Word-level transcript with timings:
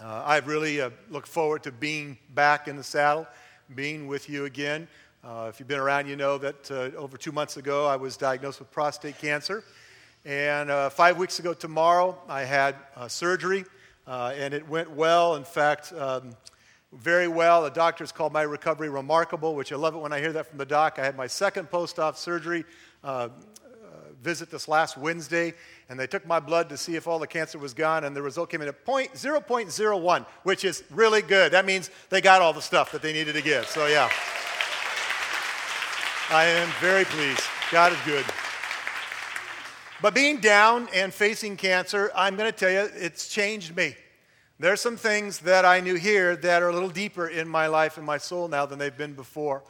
Uh, 0.00 0.22
I 0.26 0.38
really 0.38 0.80
uh, 0.80 0.90
look 1.08 1.24
forward 1.24 1.62
to 1.62 1.72
being 1.72 2.18
back 2.34 2.66
in 2.66 2.76
the 2.76 2.82
saddle, 2.82 3.28
being 3.76 4.08
with 4.08 4.28
you 4.28 4.44
again. 4.44 4.88
Uh, 5.22 5.46
if 5.48 5.60
you've 5.60 5.68
been 5.68 5.78
around, 5.78 6.08
you 6.08 6.16
know 6.16 6.36
that 6.36 6.68
uh, 6.68 6.90
over 6.96 7.16
two 7.16 7.30
months 7.30 7.56
ago 7.58 7.86
I 7.86 7.94
was 7.94 8.16
diagnosed 8.16 8.58
with 8.58 8.72
prostate 8.72 9.18
cancer. 9.18 9.62
And 10.24 10.68
uh, 10.68 10.90
five 10.90 11.16
weeks 11.16 11.38
ago 11.38 11.54
tomorrow, 11.54 12.18
I 12.28 12.42
had 12.42 12.74
uh, 12.96 13.06
surgery, 13.06 13.64
and 14.04 14.52
it 14.52 14.68
went 14.68 14.90
well. 14.90 15.36
In 15.36 15.44
fact, 15.44 15.92
um, 15.92 16.34
very 16.92 17.28
well. 17.28 17.62
The 17.62 17.70
doctors 17.70 18.10
called 18.10 18.32
my 18.32 18.42
recovery 18.42 18.88
remarkable, 18.88 19.54
which 19.54 19.72
I 19.72 19.76
love 19.76 19.94
it 19.94 19.98
when 19.98 20.12
I 20.12 20.18
hear 20.18 20.32
that 20.32 20.48
from 20.48 20.58
the 20.58 20.66
doc. 20.66 20.98
I 20.98 21.04
had 21.04 21.16
my 21.16 21.28
second 21.28 21.70
post 21.70 22.00
op 22.00 22.16
surgery 22.16 22.64
visit 24.24 24.50
this 24.50 24.66
last 24.66 24.96
Wednesday, 24.96 25.52
and 25.88 26.00
they 26.00 26.06
took 26.06 26.26
my 26.26 26.40
blood 26.40 26.70
to 26.70 26.76
see 26.76 26.96
if 26.96 27.06
all 27.06 27.18
the 27.18 27.26
cancer 27.26 27.58
was 27.58 27.74
gone, 27.74 28.04
and 28.04 28.16
the 28.16 28.22
result 28.22 28.50
came 28.50 28.62
in 28.62 28.68
at 28.68 28.84
point, 28.84 29.12
0.01, 29.12 30.26
which 30.42 30.64
is 30.64 30.82
really 30.90 31.22
good. 31.22 31.52
That 31.52 31.66
means 31.66 31.90
they 32.08 32.20
got 32.20 32.40
all 32.40 32.54
the 32.54 32.62
stuff 32.62 32.90
that 32.92 33.02
they 33.02 33.12
needed 33.12 33.34
to 33.34 33.42
get. 33.42 33.66
So, 33.66 33.86
yeah. 33.86 34.10
I 36.30 36.46
am 36.46 36.68
very 36.80 37.04
pleased. 37.04 37.42
God 37.70 37.92
is 37.92 37.98
good. 38.06 38.24
But 40.00 40.14
being 40.14 40.38
down 40.38 40.88
and 40.94 41.12
facing 41.12 41.56
cancer, 41.56 42.10
I'm 42.14 42.36
going 42.36 42.50
to 42.50 42.58
tell 42.58 42.70
you, 42.70 42.88
it's 42.94 43.28
changed 43.28 43.76
me. 43.76 43.94
There's 44.58 44.80
some 44.80 44.96
things 44.96 45.40
that 45.40 45.64
I 45.64 45.80
knew 45.80 45.96
here 45.96 46.36
that 46.36 46.62
are 46.62 46.68
a 46.68 46.72
little 46.72 46.88
deeper 46.88 47.28
in 47.28 47.46
my 47.48 47.66
life 47.66 47.98
and 47.98 48.06
my 48.06 48.18
soul 48.18 48.48
now 48.48 48.64
than 48.64 48.78
they've 48.78 48.96
been 48.96 49.14
before. 49.14 49.62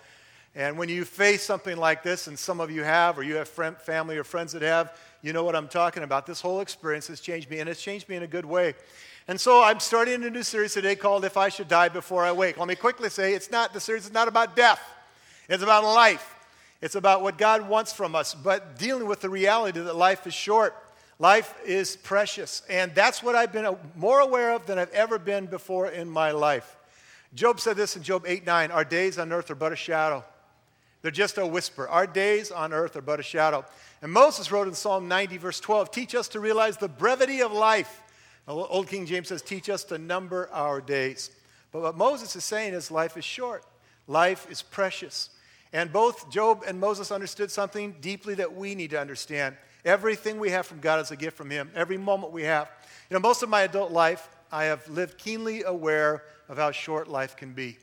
And 0.57 0.79
when 0.79 0.89
you 0.89 1.05
face 1.05 1.43
something 1.43 1.77
like 1.77 2.03
this, 2.03 2.29
and 2.29 2.39
some 2.39 2.61
of 2.61 2.71
you 2.71 2.85
have, 2.85 3.19
or 3.19 3.23
you 3.23 3.37
have 3.37 3.49
friend, 3.49 3.77
family 3.77 4.17
or 4.17 4.25
friends 4.25 4.53
that 4.53 4.63
have, 4.63 4.97
you 5.21 5.33
know 5.33 5.43
what 5.43 5.57
I'm 5.57 5.69
talking 5.69 6.03
about. 6.03 6.27
This 6.27 6.41
whole 6.41 6.61
experience 6.61 7.09
has 7.09 7.21
changed 7.21 7.51
me, 7.51 7.59
and 7.59 7.69
it's 7.69 7.83
changed 7.83 8.09
me 8.09 8.17
in 8.17 8.23
a 8.23 8.29
good 8.29 8.45
way. 8.45 8.75
And 9.27 9.41
so 9.41 9.65
I'm 9.65 9.81
starting 9.81 10.23
a 10.23 10.31
new 10.31 10.43
series 10.43 10.75
today 10.75 10.95
called 10.95 11.25
If 11.25 11.37
I 11.37 11.49
Should 11.49 11.69
Die 11.69 11.89
Before 11.89 12.25
I 12.25 12.31
Wake. 12.31 12.59
Let 12.59 12.69
me 12.69 12.77
quickly 12.77 13.09
say 13.09 13.35
it's 13.35 13.51
not, 13.51 13.73
the 13.73 13.81
series 13.81 14.05
is 14.05 14.13
not 14.13 14.29
about 14.29 14.55
death, 14.55 14.81
it's 15.49 15.63
about 15.63 15.83
life. 15.83 16.31
It's 16.85 16.97
about 16.97 17.23
what 17.23 17.39
God 17.39 17.67
wants 17.67 17.95
from 17.95 18.15
us, 18.15 18.35
but 18.35 18.77
dealing 18.79 19.09
with 19.09 19.23
the 19.23 19.31
reality 19.31 19.81
that 19.81 19.97
life 19.97 20.27
is 20.27 20.35
short. 20.35 20.77
Life 21.19 21.55
is 21.65 21.97
precious. 21.97 22.61
And 22.69 22.95
that's 22.95 23.23
what 23.23 23.35
I've 23.35 23.53
been 23.53 23.75
more 23.97 24.21
aware 24.21 24.53
of 24.53 24.67
than 24.67 24.79
I've 24.79 24.91
ever 24.91 25.19
been 25.19 25.47
before 25.47 25.89
in 25.89 26.11
my 26.11 26.33
life. 26.33 26.77
Job 27.35 27.59
said 27.59 27.77
this 27.77 27.97
in 27.97 28.03
Job 28.03 28.25
8 28.27 28.45
9 28.45 28.71
Our 28.71 28.85
days 28.85 29.19
on 29.19 29.33
earth 29.33 29.51
are 29.51 29.55
but 29.55 29.73
a 29.73 29.77
shadow. 29.77 30.25
They're 31.05 31.11
just 31.11 31.37
a 31.37 31.47
whisper. 31.47 31.87
Our 31.87 32.07
days 32.07 32.51
on 32.51 32.73
earth 32.73 32.97
are 32.97 33.03
but 33.03 33.21
a 33.21 33.23
shadow. 33.23 33.67
And 34.01 34.11
Moses 34.11 34.51
wrote 34.51 34.69
in 34.69 34.73
Psalm 34.73 35.07
90, 35.07 35.37
verse 35.37 35.61
12, 35.61 35.91
Teach 35.91 36.15
us 36.15 36.29
to 36.29 36.41
realize 36.41 36.79
the 36.79 36.89
brevity 36.89 37.43
of 37.43 37.53
life. 37.53 38.03
Old 38.49 38.89
King 38.89 39.05
James 39.05 39.29
says, 39.29 39.43
Teach 39.43 39.69
us 39.69 39.85
to 39.85 39.99
number 39.99 40.49
our 40.51 40.81
days. 40.81 41.31
But 41.73 41.83
what 41.83 41.99
Moses 41.99 42.35
is 42.37 42.45
saying 42.45 42.73
is 42.73 42.91
life 42.91 43.19
is 43.19 43.25
short, 43.25 43.67
life 44.07 44.51
is 44.51 44.63
precious. 44.63 45.29
And 45.75 45.93
both 45.93 46.31
Job 46.31 46.65
and 46.67 46.81
Moses 46.81 47.13
understood 47.13 47.51
something 47.51 47.97
deeply 48.01 48.37
that 48.37 48.55
we 48.55 48.75
need 48.75 48.89
to 48.93 48.99
understand. 48.99 49.59
Everything 49.85 50.41
we 50.41 50.49
have 50.53 50.65
from 50.65 50.81
God 50.81 51.01
is 51.01 51.11
a 51.11 51.17
gift 51.17 51.37
from 51.37 51.51
Him, 51.51 51.71
every 51.75 51.99
moment 51.99 52.33
we 52.33 52.45
have. 52.45 52.71
You 53.11 53.15
know, 53.15 53.21
most 53.21 53.43
of 53.43 53.51
my 53.51 53.65
adult 53.65 53.93
life, 53.93 54.27
I 54.51 54.65
have 54.65 54.89
lived 54.89 55.19
keenly 55.19 55.65
aware 55.65 56.25
of 56.49 56.57
how 56.57 56.71
short 56.71 57.09
life 57.09 57.37
can 57.37 57.53
be. 57.53 57.77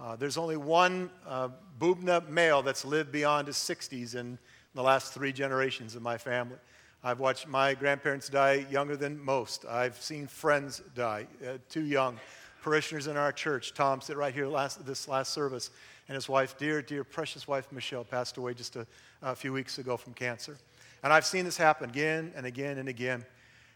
Uh, 0.00 0.16
there's 0.16 0.36
only 0.36 0.56
one 0.56 1.10
uh, 1.26 1.48
Bubna 1.82 2.28
male 2.28 2.62
that's 2.62 2.84
lived 2.84 3.10
beyond 3.10 3.48
his 3.48 3.56
60s 3.56 4.14
in 4.14 4.38
the 4.72 4.82
last 4.82 5.12
three 5.12 5.32
generations 5.32 5.96
of 5.96 6.02
my 6.02 6.16
family. 6.16 6.54
I've 7.02 7.18
watched 7.18 7.48
my 7.48 7.74
grandparents 7.74 8.28
die 8.28 8.64
younger 8.70 8.96
than 8.96 9.18
most. 9.18 9.64
I've 9.68 10.00
seen 10.00 10.28
friends 10.28 10.80
die 10.94 11.26
uh, 11.44 11.54
too 11.68 11.82
young. 11.82 12.20
Parishioners 12.62 13.08
in 13.08 13.16
our 13.16 13.32
church, 13.32 13.74
Tom, 13.74 14.00
sit 14.00 14.16
right 14.16 14.32
here 14.32 14.46
last, 14.46 14.86
this 14.86 15.08
last 15.08 15.32
service, 15.32 15.70
and 16.06 16.14
his 16.14 16.28
wife, 16.28 16.56
dear, 16.56 16.82
dear, 16.82 17.02
precious 17.02 17.48
wife 17.48 17.66
Michelle, 17.72 18.04
passed 18.04 18.36
away 18.36 18.54
just 18.54 18.76
a, 18.76 18.86
a 19.20 19.34
few 19.34 19.52
weeks 19.52 19.78
ago 19.78 19.96
from 19.96 20.14
cancer. 20.14 20.56
And 21.02 21.12
I've 21.12 21.26
seen 21.26 21.44
this 21.44 21.56
happen 21.56 21.90
again 21.90 22.32
and 22.36 22.46
again 22.46 22.78
and 22.78 22.88
again. 22.88 23.26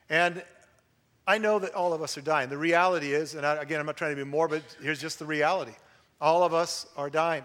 And 0.09 0.45
I 1.27 1.39
know 1.39 1.59
that 1.59 1.75
all 1.75 1.93
of 1.93 2.03
us 2.03 2.17
are 2.17 2.23
dying. 2.23 2.51
The 2.51 2.57
reality 2.57 3.15
is, 3.15 3.35
and 3.35 3.45
I, 3.45 3.57
again, 3.57 3.81
I'm 3.81 3.87
not 3.87 3.97
trying 3.97 4.15
to 4.15 4.25
be 4.25 4.31
morbid, 4.31 4.63
here's 4.81 5.01
just 5.01 5.19
the 5.19 5.27
reality. 5.27 5.75
All 6.21 6.45
of 6.45 6.55
us 6.55 6.87
are 6.97 7.11
dying. 7.11 7.45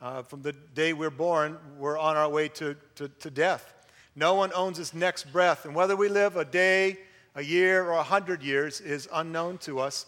Uh, 0.00 0.22
from 0.22 0.42
the 0.42 0.52
day 0.52 0.92
we're 0.92 1.10
born, 1.10 1.56
we're 1.78 1.98
on 1.98 2.16
our 2.16 2.28
way 2.28 2.48
to, 2.48 2.76
to, 2.96 3.08
to 3.08 3.30
death. 3.30 3.72
No 4.16 4.34
one 4.34 4.52
owns 4.54 4.78
his 4.78 4.94
next 4.94 5.32
breath. 5.32 5.64
And 5.64 5.74
whether 5.74 5.96
we 5.96 6.08
live 6.08 6.36
a 6.36 6.44
day, 6.44 6.98
a 7.34 7.42
year, 7.42 7.84
or 7.84 7.92
a 7.92 8.02
hundred 8.02 8.42
years 8.42 8.80
is 8.80 9.08
unknown 9.12 9.58
to 9.58 9.80
us. 9.80 10.06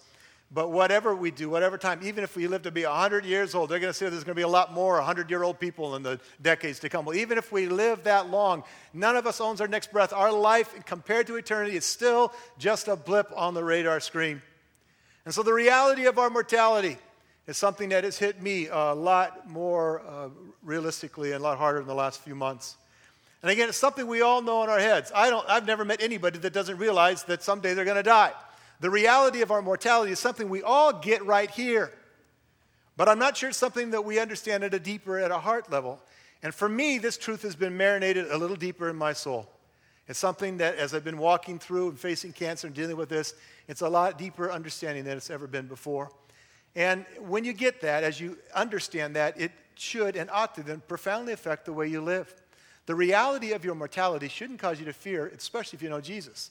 But 0.53 0.71
whatever 0.71 1.15
we 1.15 1.33
do, 1.33 1.51
whatever 1.51 1.77
time, 1.77 2.01
even 2.05 2.23
if 2.23 2.37
we 2.37 2.47
live 2.47 2.63
to 2.63 2.71
be 2.71 2.85
100 2.85 3.25
years 3.25 3.55
old, 3.55 3.69
they're 3.69 3.81
going 3.81 3.93
to 3.93 3.99
say 3.99 4.09
there's 4.09 4.23
going 4.23 4.37
to 4.37 4.39
be 4.39 4.43
a 4.43 4.49
lot 4.49 4.73
more 4.73 4.95
100 4.95 5.29
year 5.29 5.43
old 5.43 5.59
people 5.59 5.97
in 5.97 6.05
the 6.05 6.21
decades 6.41 6.79
to 6.81 6.89
come. 6.89 7.05
Well, 7.05 7.17
even 7.17 7.37
if 7.37 7.51
we 7.51 7.67
live 7.67 8.05
that 8.05 8.31
long, 8.31 8.63
none 8.95 9.17
of 9.17 9.27
us 9.27 9.41
owns 9.41 9.61
our 9.61 9.67
next 9.67 9.91
breath. 9.91 10.13
Our 10.13 10.31
life, 10.31 10.73
compared 10.85 11.27
to 11.27 11.35
eternity, 11.35 11.77
is 11.77 11.85
still 11.85 12.33
just 12.59 12.87
a 12.87 12.95
blip 12.95 13.33
on 13.35 13.55
the 13.55 13.65
radar 13.65 13.99
screen. 13.99 14.41
And 15.25 15.35
so 15.35 15.43
the 15.43 15.53
reality 15.53 16.07
of 16.07 16.17
our 16.17 16.31
mortality 16.31 16.97
is 17.47 17.57
something 17.57 17.91
that 17.91 18.05
has 18.05 18.19
hit 18.19 18.43
me 18.43 18.67
a 18.69 18.93
lot 18.95 19.49
more 19.49 20.01
uh, 20.01 20.29
realistically 20.63 21.33
and 21.33 21.41
a 21.41 21.45
lot 21.45 21.59
harder 21.59 21.81
in 21.81 21.87
the 21.87 21.95
last 21.95 22.21
few 22.21 22.35
months. 22.35 22.77
And 23.43 23.51
again, 23.51 23.69
it's 23.69 23.79
something 23.79 24.07
we 24.07 24.23
all 24.23 24.43
know 24.43 24.65
in 24.65 24.71
our 24.71 24.81
heads. 24.81 25.13
I 25.15 25.31
don't, 25.31 25.49
I've 25.49 25.67
never 25.67 25.85
met 25.85 26.03
anybody 26.03 26.39
that 26.39 26.53
doesn't 26.53 26.79
realize 26.79 27.23
that 27.25 27.43
someday 27.43 27.75
they're 27.75 27.85
going 27.85 27.97
to 27.97 28.03
die. 28.03 28.33
The 28.81 28.91
reality 28.91 29.43
of 29.43 29.51
our 29.51 29.63
mortality 29.63 30.13
is 30.13 30.19
something 30.19 30.49
we 30.49 30.63
all 30.63 30.93
get 30.93 31.25
right 31.25 31.51
here. 31.51 31.93
But 32.97 33.09
I'm 33.09 33.19
not 33.19 33.37
sure 33.37 33.51
it's 33.51 33.59
something 33.59 33.91
that 33.91 34.05
we 34.05 34.19
understand 34.19 34.65
at 34.65 34.75
a 34.75 34.81
deeper, 34.81 35.19
at 35.19 35.31
a 35.31 35.39
heart 35.39 35.71
level. 35.71 36.01
And 36.43 36.55
for 36.55 36.69
me, 36.69 36.99
this 36.99 37.17
truth 37.17 37.43
has 37.43 37.55
been 37.55 37.77
marinated 37.77 38.31
a 38.31 38.39
little 38.39 38.57
deeper 38.57 38.89
in 38.89 38.97
my 38.97 39.13
soul. 39.13 39.49
It's 40.09 40.19
something 40.19 40.59
that, 40.59 40.77
as 40.77 40.95
I've 40.95 41.05
been 41.05 41.19
walking 41.19 41.59
through 41.59 41.91
and 41.91 41.99
facing 41.99 42.33
cancer 42.33 42.67
and 42.67 42.77
dealing 42.77 42.97
with 42.97 43.09
this, 43.09 43.35
it's 43.69 43.81
a 43.81 43.89
lot 43.89 44.19
deeper 44.19 44.51
understanding 44.51 45.05
than 45.05 45.17
it's 45.17 45.31
ever 45.31 45.47
been 45.47 45.67
before. 45.67 46.11
And 46.77 47.07
when 47.19 47.45
you 47.45 47.55
get 47.55 47.81
that, 47.81 48.05
as 48.05 48.21
you 48.21 48.37
understand 48.55 49.17
that, 49.17 49.41
it 49.41 49.51
should 49.75 50.15
and 50.15 50.31
ought 50.31 50.55
to 50.57 50.63
then 50.63 50.83
profoundly 50.87 51.33
affect 51.33 51.65
the 51.65 51.73
way 51.73 51.89
you 51.89 52.03
live. 52.03 52.33
The 52.85 52.95
reality 52.95 53.53
of 53.53 53.65
your 53.65 53.75
mortality 53.75 54.29
shouldn't 54.29 54.61
cause 54.61 54.79
you 54.79 54.85
to 54.85 54.93
fear, 54.93 55.27
especially 55.35 55.79
if 55.79 55.83
you 55.83 55.89
know 55.89 56.03
Jesus. 56.03 56.51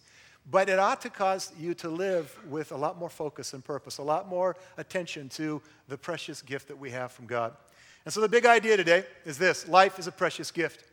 But 0.50 0.68
it 0.68 0.80
ought 0.80 1.02
to 1.02 1.10
cause 1.10 1.54
you 1.58 1.76
to 1.76 1.90
live 1.90 2.38
with 2.50 2.72
a 2.72 2.76
lot 2.76 3.00
more 3.00 3.10
focus 3.10 3.54
and 3.54 3.64
purpose, 3.64 4.00
a 4.00 4.04
lot 4.04 4.28
more 4.28 4.56
attention 4.78 5.30
to 5.30 5.62
the 5.88 5.98
precious 5.98 6.42
gift 6.42 6.68
that 6.68 6.78
we 6.78 6.90
have 6.92 7.12
from 7.12 7.28
God. 7.28 7.56
And 8.04 8.14
so 8.14 8.20
the 8.20 8.30
big 8.30 8.46
idea 8.46 8.78
today 8.78 9.06
is 9.26 9.38
this 9.38 9.68
life 9.68 9.98
is 9.98 10.08
a 10.08 10.12
precious 10.12 10.52
gift. 10.52 10.84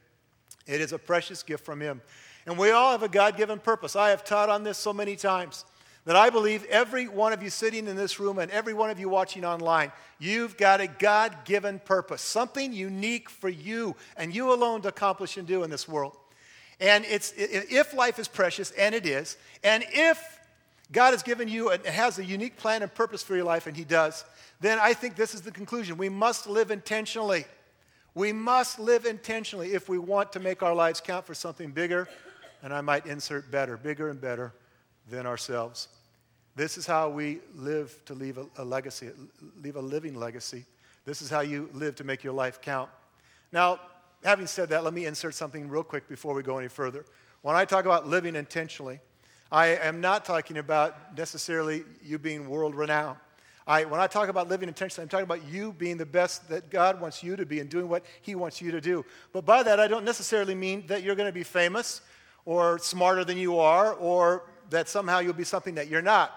It 0.66 0.81
is 0.81 0.92
a 0.92 0.98
precious 0.98 1.42
gift 1.42 1.65
from 1.65 1.81
Him. 1.81 2.03
And 2.47 2.59
we 2.59 2.71
all 2.71 2.92
have 2.92 3.03
a 3.03 3.09
God 3.09 3.37
given 3.37 3.59
purpose. 3.59 3.97
I 3.97 4.10
have 4.10 4.25
taught 4.25 4.48
on 4.48 4.62
this 4.62 4.78
so 4.78 4.92
many 4.92 5.16
times 5.16 5.65
that 6.04 6.16
I 6.16 6.30
believe 6.30 6.64
every 6.64 7.06
one 7.06 7.32
of 7.32 7.42
you 7.42 7.50
sitting 7.50 7.86
in 7.86 7.96
this 7.96 8.18
room 8.18 8.38
and 8.38 8.50
every 8.50 8.74
one 8.74 8.90
of 8.90 8.98
you 8.98 9.08
watching 9.08 9.44
online, 9.44 9.92
you've 10.18 10.56
got 10.56 10.80
a 10.80 10.88
God 10.88 11.44
given 11.44 11.78
purpose, 11.78 12.22
something 12.22 12.72
unique 12.72 13.30
for 13.30 13.48
you 13.48 13.94
and 14.16 14.34
you 14.34 14.52
alone 14.52 14.82
to 14.82 14.88
accomplish 14.88 15.36
and 15.36 15.46
do 15.46 15.62
in 15.62 15.70
this 15.70 15.86
world. 15.86 16.16
And 16.80 17.04
it's, 17.04 17.32
if 17.36 17.94
life 17.94 18.18
is 18.18 18.26
precious, 18.26 18.72
and 18.72 18.92
it 18.92 19.06
is, 19.06 19.36
and 19.62 19.84
if 19.91 20.41
God 20.91 21.12
has 21.12 21.22
given 21.22 21.46
you 21.46 21.70
and 21.70 21.84
has 21.86 22.18
a 22.18 22.24
unique 22.24 22.56
plan 22.56 22.82
and 22.82 22.92
purpose 22.92 23.22
for 23.22 23.36
your 23.36 23.44
life, 23.44 23.68
and 23.68 23.76
He 23.76 23.84
does, 23.84 24.24
then 24.60 24.80
I 24.80 24.92
think 24.92 25.14
this 25.14 25.32
is 25.32 25.42
the 25.42 25.52
conclusion. 25.52 25.96
We 25.96 26.08
must 26.08 26.48
live 26.48 26.72
intentionally. 26.72 27.44
We 28.16 28.32
must 28.32 28.80
live 28.80 29.06
intentionally 29.06 29.74
if 29.74 29.88
we 29.88 29.98
want 29.98 30.32
to 30.32 30.41
make 30.41 30.64
our 30.64 30.74
lives 30.74 31.00
count 31.00 31.24
for 31.24 31.34
something 31.34 31.70
bigger, 31.70 32.08
and 32.64 32.74
I 32.74 32.80
might 32.80 33.06
insert 33.06 33.48
better, 33.52 33.76
bigger 33.76 34.10
and 34.10 34.20
better 34.20 34.52
than 35.12 35.26
ourselves. 35.26 35.88
This 36.56 36.78
is 36.78 36.86
how 36.86 37.10
we 37.10 37.40
live 37.54 38.00
to 38.06 38.14
leave 38.14 38.38
a, 38.38 38.47
a, 38.56 38.64
legacy, 38.64 39.10
leave 39.62 39.76
a 39.76 39.80
living 39.80 40.14
legacy. 40.14 40.64
This 41.04 41.20
is 41.20 41.28
how 41.28 41.41
you 41.41 41.68
live 41.74 41.94
to 41.97 42.04
make 42.04 42.24
your 42.24 42.32
life 42.32 42.60
count. 42.62 42.88
Now, 43.53 43.78
having 44.24 44.47
said 44.47 44.70
that, 44.70 44.84
let 44.84 44.94
me 44.94 45.04
insert 45.04 45.34
something 45.34 45.68
real 45.68 45.82
quick 45.82 46.09
before 46.09 46.34
we 46.34 46.42
go 46.42 46.56
any 46.59 46.68
further. 46.68 47.04
When 47.42 47.54
I 47.54 47.66
talk 47.66 47.84
about 47.84 48.09
living 48.09 48.34
intentionally, 48.34 49.00
I 49.50 49.76
am 49.76 50.00
not 50.00 50.24
talking 50.24 50.56
about 50.56 51.16
necessarily 51.16 51.84
you 52.03 52.18
being 52.18 52.48
world 52.48 52.74
renowned. 52.74 53.18
I, 53.66 53.84
when 53.84 54.00
I 54.00 54.06
talk 54.06 54.30
about 54.30 54.48
living 54.48 54.68
intentionally, 54.68 55.04
I'm 55.04 55.08
talking 55.10 55.24
about 55.24 55.44
you 55.44 55.72
being 55.74 55.98
the 55.98 56.06
best 56.06 56.48
that 56.48 56.70
God 56.70 57.00
wants 57.00 57.22
you 57.22 57.36
to 57.36 57.44
be 57.44 57.60
and 57.60 57.68
doing 57.68 57.88
what 57.88 58.03
He 58.22 58.34
wants 58.34 58.62
you 58.62 58.70
to 58.70 58.80
do. 58.80 59.04
But 59.32 59.44
by 59.44 59.62
that, 59.62 59.78
I 59.78 59.88
don't 59.88 60.04
necessarily 60.04 60.54
mean 60.54 60.86
that 60.86 61.03
you're 61.03 61.15
going 61.15 61.28
to 61.28 61.34
be 61.34 61.44
famous 61.44 62.00
or 62.44 62.78
smarter 62.78 63.24
than 63.24 63.36
you 63.36 63.58
are 63.58 63.92
or 63.92 64.44
that 64.72 64.89
somehow 64.89 65.21
you'll 65.21 65.33
be 65.33 65.45
something 65.45 65.77
that 65.77 65.89
you're 65.89 66.03
not. 66.03 66.33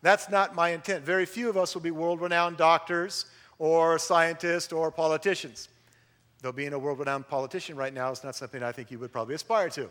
That's 0.00 0.30
not 0.30 0.54
my 0.54 0.70
intent. 0.70 1.04
Very 1.04 1.26
few 1.26 1.48
of 1.48 1.56
us 1.56 1.74
will 1.74 1.82
be 1.82 1.90
world 1.90 2.20
renowned 2.20 2.56
doctors 2.56 3.26
or 3.58 3.98
scientists 3.98 4.72
or 4.72 4.90
politicians. 4.90 5.68
Though 6.40 6.52
being 6.52 6.72
a 6.72 6.78
world 6.78 7.00
renowned 7.00 7.26
politician 7.26 7.76
right 7.76 7.92
now 7.92 8.12
is 8.12 8.22
not 8.22 8.36
something 8.36 8.62
I 8.62 8.70
think 8.70 8.90
you 8.90 8.98
would 9.00 9.12
probably 9.12 9.34
aspire 9.34 9.68
to. 9.70 9.90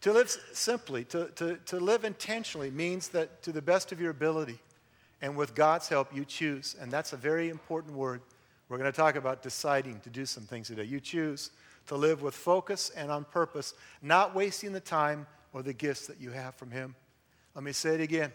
To 0.00 0.12
live 0.12 0.36
simply, 0.52 1.04
to, 1.04 1.28
to, 1.36 1.56
to 1.64 1.80
live 1.80 2.04
intentionally 2.04 2.70
means 2.70 3.08
that 3.08 3.42
to 3.44 3.52
the 3.52 3.62
best 3.62 3.90
of 3.90 4.02
your 4.02 4.10
ability 4.10 4.58
and 5.22 5.34
with 5.34 5.54
God's 5.54 5.88
help, 5.88 6.14
you 6.14 6.26
choose. 6.26 6.76
And 6.78 6.92
that's 6.92 7.14
a 7.14 7.16
very 7.16 7.48
important 7.48 7.94
word. 7.94 8.20
We're 8.68 8.78
going 8.78 8.90
to 8.90 8.96
talk 8.96 9.16
about 9.16 9.42
deciding 9.42 10.00
to 10.00 10.10
do 10.10 10.24
some 10.24 10.44
things 10.44 10.68
today. 10.68 10.84
You 10.84 11.00
choose 11.00 11.50
to 11.86 11.96
live 11.96 12.22
with 12.22 12.34
focus 12.34 12.90
and 12.96 13.10
on 13.10 13.24
purpose, 13.24 13.74
not 14.00 14.34
wasting 14.34 14.72
the 14.72 14.80
time 14.80 15.26
or 15.52 15.62
the 15.62 15.72
gifts 15.72 16.06
that 16.06 16.20
you 16.20 16.30
have 16.30 16.54
from 16.54 16.70
Him. 16.70 16.94
Let 17.54 17.62
me 17.64 17.72
say 17.72 17.94
it 17.94 18.00
again. 18.00 18.32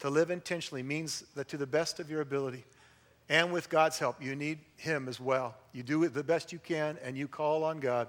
To 0.00 0.10
live 0.10 0.30
intentionally 0.30 0.82
means 0.82 1.24
that 1.34 1.48
to 1.48 1.56
the 1.56 1.66
best 1.66 2.00
of 2.00 2.10
your 2.10 2.20
ability 2.20 2.64
and 3.28 3.52
with 3.52 3.68
God's 3.68 3.98
help, 3.98 4.22
you 4.22 4.34
need 4.36 4.58
Him 4.76 5.08
as 5.08 5.20
well. 5.20 5.54
You 5.72 5.82
do 5.82 6.04
it 6.04 6.14
the 6.14 6.24
best 6.24 6.52
you 6.52 6.58
can 6.58 6.98
and 7.02 7.16
you 7.16 7.28
call 7.28 7.64
on 7.64 7.80
God. 7.80 8.08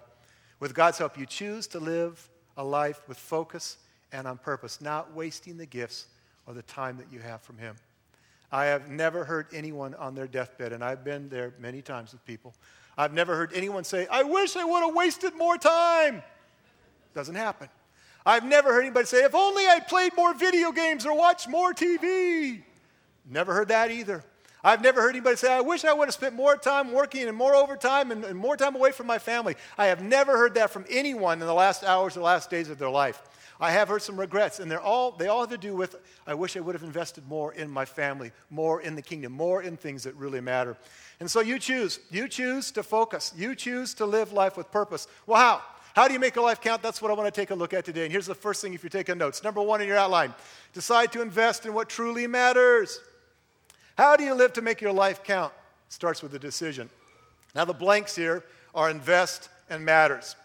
With 0.59 0.73
God's 0.73 0.97
help, 0.97 1.17
you 1.17 1.25
choose 1.25 1.67
to 1.67 1.79
live 1.79 2.29
a 2.55 2.63
life 2.63 3.01
with 3.07 3.17
focus 3.17 3.77
and 4.11 4.27
on 4.27 4.37
purpose, 4.37 4.79
not 4.81 5.13
wasting 5.13 5.57
the 5.57 5.65
gifts 5.65 6.07
or 6.45 6.53
the 6.53 6.63
time 6.63 6.97
that 6.97 7.11
you 7.11 7.19
have 7.19 7.41
from 7.41 7.57
Him. 7.57 7.75
I 8.51 8.65
have 8.65 8.89
never 8.89 9.25
heard 9.25 9.47
anyone 9.53 9.93
on 9.95 10.15
their 10.15 10.27
deathbed, 10.27 10.71
and 10.71 10.83
I've 10.83 11.03
been 11.03 11.29
there 11.29 11.53
many 11.59 11.81
times 11.81 12.13
with 12.13 12.25
people. 12.25 12.53
I've 12.97 13.13
never 13.13 13.35
heard 13.35 13.51
anyone 13.53 13.83
say, 13.83 14.07
I 14.09 14.23
wish 14.23 14.55
I 14.55 14.63
would 14.63 14.79
have 14.85 14.95
wasted 14.95 15.35
more 15.35 15.57
time. 15.57 16.23
Doesn't 17.13 17.35
happen. 17.35 17.69
I've 18.25 18.45
never 18.45 18.73
heard 18.73 18.81
anybody 18.81 19.05
say, 19.05 19.23
if 19.23 19.35
only 19.35 19.67
I 19.67 19.79
played 19.79 20.15
more 20.15 20.33
video 20.33 20.71
games 20.71 21.05
or 21.05 21.15
watched 21.15 21.47
more 21.47 21.73
TV. 21.73 22.61
Never 23.29 23.53
heard 23.53 23.67
that 23.67 23.91
either. 23.91 24.23
I've 24.63 24.81
never 24.81 25.01
heard 25.01 25.11
anybody 25.11 25.35
say, 25.35 25.51
I 25.51 25.61
wish 25.61 25.85
I 25.85 25.93
would 25.93 26.07
have 26.07 26.13
spent 26.13 26.35
more 26.35 26.57
time 26.57 26.91
working 26.91 27.27
and 27.27 27.37
more 27.37 27.55
overtime 27.55 28.11
and, 28.11 28.25
and 28.25 28.37
more 28.37 28.57
time 28.57 28.75
away 28.75 28.91
from 28.91 29.07
my 29.07 29.19
family. 29.19 29.55
I 29.77 29.85
have 29.85 30.01
never 30.01 30.37
heard 30.37 30.55
that 30.55 30.71
from 30.71 30.85
anyone 30.89 31.41
in 31.41 31.47
the 31.47 31.53
last 31.53 31.83
hours 31.83 32.17
or 32.17 32.21
last 32.21 32.49
days 32.49 32.69
of 32.69 32.77
their 32.77 32.89
life. 32.89 33.21
I 33.59 33.71
have 33.71 33.87
heard 33.87 34.01
some 34.01 34.19
regrets, 34.19 34.59
and 34.59 34.69
they're 34.69 34.81
all, 34.81 35.11
they 35.11 35.27
all 35.27 35.41
have 35.41 35.49
to 35.49 35.57
do 35.57 35.75
with 35.75 35.95
I 36.27 36.33
wish 36.33 36.55
I 36.55 36.59
would 36.59 36.75
have 36.75 36.83
invested 36.83 37.27
more 37.27 37.53
in 37.53 37.69
my 37.69 37.85
family, 37.85 38.31
more 38.49 38.81
in 38.81 38.95
the 38.95 39.01
kingdom, 39.01 39.31
more 39.31 39.63
in 39.63 39.77
things 39.77 40.03
that 40.03 40.15
really 40.15 40.41
matter. 40.41 40.77
And 41.19 41.29
so 41.29 41.41
you 41.41 41.57
choose. 41.57 41.99
You 42.11 42.27
choose 42.27 42.71
to 42.71 42.83
focus. 42.83 43.33
You 43.35 43.55
choose 43.55 43.93
to 43.95 44.05
live 44.05 44.31
life 44.33 44.57
with 44.57 44.71
purpose. 44.71 45.07
Well, 45.25 45.39
how? 45.39 45.61
How 45.95 46.07
do 46.07 46.13
you 46.13 46.19
make 46.19 46.35
a 46.35 46.41
life 46.41 46.61
count? 46.61 46.83
That's 46.83 47.01
what 47.01 47.09
I 47.09 47.15
want 47.15 47.33
to 47.33 47.41
take 47.41 47.49
a 47.49 47.55
look 47.55 47.73
at 47.73 47.83
today. 47.83 48.03
And 48.03 48.11
here's 48.11 48.27
the 48.27 48.35
first 48.35 48.61
thing 48.61 48.75
if 48.75 48.83
you're 48.83 48.89
taking 48.91 49.17
notes. 49.17 49.43
Number 49.43 49.63
one 49.63 49.81
in 49.81 49.87
your 49.87 49.97
outline 49.97 50.33
decide 50.73 51.11
to 51.13 51.23
invest 51.23 51.65
in 51.65 51.73
what 51.73 51.89
truly 51.89 52.27
matters. 52.27 52.99
How 53.97 54.15
do 54.15 54.23
you 54.23 54.35
live 54.35 54.53
to 54.53 54.61
make 54.61 54.79
your 54.79 54.93
life 54.93 55.23
count? 55.23 55.51
Starts 55.89 56.21
with 56.21 56.35
a 56.35 56.39
decision. 56.39 56.87
Now, 57.55 57.65
the 57.65 57.73
blanks 57.73 58.15
here 58.15 58.43
are 58.75 58.91
invest 58.91 59.49
and 59.71 59.83
matters. 59.83 60.35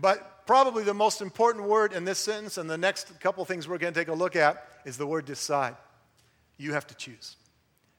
But 0.00 0.46
probably 0.46 0.82
the 0.82 0.94
most 0.94 1.20
important 1.20 1.66
word 1.66 1.92
in 1.92 2.04
this 2.04 2.18
sentence 2.18 2.58
and 2.58 2.68
the 2.68 2.78
next 2.78 3.20
couple 3.20 3.44
things 3.44 3.68
we're 3.68 3.78
going 3.78 3.92
to 3.92 4.00
take 4.00 4.08
a 4.08 4.14
look 4.14 4.34
at 4.34 4.66
is 4.84 4.96
the 4.96 5.06
word 5.06 5.26
decide. 5.26 5.76
You 6.56 6.72
have 6.72 6.86
to 6.88 6.94
choose. 6.94 7.36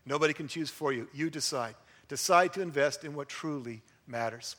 Nobody 0.05 0.33
can 0.33 0.47
choose 0.47 0.69
for 0.69 0.91
you. 0.91 1.07
You 1.13 1.29
decide. 1.29 1.75
Decide 2.07 2.53
to 2.53 2.61
invest 2.61 3.03
in 3.03 3.13
what 3.13 3.29
truly 3.29 3.81
matters. 4.07 4.55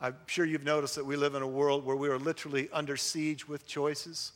I'm 0.00 0.16
sure 0.26 0.44
you've 0.44 0.64
noticed 0.64 0.96
that 0.96 1.06
we 1.06 1.16
live 1.16 1.34
in 1.34 1.42
a 1.42 1.46
world 1.46 1.84
where 1.84 1.96
we 1.96 2.08
are 2.08 2.18
literally 2.18 2.68
under 2.72 2.96
siege 2.96 3.46
with 3.46 3.66
choices. 3.66 4.32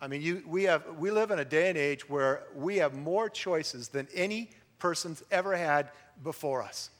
I 0.00 0.08
mean, 0.08 0.22
you, 0.22 0.42
we, 0.46 0.64
have, 0.64 0.84
we 0.98 1.10
live 1.10 1.30
in 1.30 1.38
a 1.38 1.44
day 1.44 1.68
and 1.68 1.78
age 1.78 2.08
where 2.08 2.44
we 2.54 2.76
have 2.76 2.94
more 2.94 3.28
choices 3.28 3.88
than 3.88 4.08
any 4.14 4.50
person's 4.78 5.22
ever 5.30 5.56
had 5.56 5.90
before 6.22 6.62
us. 6.62 6.90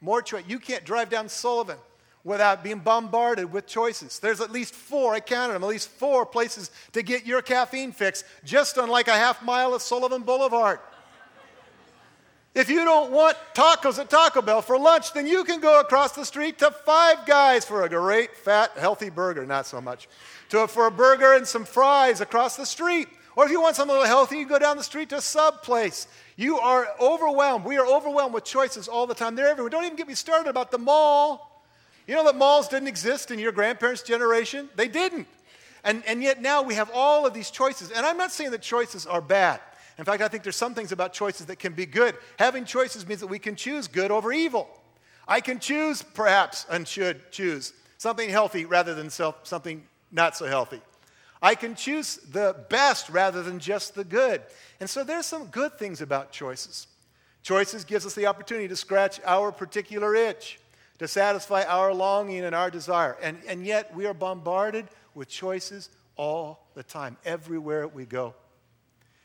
More 0.00 0.22
choice. 0.22 0.44
You 0.46 0.58
can't 0.58 0.84
drive 0.84 1.08
down 1.08 1.28
Sullivan 1.28 1.78
without 2.24 2.62
being 2.62 2.80
bombarded 2.80 3.52
with 3.52 3.66
choices. 3.66 4.18
There's 4.18 4.40
at 4.40 4.50
least 4.50 4.74
four, 4.74 5.14
I 5.14 5.20
counted 5.20 5.54
them, 5.54 5.62
at 5.62 5.68
least 5.68 5.88
four 5.88 6.26
places 6.26 6.70
to 6.92 7.02
get 7.02 7.26
your 7.26 7.42
caffeine 7.42 7.92
fix, 7.92 8.24
just 8.44 8.78
on 8.78 8.88
like 8.88 9.08
a 9.08 9.12
half 9.12 9.42
mile 9.42 9.74
of 9.74 9.82
Sullivan 9.82 10.22
Boulevard. 10.22 10.80
If 12.54 12.68
you 12.68 12.84
don't 12.84 13.12
want 13.12 13.36
tacos 13.54 14.00
at 14.00 14.10
Taco 14.10 14.42
Bell 14.42 14.62
for 14.62 14.78
lunch, 14.78 15.12
then 15.12 15.26
you 15.26 15.44
can 15.44 15.60
go 15.60 15.78
across 15.78 16.12
the 16.12 16.24
street 16.24 16.58
to 16.58 16.72
Five 16.72 17.24
Guys 17.24 17.64
for 17.64 17.84
a 17.84 17.88
great, 17.88 18.36
fat, 18.36 18.72
healthy 18.76 19.10
burger. 19.10 19.46
Not 19.46 19.66
so 19.66 19.80
much. 19.80 20.08
To, 20.48 20.66
for 20.66 20.86
a 20.86 20.90
burger 20.90 21.34
and 21.34 21.46
some 21.46 21.64
fries 21.64 22.20
across 22.20 22.56
the 22.56 22.66
street. 22.66 23.06
Or 23.36 23.44
if 23.44 23.52
you 23.52 23.60
want 23.60 23.76
something 23.76 23.94
a 23.94 24.00
little 24.00 24.08
healthy, 24.08 24.38
you 24.38 24.46
go 24.46 24.58
down 24.58 24.76
the 24.76 24.82
street 24.82 25.10
to 25.10 25.20
Sub 25.20 25.62
Place. 25.62 26.08
You 26.34 26.58
are 26.58 26.88
overwhelmed. 27.00 27.64
We 27.64 27.78
are 27.78 27.86
overwhelmed 27.86 28.34
with 28.34 28.44
choices 28.44 28.88
all 28.88 29.06
the 29.06 29.14
time. 29.14 29.36
They're 29.36 29.48
everywhere. 29.48 29.70
Don't 29.70 29.84
even 29.84 29.96
get 29.96 30.08
me 30.08 30.14
started 30.14 30.50
about 30.50 30.72
the 30.72 30.78
mall. 30.78 31.47
You 32.08 32.14
know 32.14 32.24
that 32.24 32.36
malls 32.36 32.68
didn't 32.68 32.88
exist 32.88 33.30
in 33.30 33.38
your 33.38 33.52
grandparents' 33.52 34.02
generation? 34.02 34.70
They 34.74 34.88
didn't. 34.88 35.28
And, 35.84 36.02
and 36.06 36.22
yet 36.22 36.40
now 36.40 36.62
we 36.62 36.74
have 36.74 36.90
all 36.92 37.26
of 37.26 37.34
these 37.34 37.50
choices. 37.50 37.90
And 37.90 38.04
I'm 38.04 38.16
not 38.16 38.32
saying 38.32 38.50
that 38.52 38.62
choices 38.62 39.06
are 39.06 39.20
bad. 39.20 39.60
In 39.98 40.06
fact, 40.06 40.22
I 40.22 40.28
think 40.28 40.42
there's 40.42 40.56
some 40.56 40.74
things 40.74 40.90
about 40.90 41.12
choices 41.12 41.46
that 41.46 41.58
can 41.58 41.74
be 41.74 41.84
good. 41.84 42.16
Having 42.38 42.64
choices 42.64 43.06
means 43.06 43.20
that 43.20 43.26
we 43.26 43.38
can 43.38 43.56
choose 43.56 43.88
good 43.88 44.10
over 44.10 44.32
evil. 44.32 44.68
I 45.28 45.42
can 45.42 45.58
choose, 45.58 46.02
perhaps, 46.02 46.64
and 46.70 46.88
should 46.88 47.30
choose 47.30 47.74
something 47.98 48.30
healthy 48.30 48.64
rather 48.64 48.94
than 48.94 49.10
self, 49.10 49.46
something 49.46 49.84
not 50.10 50.34
so 50.34 50.46
healthy. 50.46 50.80
I 51.42 51.54
can 51.54 51.74
choose 51.74 52.16
the 52.16 52.56
best 52.70 53.10
rather 53.10 53.42
than 53.42 53.58
just 53.58 53.94
the 53.94 54.04
good. 54.04 54.40
And 54.80 54.88
so 54.88 55.04
there's 55.04 55.26
some 55.26 55.46
good 55.46 55.78
things 55.78 56.00
about 56.00 56.32
choices. 56.32 56.86
Choices 57.42 57.84
gives 57.84 58.06
us 58.06 58.14
the 58.14 58.26
opportunity 58.26 58.66
to 58.68 58.76
scratch 58.76 59.20
our 59.26 59.52
particular 59.52 60.14
itch, 60.14 60.58
to 60.98 61.08
satisfy 61.08 61.62
our 61.64 61.94
longing 61.94 62.44
and 62.44 62.54
our 62.54 62.70
desire. 62.70 63.16
And, 63.22 63.38
and 63.46 63.64
yet 63.64 63.94
we 63.94 64.06
are 64.06 64.14
bombarded 64.14 64.86
with 65.14 65.28
choices 65.28 65.90
all 66.16 66.68
the 66.74 66.82
time, 66.82 67.16
everywhere 67.24 67.86
we 67.86 68.04
go. 68.04 68.34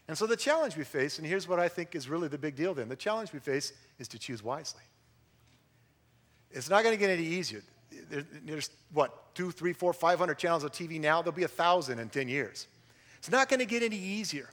And 0.07 0.17
so 0.17 0.27
the 0.27 0.37
challenge 0.37 0.75
we 0.75 0.83
face, 0.83 1.17
and 1.17 1.25
here's 1.25 1.47
what 1.47 1.59
I 1.59 1.67
think 1.67 1.95
is 1.95 2.09
really 2.09 2.27
the 2.27 2.37
big 2.37 2.55
deal 2.55 2.73
then 2.73 2.89
the 2.89 2.95
challenge 2.95 3.33
we 3.33 3.39
face 3.39 3.73
is 3.99 4.07
to 4.09 4.19
choose 4.19 4.43
wisely. 4.43 4.81
It's 6.51 6.69
not 6.69 6.83
going 6.83 6.93
to 6.93 6.99
get 6.99 7.09
any 7.09 7.23
easier. 7.23 7.63
There's 8.45 8.69
what, 8.91 9.33
two, 9.33 9.51
three, 9.51 9.73
four, 9.73 9.93
five 9.93 10.19
hundred 10.19 10.37
channels 10.37 10.63
of 10.63 10.71
TV 10.71 10.99
now? 10.99 11.21
There'll 11.21 11.35
be 11.35 11.43
a 11.43 11.47
thousand 11.47 11.99
in 11.99 12.09
10 12.09 12.27
years. 12.27 12.67
It's 13.17 13.31
not 13.31 13.49
going 13.49 13.59
to 13.59 13.65
get 13.65 13.81
any 13.81 13.97
easier. 13.97 14.49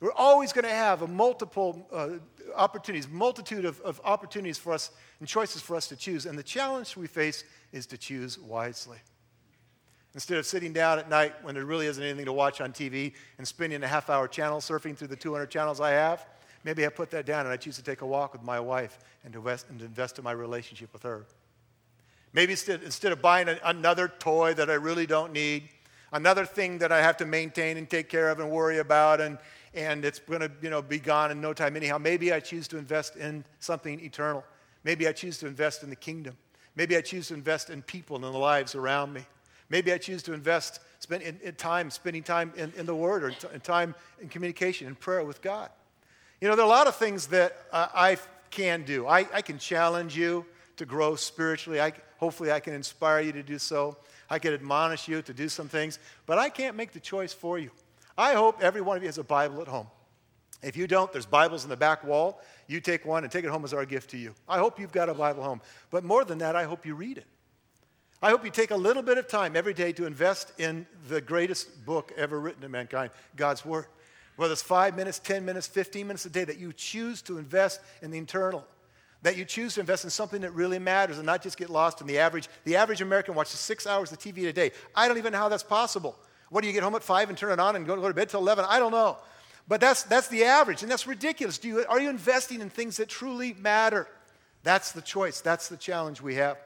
We're 0.00 0.12
always 0.12 0.52
going 0.52 0.64
to 0.64 0.70
have 0.70 1.02
a 1.02 1.08
multiple 1.08 1.86
uh, 1.92 2.08
opportunities, 2.54 3.08
multitude 3.08 3.64
of, 3.64 3.80
of 3.80 4.00
opportunities 4.04 4.56
for 4.56 4.72
us 4.72 4.90
and 5.18 5.28
choices 5.28 5.60
for 5.60 5.74
us 5.74 5.88
to 5.88 5.96
choose. 5.96 6.26
And 6.26 6.38
the 6.38 6.42
challenge 6.42 6.96
we 6.96 7.08
face 7.08 7.44
is 7.72 7.86
to 7.86 7.98
choose 7.98 8.38
wisely. 8.38 8.98
Instead 10.14 10.38
of 10.38 10.46
sitting 10.46 10.72
down 10.72 10.98
at 10.98 11.08
night 11.10 11.34
when 11.42 11.54
there 11.54 11.64
really 11.64 11.86
isn't 11.86 12.02
anything 12.02 12.26
to 12.26 12.32
watch 12.32 12.60
on 12.60 12.72
TV 12.72 13.12
and 13.38 13.46
spending 13.46 13.82
a 13.82 13.88
half 13.88 14.08
hour 14.08 14.28
channel 14.28 14.58
surfing 14.60 14.96
through 14.96 15.08
the 15.08 15.16
200 15.16 15.50
channels 15.50 15.80
I 15.80 15.90
have, 15.90 16.26
maybe 16.64 16.86
I 16.86 16.88
put 16.88 17.10
that 17.10 17.26
down 17.26 17.40
and 17.40 17.52
I 17.52 17.56
choose 17.56 17.76
to 17.76 17.82
take 17.82 18.00
a 18.00 18.06
walk 18.06 18.32
with 18.32 18.42
my 18.42 18.60
wife 18.60 18.98
and 19.24 19.32
to 19.32 19.40
invest, 19.40 19.66
and 19.68 19.80
to 19.80 19.84
invest 19.84 20.18
in 20.18 20.24
my 20.24 20.32
relationship 20.32 20.92
with 20.92 21.02
her. 21.02 21.26
Maybe 22.32 22.52
instead, 22.52 22.82
instead 22.82 23.12
of 23.12 23.20
buying 23.20 23.48
another 23.64 24.08
toy 24.08 24.54
that 24.54 24.70
I 24.70 24.74
really 24.74 25.06
don't 25.06 25.32
need, 25.32 25.68
another 26.12 26.46
thing 26.46 26.78
that 26.78 26.92
I 26.92 27.02
have 27.02 27.16
to 27.18 27.26
maintain 27.26 27.76
and 27.76 27.88
take 27.88 28.08
care 28.08 28.30
of 28.30 28.38
and 28.38 28.50
worry 28.50 28.78
about, 28.78 29.20
and, 29.20 29.38
and 29.74 30.04
it's 30.04 30.18
going 30.18 30.40
to 30.40 30.50
you 30.62 30.70
know, 30.70 30.82
be 30.82 30.98
gone 30.98 31.30
in 31.30 31.40
no 31.40 31.52
time 31.52 31.76
anyhow, 31.76 31.98
maybe 31.98 32.32
I 32.32 32.40
choose 32.40 32.68
to 32.68 32.78
invest 32.78 33.16
in 33.16 33.44
something 33.60 34.00
eternal. 34.00 34.44
Maybe 34.84 35.08
I 35.08 35.12
choose 35.12 35.38
to 35.38 35.46
invest 35.46 35.82
in 35.82 35.90
the 35.90 35.96
kingdom. 35.96 36.36
Maybe 36.76 36.96
I 36.96 37.00
choose 37.00 37.28
to 37.28 37.34
invest 37.34 37.70
in 37.70 37.82
people 37.82 38.16
and 38.16 38.24
in 38.24 38.32
the 38.32 38.38
lives 38.38 38.74
around 38.74 39.12
me. 39.12 39.22
Maybe 39.70 39.92
I 39.92 39.98
choose 39.98 40.22
to 40.24 40.32
invest 40.32 40.80
spend 41.00 41.22
in, 41.22 41.38
in 41.42 41.54
time, 41.54 41.90
spending 41.90 42.22
time 42.22 42.52
in, 42.56 42.72
in 42.76 42.86
the 42.86 42.94
Word 42.94 43.24
or 43.24 43.32
in 43.52 43.60
time 43.60 43.94
in 44.20 44.28
communication 44.28 44.86
and 44.86 44.98
prayer 44.98 45.24
with 45.24 45.42
God. 45.42 45.70
You 46.40 46.48
know, 46.48 46.56
there 46.56 46.64
are 46.64 46.68
a 46.68 46.70
lot 46.70 46.86
of 46.86 46.96
things 46.96 47.26
that 47.28 47.56
uh, 47.72 47.88
I 47.94 48.16
can 48.50 48.84
do. 48.84 49.06
I, 49.06 49.26
I 49.32 49.42
can 49.42 49.58
challenge 49.58 50.16
you 50.16 50.46
to 50.76 50.86
grow 50.86 51.16
spiritually. 51.16 51.80
I, 51.80 51.92
hopefully, 52.18 52.52
I 52.52 52.60
can 52.60 52.74
inspire 52.74 53.20
you 53.20 53.32
to 53.32 53.42
do 53.42 53.58
so. 53.58 53.96
I 54.30 54.38
can 54.38 54.54
admonish 54.54 55.08
you 55.08 55.22
to 55.22 55.34
do 55.34 55.48
some 55.48 55.68
things, 55.68 55.98
but 56.26 56.38
I 56.38 56.48
can't 56.48 56.76
make 56.76 56.92
the 56.92 57.00
choice 57.00 57.32
for 57.32 57.58
you. 57.58 57.70
I 58.18 58.34
hope 58.34 58.60
every 58.60 58.80
one 58.80 58.96
of 58.96 59.02
you 59.04 59.08
has 59.08 59.18
a 59.18 59.24
Bible 59.24 59.62
at 59.62 59.68
home. 59.68 59.86
If 60.60 60.76
you 60.76 60.88
don't, 60.88 61.12
there's 61.12 61.24
Bibles 61.24 61.62
in 61.62 61.70
the 61.70 61.76
back 61.76 62.02
wall. 62.02 62.40
You 62.66 62.80
take 62.80 63.06
one 63.06 63.22
and 63.22 63.30
take 63.30 63.44
it 63.44 63.50
home 63.50 63.64
as 63.64 63.72
our 63.72 63.86
gift 63.86 64.10
to 64.10 64.18
you. 64.18 64.34
I 64.48 64.58
hope 64.58 64.80
you've 64.80 64.90
got 64.90 65.08
a 65.08 65.14
Bible 65.14 65.44
home. 65.44 65.60
But 65.90 66.02
more 66.02 66.24
than 66.24 66.38
that, 66.38 66.56
I 66.56 66.64
hope 66.64 66.84
you 66.84 66.96
read 66.96 67.16
it. 67.16 67.26
I 68.20 68.30
hope 68.30 68.44
you 68.44 68.50
take 68.50 68.72
a 68.72 68.76
little 68.76 69.04
bit 69.04 69.18
of 69.18 69.28
time 69.28 69.54
every 69.54 69.72
day 69.72 69.92
to 69.92 70.04
invest 70.04 70.52
in 70.58 70.84
the 71.06 71.20
greatest 71.20 71.86
book 71.86 72.12
ever 72.16 72.40
written 72.40 72.62
to 72.62 72.68
mankind, 72.68 73.12
God's 73.36 73.64
Word. 73.64 73.86
Whether 74.34 74.52
it's 74.52 74.62
five 74.62 74.96
minutes, 74.96 75.20
10 75.20 75.44
minutes, 75.44 75.68
15 75.68 76.04
minutes 76.04 76.26
a 76.26 76.30
day, 76.30 76.42
that 76.42 76.58
you 76.58 76.72
choose 76.72 77.22
to 77.22 77.38
invest 77.38 77.80
in 78.02 78.10
the 78.10 78.18
internal, 78.18 78.64
that 79.22 79.36
you 79.36 79.44
choose 79.44 79.74
to 79.74 79.80
invest 79.80 80.02
in 80.02 80.10
something 80.10 80.40
that 80.40 80.52
really 80.52 80.80
matters 80.80 81.18
and 81.18 81.26
not 81.26 81.42
just 81.42 81.56
get 81.56 81.70
lost 81.70 82.00
in 82.00 82.08
the 82.08 82.18
average. 82.18 82.48
The 82.64 82.74
average 82.74 83.00
American 83.00 83.36
watches 83.36 83.60
six 83.60 83.86
hours 83.86 84.10
of 84.10 84.18
TV 84.18 84.48
a 84.48 84.52
day. 84.52 84.72
I 84.96 85.06
don't 85.06 85.18
even 85.18 85.32
know 85.32 85.38
how 85.38 85.48
that's 85.48 85.62
possible. 85.62 86.18
What 86.50 86.62
do 86.62 86.66
you 86.66 86.72
get 86.72 86.82
home 86.82 86.94
at 86.94 87.02
five 87.02 87.28
and 87.28 87.36
turn 87.36 87.52
it 87.52 87.60
on 87.60 87.76
and 87.76 87.86
go, 87.86 87.96
go 87.96 88.08
to 88.08 88.14
bed 88.14 88.28
till 88.28 88.40
11? 88.40 88.64
I 88.68 88.78
don't 88.78 88.92
know. 88.92 89.18
But 89.68 89.82
that's, 89.82 90.02
that's 90.04 90.28
the 90.28 90.44
average, 90.44 90.82
and 90.82 90.90
that's 90.90 91.06
ridiculous. 91.06 91.58
Do 91.58 91.68
you, 91.68 91.84
are 91.88 92.00
you 92.00 92.08
investing 92.08 92.62
in 92.62 92.70
things 92.70 92.96
that 92.96 93.08
truly 93.08 93.52
matter? 93.52 94.08
That's 94.62 94.92
the 94.92 95.02
choice. 95.02 95.42
That's 95.42 95.68
the 95.68 95.76
challenge 95.76 96.22
we 96.22 96.36
have. 96.36 96.56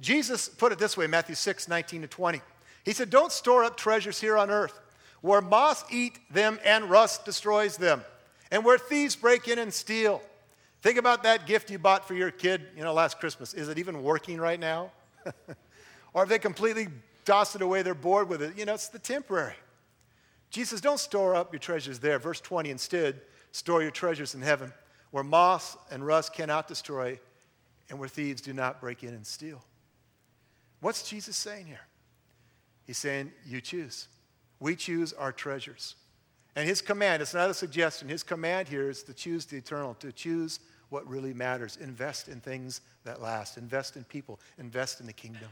Jesus 0.00 0.48
put 0.48 0.72
it 0.72 0.78
this 0.78 0.96
way 0.96 1.06
Matthew 1.06 1.34
6, 1.34 1.68
19 1.68 2.02
to 2.02 2.08
20. 2.08 2.40
He 2.84 2.92
said, 2.92 3.10
Don't 3.10 3.32
store 3.32 3.64
up 3.64 3.76
treasures 3.76 4.20
here 4.20 4.36
on 4.36 4.50
earth, 4.50 4.78
where 5.22 5.40
moths 5.40 5.84
eat 5.90 6.18
them 6.30 6.58
and 6.64 6.90
rust 6.90 7.24
destroys 7.24 7.76
them, 7.76 8.02
and 8.50 8.64
where 8.64 8.78
thieves 8.78 9.16
break 9.16 9.48
in 9.48 9.58
and 9.58 9.72
steal. 9.72 10.22
Think 10.82 10.98
about 10.98 11.22
that 11.24 11.46
gift 11.46 11.70
you 11.70 11.78
bought 11.78 12.08
for 12.08 12.14
your 12.14 12.30
kid, 12.30 12.62
you 12.76 12.82
know, 12.82 12.94
last 12.94 13.20
Christmas. 13.20 13.52
Is 13.52 13.68
it 13.68 13.78
even 13.78 14.02
working 14.02 14.38
right 14.40 14.58
now? 14.58 14.90
or 16.14 16.22
have 16.22 16.28
they 16.28 16.38
completely 16.38 16.88
tossed 17.24 17.54
it 17.56 17.62
away? 17.62 17.82
They're 17.82 17.94
bored 17.94 18.28
with 18.28 18.42
it. 18.42 18.58
You 18.58 18.64
know, 18.64 18.74
it's 18.74 18.88
the 18.88 18.98
temporary. 18.98 19.54
Jesus, 20.50 20.80
don't 20.80 20.98
store 20.98 21.34
up 21.34 21.52
your 21.52 21.60
treasures 21.60 22.00
there. 22.00 22.18
Verse 22.18 22.40
20, 22.40 22.70
instead, 22.70 23.20
store 23.52 23.82
your 23.82 23.90
treasures 23.90 24.34
in 24.34 24.42
heaven, 24.42 24.72
where 25.10 25.24
moths 25.24 25.76
and 25.90 26.04
rust 26.04 26.32
cannot 26.32 26.66
destroy, 26.66 27.18
and 27.88 27.98
where 27.98 28.08
thieves 28.08 28.40
do 28.40 28.52
not 28.52 28.80
break 28.80 29.02
in 29.02 29.14
and 29.14 29.26
steal. 29.26 29.64
What's 30.80 31.08
Jesus 31.08 31.36
saying 31.36 31.66
here? 31.66 31.86
He's 32.86 32.98
saying, 32.98 33.32
You 33.46 33.60
choose. 33.60 34.08
We 34.58 34.76
choose 34.76 35.12
our 35.12 35.32
treasures. 35.32 35.94
And 36.56 36.68
his 36.68 36.82
command, 36.82 37.22
it's 37.22 37.34
not 37.34 37.48
a 37.48 37.54
suggestion, 37.54 38.08
his 38.08 38.22
command 38.22 38.68
here 38.68 38.90
is 38.90 39.02
to 39.04 39.14
choose 39.14 39.46
the 39.46 39.56
eternal, 39.56 39.94
to 39.94 40.12
choose 40.12 40.60
what 40.88 41.08
really 41.08 41.32
matters. 41.32 41.78
Invest 41.80 42.28
in 42.28 42.40
things 42.40 42.80
that 43.04 43.22
last, 43.22 43.56
invest 43.56 43.96
in 43.96 44.04
people, 44.04 44.40
invest 44.58 45.00
in 45.00 45.06
the 45.06 45.12
kingdom. 45.12 45.48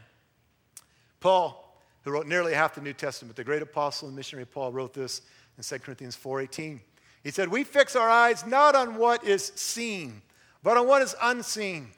Paul, 1.21 1.77
who 2.03 2.11
wrote 2.11 2.27
nearly 2.27 2.55
half 2.55 2.75
the 2.75 2.81
New 2.81 2.93
Testament, 2.93 3.37
the 3.37 3.45
great 3.45 3.63
apostle 3.63 4.09
and 4.09 4.17
missionary 4.17 4.47
Paul 4.47 4.73
wrote 4.73 4.95
this 4.95 5.23
in 5.57 5.65
2 5.65 5.79
Corinthians 5.81 6.17
4:18. 6.17 6.81
He 7.23 7.31
said, 7.31 7.49
"We 7.49 7.65
fix 7.65 7.97
our 7.97 8.09
eyes 8.09 8.47
not 8.47 8.75
on 8.75 8.97
what 8.97 9.25
is 9.25 9.53
seen, 9.57 10.23
but 10.63 10.77
on 10.77 10.87
what 10.87 11.03
is 11.03 11.15
unseen. 11.21 11.93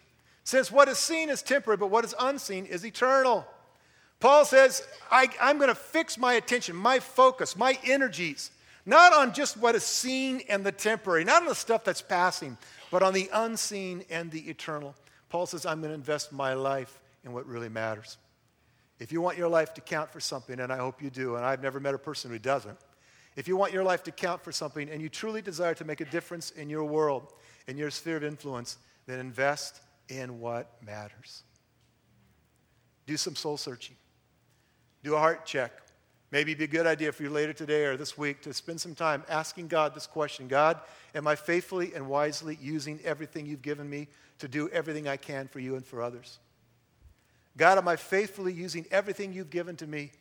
Since 0.45 0.71
what 0.71 0.89
is 0.89 0.99
seen 0.99 1.29
is 1.29 1.43
temporary, 1.43 1.77
but 1.77 1.89
what 1.89 2.05
is 2.05 2.15
unseen 2.19 2.67
is 2.67 2.85
eternal." 2.85 3.47
Paul 4.21 4.45
says, 4.45 4.87
I, 5.11 5.29
am 5.41 5.57
going 5.57 5.69
to 5.69 5.75
fix 5.75 6.19
my 6.19 6.35
attention, 6.35 6.77
my 6.77 7.01
focus, 7.01 7.57
my 7.57 7.79
energies, 7.85 8.51
not 8.85 9.15
on 9.15 9.33
just 9.33 9.57
what 9.57 9.75
is 9.75 9.83
seen 9.83 10.43
and 10.49 10.65
the 10.65 10.73
temporary, 10.73 11.25
not 11.25 11.41
on 11.41 11.49
the 11.49 11.55
stuff 11.55 11.85
that's 11.85 12.03
passing, 12.03 12.59
but 12.91 13.03
on 13.03 13.15
the 13.15 13.31
unseen 13.33 14.05
and 14.11 14.31
the 14.31 14.51
eternal. 14.51 14.95
Paul 15.31 15.47
says, 15.47 15.65
I'm 15.65 15.81
going 15.81 15.91
to 15.91 15.95
invest 15.95 16.33
my 16.33 16.53
life 16.53 16.99
in 17.25 17.33
what 17.33 17.47
really 17.47 17.71
matters. 17.71 18.19
If 19.01 19.11
you 19.11 19.23
want 19.23 19.39
your 19.39 19.49
life 19.49 19.73
to 19.75 19.81
count 19.81 20.11
for 20.11 20.21
something, 20.21 20.61
and 20.61 20.71
I 20.71 20.77
hope 20.77 21.03
you 21.03 21.09
do, 21.09 21.37
and 21.37 21.45
I've 21.45 21.63
never 21.63 21.81
met 21.81 21.95
a 21.95 21.99
person 21.99 22.31
who 22.31 22.39
doesn't, 22.39 22.79
if 23.35 23.49
you 23.49 23.57
want 23.57 23.73
your 23.73 23.83
life 23.83 24.03
to 24.05 24.13
count 24.13 24.45
for 24.45 24.53
something 24.53 24.91
and 24.91 25.01
you 25.01 25.09
truly 25.09 25.41
desire 25.41 25.75
to 25.75 25.85
make 25.85 26.03
a 26.03 26.05
difference 26.05 26.51
in 26.51 26.69
your 26.69 26.85
world, 26.85 27.33
in 27.67 27.79
your 27.79 27.91
sphere 27.91 28.19
of 28.19 28.25
influence, 28.25 28.77
then 29.07 29.19
invest 29.19 29.81
in 30.11 30.39
what 30.41 30.71
matters. 30.85 31.43
Do 33.07 33.17
some 33.17 33.35
soul 33.35 33.57
searching. 33.57 33.97
Do 35.03 35.15
a 35.15 35.19
heart 35.19 35.47
check. 35.47 35.73
Maybe 36.31 36.53
it'd 36.53 36.59
be 36.59 36.65
a 36.65 36.79
good 36.79 36.87
idea 36.87 37.11
for 37.11 37.23
you 37.23 37.31
later 37.31 37.55
today 37.55 37.87
or 37.87 37.97
this 37.97 38.19
week 38.19 38.43
to 38.43 38.53
spend 38.53 38.81
some 38.81 38.95
time 38.95 39.25
asking 39.29 39.69
God 39.69 39.95
this 39.95 40.07
question 40.07 40.47
God, 40.47 40.79
am 41.15 41.27
I 41.27 41.37
faithfully 41.37 41.93
and 41.95 42.07
wisely 42.07 42.59
using 42.61 43.01
everything 43.05 43.47
you've 43.47 43.63
given 43.63 43.89
me 43.89 44.09
to 44.41 44.47
do 44.47 44.69
everything 44.69 45.09
I 45.09 45.17
can 45.17 45.49
for 45.49 45.59
you 45.59 45.77
and 45.77 45.85
for 45.85 46.03
others? 46.03 46.39
God, 47.61 47.77
am 47.77 47.89
I 47.89 47.97
faithfully 47.97 48.55
using 48.55 48.87
everything 48.91 49.35
you've 49.35 49.51
given 49.51 49.77
to 49.77 49.87
me 49.87 50.13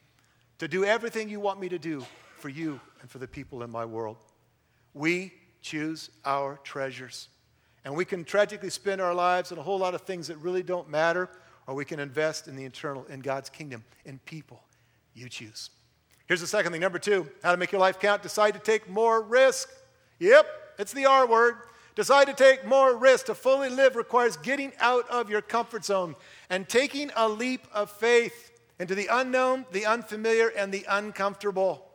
to 0.58 0.68
do 0.68 0.84
everything 0.84 1.30
you 1.30 1.40
want 1.40 1.58
me 1.58 1.70
to 1.70 1.80
do 1.80 2.06
for 2.36 2.50
you 2.50 2.82
and 3.00 3.10
for 3.10 3.18
the 3.18 3.30
people 3.30 3.64
in 3.64 3.72
my 3.72 3.86
world? 3.86 4.18
We 4.94 5.32
choose 5.62 6.10
our 6.26 6.60
treasures. 6.66 7.30
And 7.86 7.96
we 7.96 8.04
can 8.04 8.26
tragically 8.26 8.70
spend 8.70 9.00
our 9.00 9.14
lives 9.14 9.54
on 9.54 9.58
a 9.58 9.62
whole 9.62 9.80
lot 9.80 9.96
of 9.96 10.02
things 10.02 10.28
that 10.28 10.36
really 10.40 10.64
don't 10.64 10.90
matter, 10.90 11.30
or 11.66 11.76
we 11.76 11.86
can 11.86 12.02
invest 12.02 12.50
in 12.50 12.58
the 12.58 12.66
eternal, 12.66 13.06
in 13.06 13.22
God's 13.22 13.50
kingdom, 13.50 13.86
in 14.04 14.20
people. 14.26 14.62
You 15.14 15.30
choose. 15.30 15.70
Here's 16.28 16.42
the 16.42 16.48
second 16.48 16.74
thing. 16.74 16.82
Number 16.82 17.00
two, 17.00 17.26
how 17.42 17.52
to 17.52 17.58
make 17.58 17.72
your 17.72 17.80
life 17.80 18.02
count. 18.02 18.22
Decide 18.22 18.54
to 18.56 18.60
take 18.60 18.90
more 18.90 19.22
risk. 19.22 19.70
Yep, 20.20 20.46
it's 20.78 20.92
the 20.92 21.06
R 21.06 21.26
word. 21.26 21.56
Decide 22.00 22.28
to 22.28 22.34
take 22.34 22.66
more 22.66 22.96
risk. 22.96 23.26
To 23.26 23.36
fully 23.36 23.68
live 23.68 23.98
requires 23.98 24.38
getting 24.38 24.72
out 24.80 25.06
of 25.10 25.30
your 25.30 25.42
comfort 25.42 25.84
zone 25.84 26.16
and 26.50 26.66
taking 26.70 27.12
a 27.14 27.28
leap 27.28 27.68
of 27.74 27.92
faith 27.92 28.58
into 28.80 28.96
the 28.96 29.10
unknown, 29.12 29.66
the 29.74 29.86
unfamiliar, 29.86 30.48
and 30.48 30.72
the 30.72 30.86
uncomfortable. 30.88 31.86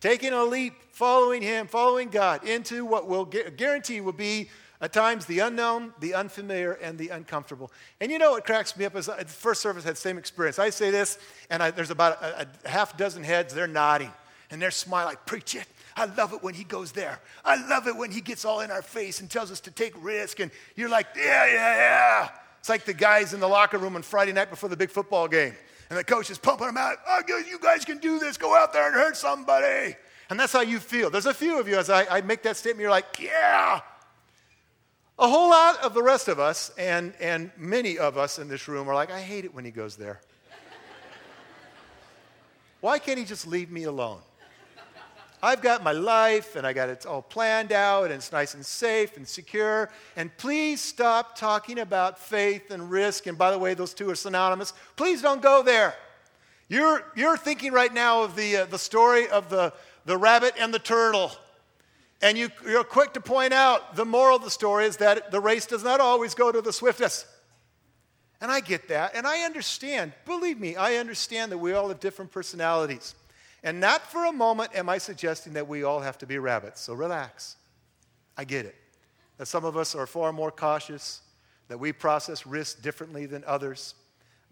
Taking 0.00 0.32
a 0.32 0.42
leap, 0.42 0.74
following 0.90 1.40
Him, 1.40 1.68
following 1.68 2.08
God 2.08 2.42
into 2.42 2.84
what 2.84 3.06
will 3.06 3.26
guarantee 3.26 4.00
will 4.00 4.10
be 4.10 4.48
at 4.80 4.92
times, 4.92 5.24
the 5.26 5.38
unknown, 5.38 5.94
the 6.00 6.12
unfamiliar, 6.14 6.72
and 6.72 6.98
the 6.98 7.10
uncomfortable. 7.10 7.70
And 8.00 8.10
you 8.10 8.18
know 8.18 8.32
what 8.32 8.44
cracks 8.44 8.76
me 8.76 8.86
up 8.86 8.96
is 8.96 9.08
uh, 9.08 9.18
the 9.18 9.24
first 9.26 9.62
service 9.62 9.84
had 9.84 9.94
the 9.94 10.00
same 10.00 10.18
experience. 10.18 10.58
I 10.58 10.70
say 10.70 10.90
this, 10.90 11.16
and 11.48 11.62
I, 11.62 11.70
there's 11.70 11.92
about 11.92 12.20
a, 12.20 12.48
a, 12.64 12.68
half 12.68 12.96
dozen 12.96 13.22
heads, 13.22 13.54
they're 13.54 13.68
nodding, 13.68 14.10
and 14.50 14.60
they're 14.60 14.72
smiling 14.72 15.10
like, 15.10 15.26
preach 15.26 15.54
it. 15.54 15.68
I 15.96 16.04
love 16.04 16.34
it 16.34 16.42
when 16.42 16.52
he 16.52 16.64
goes 16.64 16.92
there. 16.92 17.18
I 17.44 17.56
love 17.68 17.86
it 17.86 17.96
when 17.96 18.10
he 18.10 18.20
gets 18.20 18.44
all 18.44 18.60
in 18.60 18.70
our 18.70 18.82
face 18.82 19.20
and 19.20 19.30
tells 19.30 19.50
us 19.50 19.60
to 19.60 19.70
take 19.70 19.94
risk. 20.02 20.40
And 20.40 20.50
you're 20.74 20.90
like, 20.90 21.06
yeah, 21.16 21.46
yeah, 21.46 21.76
yeah. 21.76 22.28
It's 22.60 22.68
like 22.68 22.84
the 22.84 22.94
guys 22.94 23.32
in 23.32 23.40
the 23.40 23.48
locker 23.48 23.78
room 23.78 23.96
on 23.96 24.02
Friday 24.02 24.32
night 24.32 24.50
before 24.50 24.68
the 24.68 24.76
big 24.76 24.90
football 24.90 25.26
game. 25.26 25.54
And 25.88 25.98
the 25.98 26.04
coach 26.04 26.30
is 26.30 26.36
pumping 26.36 26.66
them 26.66 26.76
out. 26.76 26.96
Oh, 27.08 27.22
you 27.28 27.58
guys 27.58 27.84
can 27.84 27.98
do 27.98 28.18
this. 28.18 28.36
Go 28.36 28.54
out 28.54 28.72
there 28.72 28.86
and 28.86 28.94
hurt 28.94 29.16
somebody. 29.16 29.96
And 30.28 30.38
that's 30.38 30.52
how 30.52 30.60
you 30.60 30.80
feel. 30.80 31.08
There's 31.08 31.26
a 31.26 31.34
few 31.34 31.58
of 31.58 31.68
you, 31.68 31.76
as 31.76 31.88
I, 31.88 32.18
I 32.18 32.20
make 32.20 32.42
that 32.42 32.56
statement, 32.56 32.82
you're 32.82 32.90
like, 32.90 33.20
yeah, 33.20 33.80
a 35.18 35.28
whole 35.28 35.48
lot 35.48 35.82
of 35.82 35.94
the 35.94 36.02
rest 36.02 36.28
of 36.28 36.38
us, 36.38 36.70
and, 36.76 37.14
and 37.20 37.50
many 37.56 37.96
of 37.96 38.18
us 38.18 38.38
in 38.38 38.48
this 38.48 38.68
room, 38.68 38.88
are 38.88 38.94
like, 38.94 39.10
I 39.10 39.20
hate 39.20 39.46
it 39.46 39.54
when 39.54 39.64
he 39.64 39.70
goes 39.70 39.96
there. 39.96 40.20
Why 42.80 42.98
can't 42.98 43.18
he 43.18 43.24
just 43.24 43.46
leave 43.46 43.70
me 43.70 43.84
alone? 43.84 44.20
I've 45.42 45.60
got 45.60 45.82
my 45.82 45.92
life 45.92 46.56
and 46.56 46.66
I 46.66 46.72
got 46.72 46.88
it 46.88 47.04
all 47.04 47.22
planned 47.22 47.72
out 47.72 48.04
and 48.04 48.14
it's 48.14 48.32
nice 48.32 48.54
and 48.54 48.64
safe 48.64 49.16
and 49.16 49.28
secure. 49.28 49.90
And 50.16 50.34
please 50.38 50.80
stop 50.80 51.36
talking 51.36 51.78
about 51.78 52.18
faith 52.18 52.70
and 52.70 52.90
risk. 52.90 53.26
And 53.26 53.36
by 53.36 53.50
the 53.50 53.58
way, 53.58 53.74
those 53.74 53.92
two 53.92 54.10
are 54.10 54.14
synonymous. 54.14 54.72
Please 54.96 55.20
don't 55.20 55.42
go 55.42 55.62
there. 55.62 55.94
You're, 56.68 57.04
you're 57.14 57.36
thinking 57.36 57.72
right 57.72 57.92
now 57.92 58.22
of 58.22 58.34
the, 58.34 58.56
uh, 58.56 58.64
the 58.66 58.78
story 58.78 59.28
of 59.28 59.50
the, 59.50 59.72
the 60.04 60.16
rabbit 60.16 60.54
and 60.58 60.72
the 60.72 60.78
turtle. 60.78 61.30
And 62.22 62.38
you, 62.38 62.48
you're 62.66 62.82
quick 62.82 63.12
to 63.12 63.20
point 63.20 63.52
out 63.52 63.94
the 63.94 64.04
moral 64.04 64.36
of 64.36 64.42
the 64.42 64.50
story 64.50 64.86
is 64.86 64.96
that 64.96 65.30
the 65.30 65.40
race 65.40 65.66
does 65.66 65.84
not 65.84 66.00
always 66.00 66.34
go 66.34 66.50
to 66.50 66.60
the 66.62 66.72
swiftest. 66.72 67.26
And 68.40 68.50
I 68.50 68.60
get 68.60 68.88
that. 68.88 69.14
And 69.14 69.26
I 69.26 69.40
understand, 69.40 70.12
believe 70.24 70.58
me, 70.58 70.76
I 70.76 70.96
understand 70.96 71.52
that 71.52 71.58
we 71.58 71.72
all 71.72 71.88
have 71.88 72.00
different 72.00 72.32
personalities. 72.32 73.14
And 73.66 73.80
not 73.80 74.06
for 74.06 74.26
a 74.26 74.32
moment 74.32 74.70
am 74.76 74.88
I 74.88 74.98
suggesting 74.98 75.54
that 75.54 75.66
we 75.66 75.82
all 75.82 75.98
have 75.98 76.16
to 76.18 76.26
be 76.26 76.38
rabbits. 76.38 76.80
So 76.80 76.94
relax. 76.94 77.56
I 78.36 78.44
get 78.44 78.64
it. 78.64 78.76
That 79.38 79.46
some 79.46 79.64
of 79.64 79.76
us 79.76 79.96
are 79.96 80.06
far 80.06 80.32
more 80.32 80.52
cautious, 80.52 81.20
that 81.66 81.76
we 81.76 81.92
process 81.92 82.46
risk 82.46 82.80
differently 82.80 83.26
than 83.26 83.42
others, 83.44 83.96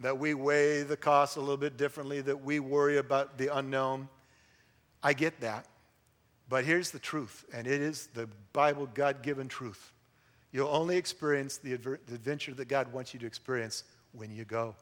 that 0.00 0.18
we 0.18 0.34
weigh 0.34 0.82
the 0.82 0.96
cost 0.96 1.36
a 1.36 1.40
little 1.40 1.56
bit 1.56 1.76
differently, 1.76 2.22
that 2.22 2.42
we 2.42 2.58
worry 2.58 2.96
about 2.96 3.38
the 3.38 3.56
unknown. 3.56 4.08
I 5.00 5.12
get 5.12 5.40
that. 5.42 5.66
But 6.48 6.64
here's 6.64 6.90
the 6.90 6.98
truth, 6.98 7.44
and 7.54 7.68
it 7.68 7.80
is 7.80 8.08
the 8.14 8.28
Bible 8.52 8.88
God 8.92 9.22
given 9.22 9.46
truth. 9.46 9.92
You'll 10.50 10.74
only 10.74 10.96
experience 10.96 11.58
the, 11.58 11.74
adver- 11.74 12.00
the 12.08 12.16
adventure 12.16 12.54
that 12.54 12.66
God 12.66 12.92
wants 12.92 13.14
you 13.14 13.20
to 13.20 13.26
experience 13.26 13.84
when 14.10 14.32
you 14.32 14.44
go. 14.44 14.74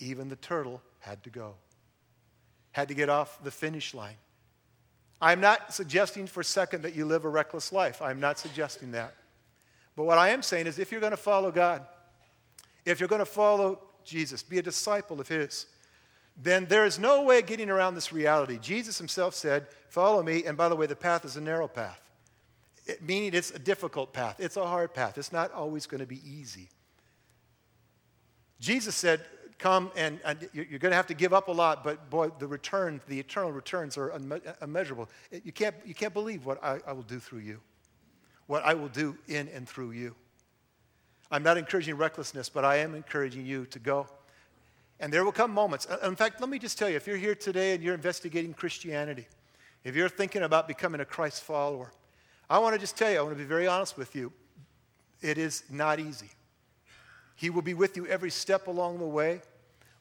Even 0.00 0.28
the 0.28 0.36
turtle 0.36 0.82
had 0.98 1.22
to 1.22 1.30
go, 1.30 1.54
had 2.78 2.86
to 2.88 2.94
get 2.94 3.08
off 3.08 3.42
the 3.42 3.50
finish 3.50 3.92
line. 3.92 4.14
I'm 5.20 5.40
not 5.40 5.74
suggesting 5.74 6.28
for 6.28 6.42
a 6.42 6.44
second 6.44 6.82
that 6.82 6.94
you 6.94 7.06
live 7.06 7.24
a 7.24 7.28
reckless 7.28 7.72
life. 7.72 8.00
I'm 8.00 8.20
not 8.20 8.38
suggesting 8.38 8.92
that. 8.92 9.14
But 9.96 10.04
what 10.04 10.16
I 10.16 10.28
am 10.28 10.42
saying 10.42 10.68
is 10.68 10.78
if 10.78 10.92
you're 10.92 11.00
going 11.00 11.10
to 11.10 11.16
follow 11.16 11.50
God, 11.50 11.84
if 12.84 13.00
you're 13.00 13.08
going 13.08 13.18
to 13.18 13.26
follow 13.26 13.80
Jesus, 14.04 14.44
be 14.44 14.58
a 14.58 14.62
disciple 14.62 15.20
of 15.20 15.26
His, 15.26 15.66
then 16.40 16.66
there 16.66 16.84
is 16.84 17.00
no 17.00 17.24
way 17.24 17.42
getting 17.42 17.68
around 17.68 17.96
this 17.96 18.12
reality. 18.12 18.58
Jesus 18.62 18.96
himself 18.96 19.34
said, 19.34 19.66
Follow 19.88 20.22
me. 20.22 20.44
And 20.44 20.56
by 20.56 20.68
the 20.68 20.76
way, 20.76 20.86
the 20.86 20.94
path 20.94 21.24
is 21.24 21.36
a 21.36 21.40
narrow 21.40 21.66
path, 21.66 22.08
it, 22.86 23.02
meaning 23.02 23.34
it's 23.34 23.50
a 23.50 23.58
difficult 23.58 24.12
path, 24.12 24.36
it's 24.38 24.56
a 24.56 24.64
hard 24.64 24.94
path. 24.94 25.18
It's 25.18 25.32
not 25.32 25.50
always 25.50 25.86
going 25.86 26.00
to 26.00 26.06
be 26.06 26.22
easy. 26.24 26.68
Jesus 28.60 28.94
said, 28.94 29.20
Come 29.58 29.90
and, 29.96 30.20
and 30.24 30.48
you're 30.52 30.78
going 30.78 30.92
to 30.92 30.96
have 30.96 31.08
to 31.08 31.14
give 31.14 31.32
up 31.34 31.48
a 31.48 31.52
lot, 31.52 31.82
but 31.82 32.08
boy, 32.10 32.30
the 32.38 32.46
return, 32.46 33.00
the 33.08 33.18
eternal 33.18 33.50
returns 33.50 33.98
are 33.98 34.12
immeasurable. 34.62 35.08
You 35.32 35.50
can't, 35.52 35.74
you 35.84 35.94
can't 35.94 36.14
believe 36.14 36.46
what 36.46 36.62
I, 36.62 36.78
I 36.86 36.92
will 36.92 37.02
do 37.02 37.18
through 37.18 37.40
you, 37.40 37.60
what 38.46 38.64
I 38.64 38.74
will 38.74 38.88
do 38.88 39.18
in 39.26 39.48
and 39.48 39.68
through 39.68 39.90
you. 39.90 40.14
I'm 41.30 41.42
not 41.42 41.58
encouraging 41.58 41.96
recklessness, 41.96 42.48
but 42.48 42.64
I 42.64 42.76
am 42.76 42.94
encouraging 42.94 43.44
you 43.44 43.66
to 43.66 43.78
go 43.80 44.06
and 45.00 45.12
there 45.12 45.24
will 45.24 45.32
come 45.32 45.52
moments. 45.52 45.86
Uh, 45.88 45.98
in 46.06 46.16
fact, 46.16 46.40
let 46.40 46.50
me 46.50 46.58
just 46.58 46.78
tell 46.78 46.88
you 46.88 46.96
if 46.96 47.06
you're 47.06 47.16
here 47.16 47.34
today 47.34 47.74
and 47.74 47.82
you're 47.82 47.94
investigating 47.94 48.52
Christianity, 48.52 49.26
if 49.84 49.94
you're 49.94 50.08
thinking 50.08 50.42
about 50.42 50.66
becoming 50.66 51.00
a 51.00 51.04
Christ 51.04 51.42
follower, 51.44 51.92
I 52.50 52.58
want 52.58 52.74
to 52.74 52.80
just 52.80 52.96
tell 52.96 53.10
you, 53.10 53.18
I 53.18 53.22
want 53.22 53.34
to 53.34 53.38
be 53.38 53.48
very 53.48 53.66
honest 53.66 53.96
with 53.96 54.16
you. 54.16 54.32
It 55.20 55.38
is 55.38 55.64
not 55.70 56.00
easy. 56.00 56.30
He 57.38 57.50
will 57.50 57.62
be 57.62 57.72
with 57.72 57.96
you 57.96 58.04
every 58.08 58.30
step 58.30 58.66
along 58.66 58.98
the 58.98 59.06
way, 59.06 59.42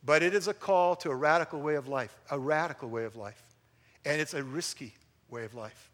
But 0.03 0.23
it 0.23 0.33
is 0.33 0.47
a 0.47 0.53
call 0.53 0.95
to 0.97 1.11
a 1.11 1.15
radical 1.15 1.59
way 1.59 1.75
of 1.75 1.87
life, 1.87 2.15
a 2.31 2.39
radical 2.39 2.89
way 2.89 3.03
of 3.03 3.15
life. 3.15 3.43
And 4.05 4.19
it's 4.19 4.33
a 4.33 4.43
risky 4.43 4.93
way 5.29 5.45
of 5.45 5.53
life. 5.53 5.91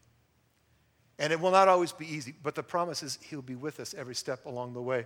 And 1.20 1.34
it 1.34 1.40
will 1.42 1.52
not 1.52 1.68
always 1.68 1.92
be 1.92 2.06
easy, 2.06 2.34
but 2.44 2.56
the 2.56 2.64
promise 2.64 3.04
is 3.04 3.20
He'll 3.30 3.42
be 3.42 3.56
with 3.56 3.82
us 3.82 3.94
every 3.94 4.16
step 4.16 4.46
along 4.46 4.74
the 4.74 4.82
way. 4.82 5.06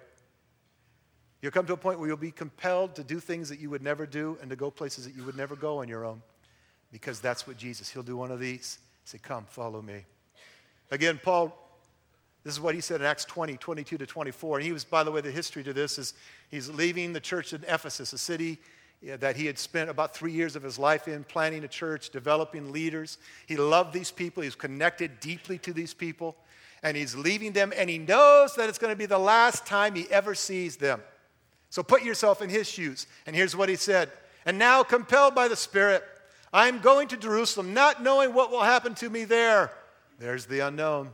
You'll 1.41 1.51
come 1.51 1.65
to 1.65 1.73
a 1.73 1.77
point 1.77 1.97
where 1.99 2.07
you'll 2.07 2.17
be 2.17 2.31
compelled 2.31 2.93
to 2.95 3.03
do 3.03 3.19
things 3.19 3.49
that 3.49 3.59
you 3.59 3.71
would 3.71 3.83
never 3.83 4.05
do 4.05 4.37
and 4.39 4.49
to 4.51 4.55
go 4.55 4.69
places 4.69 5.05
that 5.05 5.15
you 5.15 5.23
would 5.23 5.37
never 5.37 5.55
go 5.55 5.79
on 5.79 5.87
your 5.87 6.05
own 6.05 6.21
because 6.91 7.19
that's 7.19 7.47
what 7.47 7.57
Jesus, 7.57 7.89
He'll 7.89 8.03
do 8.03 8.15
one 8.15 8.29
of 8.29 8.39
these. 8.39 8.77
Say, 9.05 9.17
Come, 9.17 9.45
follow 9.45 9.81
me. 9.81 10.05
Again, 10.91 11.19
Paul, 11.23 11.66
this 12.47 12.55
is 12.55 12.61
what 12.61 12.73
he 12.73 12.81
said 12.81 13.01
in 13.01 13.07
Acts 13.07 13.25
20, 13.25 13.57
22 13.57 13.97
to 13.97 14.05
24. 14.05 14.57
And 14.57 14.65
he 14.65 14.71
was, 14.71 14.85
by 14.85 15.03
the 15.03 15.11
way, 15.11 15.19
the 15.19 15.29
history 15.29 15.63
to 15.65 15.73
this 15.73 15.97
is 15.97 16.13
he's 16.49 16.69
leaving 16.69 17.11
the 17.11 17.19
church 17.19 17.51
in 17.51 17.61
Ephesus, 17.67 18.13
a 18.13 18.17
city 18.17 18.57
that 19.03 19.35
he 19.35 19.45
had 19.45 19.59
spent 19.59 19.89
about 19.89 20.15
three 20.15 20.31
years 20.31 20.55
of 20.55 20.63
his 20.63 20.79
life 20.79 21.09
in, 21.09 21.25
planning 21.25 21.65
a 21.65 21.67
church, 21.67 22.09
developing 22.09 22.71
leaders. 22.71 23.17
He 23.47 23.57
loved 23.57 23.91
these 23.91 24.11
people, 24.11 24.43
he's 24.43 24.55
connected 24.55 25.19
deeply 25.19 25.57
to 25.59 25.73
these 25.73 25.93
people, 25.93 26.37
and 26.83 26.95
he's 26.95 27.15
leaving 27.15 27.51
them, 27.51 27.73
and 27.75 27.89
he 27.89 27.97
knows 27.97 28.55
that 28.55 28.69
it's 28.69 28.77
going 28.77 28.93
to 28.93 28.97
be 28.97 29.05
the 29.05 29.17
last 29.17 29.65
time 29.65 29.93
he 29.93 30.09
ever 30.09 30.33
sees 30.33 30.77
them. 30.77 31.01
So 31.69 31.83
put 31.83 32.01
yourself 32.03 32.41
in 32.41 32.49
his 32.49 32.69
shoes. 32.69 33.07
And 33.25 33.35
here's 33.35 33.57
what 33.57 33.67
he 33.67 33.75
said 33.75 34.09
And 34.45 34.57
now, 34.57 34.83
compelled 34.83 35.35
by 35.35 35.49
the 35.49 35.57
Spirit, 35.57 36.01
I'm 36.53 36.79
going 36.79 37.09
to 37.09 37.17
Jerusalem, 37.17 37.73
not 37.73 38.01
knowing 38.01 38.33
what 38.33 38.51
will 38.51 38.63
happen 38.63 38.95
to 38.95 39.09
me 39.09 39.25
there. 39.25 39.69
There's 40.17 40.45
the 40.45 40.61
unknown. 40.61 41.09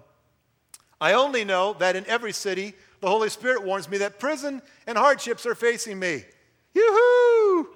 I 1.03 1.15
only 1.15 1.43
know 1.43 1.73
that 1.79 1.97
in 1.97 2.05
every 2.07 2.31
city, 2.31 2.73
the 3.01 3.09
Holy 3.09 3.27
Spirit 3.27 3.61
warns 3.61 3.89
me 3.89 3.97
that 3.97 4.19
prison 4.19 4.61
and 4.87 4.97
hardships 4.97 5.45
are 5.45 5.53
facing 5.53 5.99
me. 5.99 6.23
Yoo-hoo! 6.73 7.67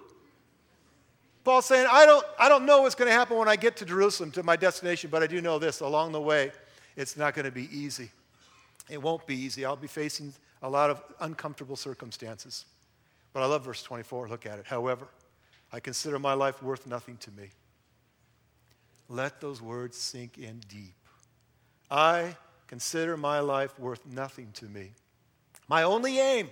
Paul's 1.44 1.66
saying, 1.66 1.88
I 1.92 2.06
don't, 2.06 2.26
I 2.40 2.48
don't 2.48 2.66
know 2.66 2.84
what's 2.84 2.96
going 2.96 3.10
to 3.10 3.14
happen 3.14 3.38
when 3.38 3.50
I 3.50 3.58
get 3.58 3.76
to 3.78 3.86
Jerusalem, 3.86 4.32
to 4.32 4.44
my 4.44 4.56
destination, 4.56 5.10
but 5.10 5.24
I 5.24 5.28
do 5.28 5.42
know 5.42 5.60
this 5.60 5.82
along 5.82 6.14
the 6.14 6.22
way, 6.22 6.54
it's 6.96 7.18
not 7.18 7.34
going 7.34 7.44
to 7.44 7.52
be 7.52 7.68
easy. 7.78 8.10
It 8.90 9.02
won't 9.02 9.28
be 9.28 9.36
easy. 9.36 9.66
I'll 9.66 9.76
be 9.76 9.88
facing 9.88 10.34
a 10.62 10.70
lot 10.70 10.90
of 10.90 11.04
uncomfortable 11.20 11.76
circumstances. 11.76 12.64
But 13.34 13.44
I 13.44 13.48
love 13.48 13.66
verse 13.66 13.84
24. 13.84 14.30
Look 14.30 14.46
at 14.46 14.58
it. 14.58 14.66
However, 14.66 15.06
I 15.74 15.82
consider 15.82 16.18
my 16.18 16.32
life 16.32 16.64
worth 16.64 16.88
nothing 16.88 17.18
to 17.18 17.32
me. 17.32 17.50
Let 19.10 19.42
those 19.42 19.62
words 19.62 19.98
sink 19.98 20.38
in 20.38 20.62
deep. 20.70 20.96
I 21.92 22.38
consider 22.68 23.18
my 23.18 23.40
life 23.40 23.78
worth 23.80 24.06
nothing 24.06 24.50
to 24.54 24.66
me. 24.66 24.92
My 25.68 25.84
only 25.84 26.20
aim 26.20 26.50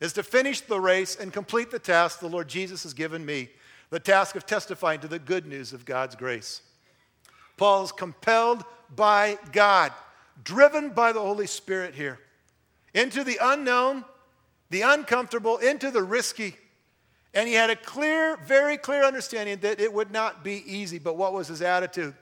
is 0.00 0.12
to 0.14 0.22
finish 0.22 0.60
the 0.60 0.80
race 0.80 1.16
and 1.16 1.32
complete 1.32 1.70
the 1.70 1.78
task 1.78 2.20
the 2.20 2.28
Lord 2.28 2.48
Jesus 2.48 2.82
has 2.82 2.94
given 2.94 3.24
me 3.24 3.48
the 3.90 4.00
task 4.00 4.36
of 4.36 4.46
testifying 4.46 5.00
to 5.00 5.08
the 5.08 5.18
good 5.18 5.46
news 5.46 5.72
of 5.72 5.84
God's 5.84 6.16
grace. 6.16 6.62
Paul 7.56 7.84
is 7.84 7.92
compelled 7.92 8.64
by 8.94 9.38
God, 9.52 9.92
driven 10.42 10.90
by 10.90 11.12
the 11.12 11.20
Holy 11.20 11.46
Spirit 11.46 11.94
here, 11.94 12.18
into 12.94 13.24
the 13.24 13.38
unknown, 13.40 14.04
the 14.70 14.82
uncomfortable, 14.82 15.58
into 15.58 15.90
the 15.90 16.02
risky. 16.02 16.56
And 17.32 17.48
he 17.48 17.54
had 17.54 17.70
a 17.70 17.76
clear, 17.76 18.36
very 18.38 18.76
clear 18.76 19.04
understanding 19.04 19.58
that 19.60 19.80
it 19.80 19.92
would 19.92 20.10
not 20.10 20.42
be 20.42 20.64
easy. 20.66 20.98
But 20.98 21.16
what 21.16 21.32
was 21.32 21.48
his 21.48 21.62
attitude? 21.62 22.14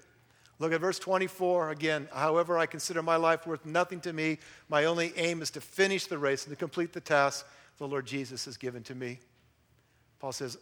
Look 0.58 0.72
at 0.72 0.80
verse 0.80 0.98
24 0.98 1.70
again. 1.70 2.08
However, 2.12 2.58
I 2.58 2.66
consider 2.66 3.02
my 3.02 3.16
life 3.16 3.46
worth 3.46 3.66
nothing 3.66 4.00
to 4.02 4.12
me. 4.12 4.38
My 4.68 4.84
only 4.84 5.12
aim 5.16 5.42
is 5.42 5.50
to 5.52 5.60
finish 5.60 6.06
the 6.06 6.18
race 6.18 6.44
and 6.44 6.50
to 6.50 6.56
complete 6.56 6.92
the 6.92 7.00
task 7.00 7.46
the 7.78 7.88
Lord 7.88 8.06
Jesus 8.06 8.44
has 8.44 8.56
given 8.56 8.82
to 8.84 8.94
me. 8.94 9.18
Paul 10.20 10.32
says, 10.32 10.56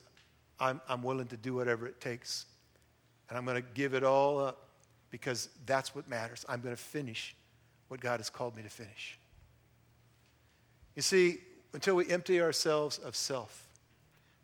I'm, 0.58 0.80
I'm 0.88 1.02
willing 1.02 1.26
to 1.28 1.37
do 1.37 1.54
whatever 1.54 1.87
it 1.87 2.00
takes. 2.00 2.46
And 3.28 3.37
I'm 3.37 3.44
going 3.44 3.62
to 3.62 3.68
give 3.75 3.94
it 3.94 4.02
all 4.02 4.38
up 4.38 4.68
because 5.11 5.49
that's 5.66 5.94
what 5.94 6.08
matters. 6.08 6.44
I'm 6.49 6.61
going 6.61 6.75
to 6.75 6.82
finish 6.82 7.37
what 7.88 8.00
God 8.00 8.18
has 8.18 8.30
called 8.30 8.56
me 8.56 8.62
to 8.62 8.70
finish. 8.70 9.18
You 10.96 11.02
see, 11.02 11.38
until 11.74 11.96
we 11.96 12.09
empty 12.09 12.40
ourselves 12.40 12.98
of 12.98 13.14
self, 13.14 13.68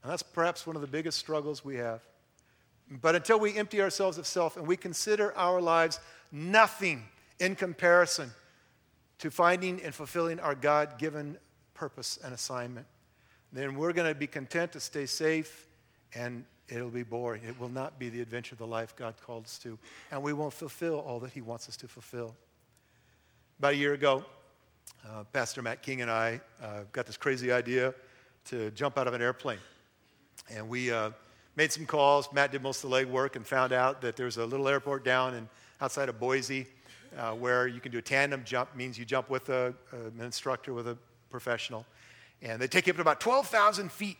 and 0.02 0.12
that's 0.12 0.22
perhaps 0.22 0.66
one 0.66 0.76
of 0.76 0.82
the 0.82 0.88
biggest 0.88 1.18
struggles 1.18 1.64
we 1.64 1.76
have. 1.76 2.02
But 2.90 3.14
until 3.14 3.38
we 3.38 3.56
empty 3.56 3.82
ourselves 3.82 4.18
of 4.18 4.26
self 4.26 4.56
and 4.56 4.66
we 4.66 4.76
consider 4.76 5.36
our 5.36 5.60
lives 5.60 6.00
nothing 6.32 7.04
in 7.38 7.54
comparison 7.54 8.30
to 9.18 9.30
finding 9.30 9.82
and 9.82 9.94
fulfilling 9.94 10.40
our 10.40 10.54
God 10.54 10.98
given 10.98 11.36
purpose 11.74 12.18
and 12.24 12.32
assignment, 12.32 12.86
then 13.52 13.76
we're 13.76 13.92
going 13.92 14.08
to 14.08 14.18
be 14.18 14.26
content 14.26 14.72
to 14.72 14.80
stay 14.80 15.06
safe 15.06 15.66
and 16.14 16.44
it'll 16.68 16.90
be 16.90 17.02
boring. 17.02 17.42
It 17.44 17.58
will 17.60 17.68
not 17.68 17.98
be 17.98 18.08
the 18.08 18.20
adventure 18.20 18.54
of 18.54 18.58
the 18.58 18.66
life 18.66 18.94
God 18.96 19.14
called 19.24 19.44
us 19.44 19.58
to. 19.60 19.78
And 20.10 20.22
we 20.22 20.32
won't 20.32 20.52
fulfill 20.52 21.00
all 21.00 21.20
that 21.20 21.32
He 21.32 21.40
wants 21.40 21.68
us 21.68 21.76
to 21.78 21.88
fulfill. 21.88 22.34
About 23.58 23.72
a 23.72 23.76
year 23.76 23.94
ago, 23.94 24.24
uh, 25.06 25.24
Pastor 25.32 25.62
Matt 25.62 25.82
King 25.82 26.02
and 26.02 26.10
I 26.10 26.40
uh, 26.62 26.80
got 26.92 27.06
this 27.06 27.16
crazy 27.16 27.52
idea 27.52 27.94
to 28.46 28.70
jump 28.70 28.96
out 28.96 29.06
of 29.06 29.14
an 29.14 29.22
airplane. 29.22 29.58
And 30.50 30.68
we 30.68 30.90
uh, 30.90 31.10
made 31.58 31.72
some 31.72 31.86
calls. 31.86 32.32
Matt 32.32 32.52
did 32.52 32.62
most 32.62 32.84
of 32.84 32.90
the 32.90 32.96
legwork 32.96 33.34
and 33.34 33.44
found 33.44 33.72
out 33.72 34.00
that 34.00 34.14
there's 34.14 34.36
a 34.36 34.46
little 34.46 34.68
airport 34.68 35.04
down 35.04 35.34
in, 35.34 35.48
outside 35.80 36.08
of 36.08 36.20
Boise 36.20 36.68
uh, 37.18 37.32
where 37.32 37.66
you 37.66 37.80
can 37.80 37.90
do 37.90 37.98
a 37.98 38.02
tandem 38.02 38.44
jump, 38.44 38.76
means 38.76 38.96
you 38.96 39.04
jump 39.04 39.28
with 39.28 39.48
a, 39.48 39.74
an 39.90 40.20
instructor, 40.20 40.72
with 40.72 40.86
a 40.86 40.96
professional. 41.30 41.84
And 42.42 42.62
they 42.62 42.68
take 42.68 42.86
you 42.86 42.92
up 42.92 42.96
to 42.98 43.02
about 43.02 43.20
12,000 43.20 43.90
feet 43.90 44.18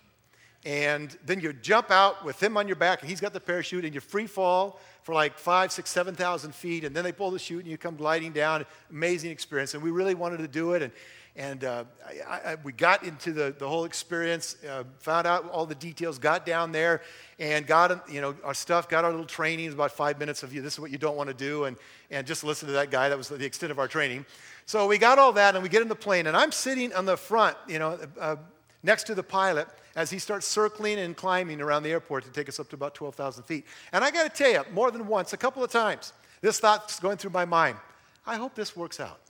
and 0.64 1.16
then 1.24 1.38
you 1.38 1.52
jump 1.52 1.92
out 1.92 2.24
with 2.24 2.42
him 2.42 2.56
on 2.56 2.66
your 2.66 2.76
back, 2.76 3.00
and 3.00 3.08
he's 3.08 3.20
got 3.20 3.32
the 3.32 3.40
parachute, 3.40 3.84
and 3.84 3.94
you 3.94 4.00
free 4.00 4.26
fall 4.26 4.80
for 5.02 5.14
like 5.14 5.38
five, 5.38 5.70
six, 5.70 5.88
seven 5.88 6.16
thousand 6.16 6.52
feet, 6.52 6.82
and 6.82 6.96
then 6.96 7.04
they 7.04 7.12
pull 7.12 7.30
the 7.30 7.38
chute, 7.38 7.62
and 7.62 7.70
you 7.70 7.78
come 7.78 7.94
gliding 7.94 8.32
down. 8.32 8.66
Amazing 8.90 9.30
experience, 9.30 9.74
and 9.74 9.82
we 9.82 9.92
really 9.92 10.14
wanted 10.14 10.38
to 10.38 10.48
do 10.48 10.72
it, 10.72 10.82
and 10.82 10.92
and 11.38 11.62
uh, 11.62 11.84
I, 12.28 12.32
I, 12.32 12.56
we 12.64 12.72
got 12.72 13.04
into 13.04 13.32
the, 13.32 13.54
the 13.56 13.66
whole 13.66 13.84
experience, 13.84 14.56
uh, 14.68 14.82
found 14.98 15.24
out 15.24 15.48
all 15.50 15.66
the 15.66 15.74
details, 15.76 16.18
got 16.18 16.44
down 16.44 16.72
there, 16.72 17.00
and 17.38 17.64
got 17.64 18.12
you 18.12 18.20
know 18.20 18.34
our 18.42 18.54
stuff, 18.54 18.88
got 18.88 19.04
our 19.04 19.10
little 19.12 19.24
training. 19.24 19.66
It 19.66 19.68
was 19.68 19.74
about 19.74 19.92
five 19.92 20.18
minutes 20.18 20.42
of 20.42 20.52
you. 20.52 20.60
This 20.60 20.74
is 20.74 20.80
what 20.80 20.90
you 20.90 20.98
don't 20.98 21.16
want 21.16 21.28
to 21.28 21.34
do, 21.34 21.64
and 21.64 21.76
and 22.10 22.26
just 22.26 22.42
listen 22.42 22.66
to 22.66 22.72
that 22.74 22.90
guy. 22.90 23.08
That 23.08 23.16
was 23.16 23.28
the 23.28 23.44
extent 23.44 23.70
of 23.70 23.78
our 23.78 23.86
training. 23.86 24.26
So 24.66 24.88
we 24.88 24.98
got 24.98 25.20
all 25.20 25.32
that, 25.32 25.54
and 25.54 25.62
we 25.62 25.68
get 25.68 25.80
in 25.80 25.88
the 25.88 25.94
plane, 25.94 26.26
and 26.26 26.36
I'm 26.36 26.50
sitting 26.50 26.92
on 26.92 27.06
the 27.06 27.16
front, 27.16 27.56
you 27.68 27.78
know, 27.78 27.98
uh, 28.20 28.36
next 28.82 29.04
to 29.04 29.14
the 29.14 29.22
pilot 29.22 29.68
as 29.94 30.10
he 30.10 30.18
starts 30.18 30.46
circling 30.46 30.98
and 30.98 31.16
climbing 31.16 31.60
around 31.60 31.84
the 31.84 31.90
airport 31.90 32.24
to 32.24 32.30
take 32.30 32.48
us 32.48 32.58
up 32.58 32.68
to 32.70 32.76
about 32.76 32.94
12,000 32.94 33.44
feet. 33.44 33.64
And 33.92 34.04
I 34.04 34.10
got 34.10 34.24
to 34.24 34.28
tell 34.28 34.50
you, 34.52 34.62
more 34.72 34.90
than 34.90 35.06
once, 35.06 35.32
a 35.32 35.36
couple 35.36 35.64
of 35.64 35.70
times, 35.70 36.12
this 36.40 36.60
thought's 36.60 37.00
going 37.00 37.16
through 37.16 37.30
my 37.30 37.44
mind. 37.44 37.78
I 38.26 38.36
hope 38.36 38.54
this 38.54 38.76
works 38.76 39.00
out. 39.00 39.20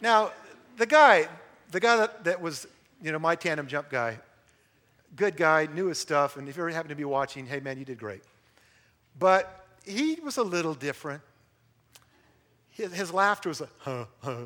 Now, 0.00 0.32
the 0.76 0.86
guy, 0.86 1.28
the 1.70 1.80
guy 1.80 1.96
that, 1.96 2.24
that 2.24 2.40
was, 2.40 2.66
you 3.02 3.12
know, 3.12 3.18
my 3.18 3.34
tandem 3.34 3.66
jump 3.66 3.90
guy, 3.90 4.18
good 5.16 5.36
guy, 5.36 5.66
knew 5.72 5.86
his 5.86 5.98
stuff, 5.98 6.36
and 6.36 6.48
if 6.48 6.56
you 6.56 6.62
ever 6.62 6.70
happen 6.70 6.88
to 6.88 6.96
be 6.96 7.04
watching, 7.04 7.46
hey 7.46 7.60
man, 7.60 7.78
you 7.78 7.84
did 7.84 7.98
great. 7.98 8.22
But 9.18 9.66
he 9.84 10.18
was 10.22 10.38
a 10.38 10.42
little 10.42 10.74
different 10.74 11.22
his, 12.74 12.92
his 12.92 13.12
laughter 13.12 13.48
was 13.48 13.60
like, 13.60 13.70
huh, 13.78 14.04
huh, 14.20 14.36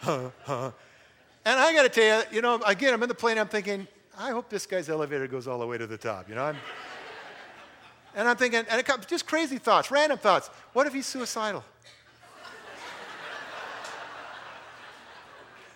huh, 0.00 0.30
huh. 0.44 0.70
And 1.44 1.58
I 1.58 1.72
got 1.72 1.82
to 1.84 1.88
tell 1.88 2.18
you, 2.20 2.36
you 2.36 2.42
know, 2.42 2.60
again, 2.66 2.92
I'm 2.92 3.02
in 3.02 3.08
the 3.08 3.14
plane, 3.14 3.38
I'm 3.38 3.48
thinking, 3.48 3.88
I 4.18 4.30
hope 4.30 4.50
this 4.50 4.66
guy's 4.66 4.88
elevator 4.88 5.26
goes 5.26 5.48
all 5.48 5.58
the 5.58 5.66
way 5.66 5.78
to 5.78 5.86
the 5.86 5.96
top, 5.96 6.28
you 6.28 6.34
know? 6.34 6.44
I'm, 6.44 6.56
and 8.14 8.28
I'm 8.28 8.36
thinking, 8.36 8.64
and 8.68 8.80
it 8.80 8.84
comes, 8.84 9.06
just 9.06 9.26
crazy 9.26 9.58
thoughts, 9.58 9.90
random 9.90 10.18
thoughts. 10.18 10.48
What 10.74 10.86
if 10.86 10.92
he's 10.92 11.06
suicidal? 11.06 11.64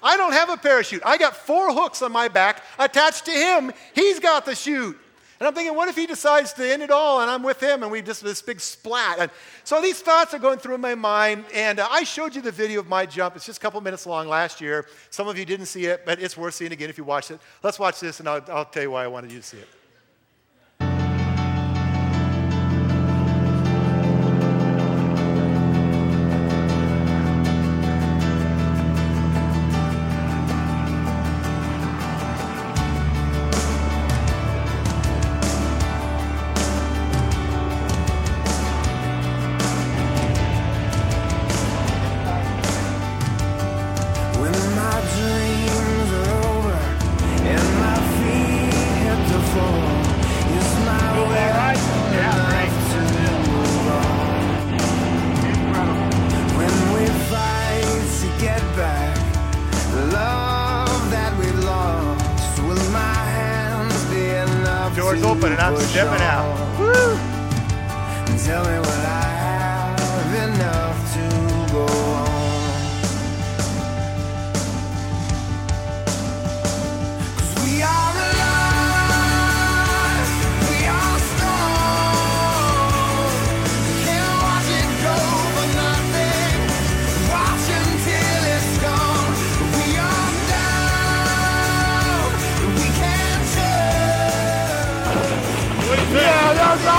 I 0.02 0.16
don't 0.16 0.32
have 0.32 0.50
a 0.50 0.56
parachute. 0.56 1.02
I 1.04 1.16
got 1.16 1.36
four 1.36 1.72
hooks 1.72 2.02
on 2.02 2.12
my 2.12 2.28
back 2.28 2.62
attached 2.78 3.24
to 3.26 3.30
him. 3.30 3.72
He's 3.94 4.18
got 4.18 4.44
the 4.44 4.54
chute. 4.54 4.98
And 5.38 5.48
I'm 5.48 5.54
thinking, 5.54 5.74
what 5.74 5.88
if 5.88 5.96
he 5.96 6.06
decides 6.06 6.52
to 6.52 6.72
end 6.72 6.82
it 6.82 6.92
all 6.92 7.20
and 7.20 7.28
I'm 7.28 7.42
with 7.42 7.60
him 7.60 7.82
and 7.82 7.90
we 7.90 8.00
just 8.00 8.22
this 8.22 8.40
big 8.40 8.60
splat? 8.60 9.18
And 9.18 9.30
so 9.64 9.80
these 9.80 10.00
thoughts 10.00 10.32
are 10.34 10.38
going 10.38 10.60
through 10.60 10.78
my 10.78 10.94
mind. 10.94 11.44
And 11.52 11.80
uh, 11.80 11.88
I 11.90 12.04
showed 12.04 12.36
you 12.36 12.42
the 12.42 12.52
video 12.52 12.78
of 12.78 12.86
my 12.86 13.06
jump. 13.06 13.34
It's 13.34 13.46
just 13.46 13.58
a 13.58 13.60
couple 13.60 13.80
minutes 13.80 14.06
long 14.06 14.28
last 14.28 14.60
year. 14.60 14.86
Some 15.10 15.26
of 15.26 15.36
you 15.36 15.44
didn't 15.44 15.66
see 15.66 15.86
it, 15.86 16.06
but 16.06 16.22
it's 16.22 16.36
worth 16.36 16.54
seeing 16.54 16.70
again 16.70 16.90
if 16.90 16.96
you 16.96 17.02
watched 17.02 17.32
it. 17.32 17.40
Let's 17.64 17.80
watch 17.80 17.98
this 17.98 18.20
and 18.20 18.28
I'll, 18.28 18.44
I'll 18.52 18.64
tell 18.64 18.84
you 18.84 18.92
why 18.92 19.02
I 19.02 19.08
wanted 19.08 19.32
you 19.32 19.40
to 19.40 19.44
see 19.44 19.58
it. 19.58 19.68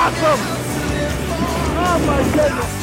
Awesome. 0.03 0.39
Oh 1.79 2.03
my 2.05 2.23
goodness. 2.35 2.83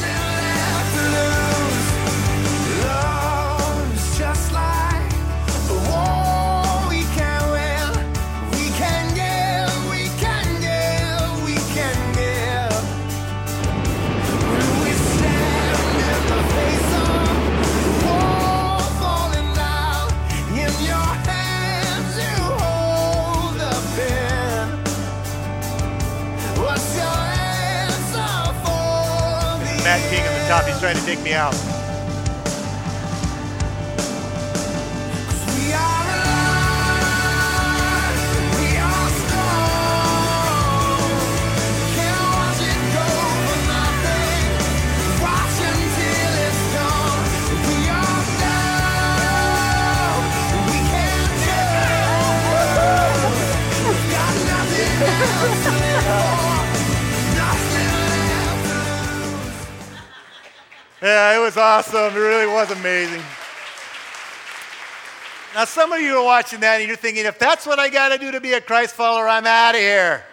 Top. 30.51 30.65
He's 30.65 30.79
trying 30.79 30.97
to 30.97 31.05
take 31.05 31.21
me 31.23 31.33
out. 31.33 31.53
We 35.55 35.71
are 35.71 36.05
alive, 55.63 55.80
Yeah, 61.01 61.35
it 61.35 61.41
was 61.41 61.57
awesome. 61.57 62.15
It 62.15 62.19
really 62.19 62.45
was 62.45 62.69
amazing. 62.69 63.23
Now, 65.55 65.65
some 65.65 65.91
of 65.91 65.99
you 65.99 66.17
are 66.17 66.23
watching 66.23 66.59
that 66.59 66.79
and 66.79 66.87
you're 66.87 66.95
thinking, 66.95 67.25
if 67.25 67.39
that's 67.39 67.65
what 67.65 67.79
I 67.79 67.89
got 67.89 68.09
to 68.09 68.19
do 68.19 68.31
to 68.31 68.39
be 68.39 68.53
a 68.53 68.61
Christ 68.61 68.93
follower, 68.93 69.27
I'm 69.27 69.47
out 69.47 69.73
of 69.73 69.81
here. 69.81 70.23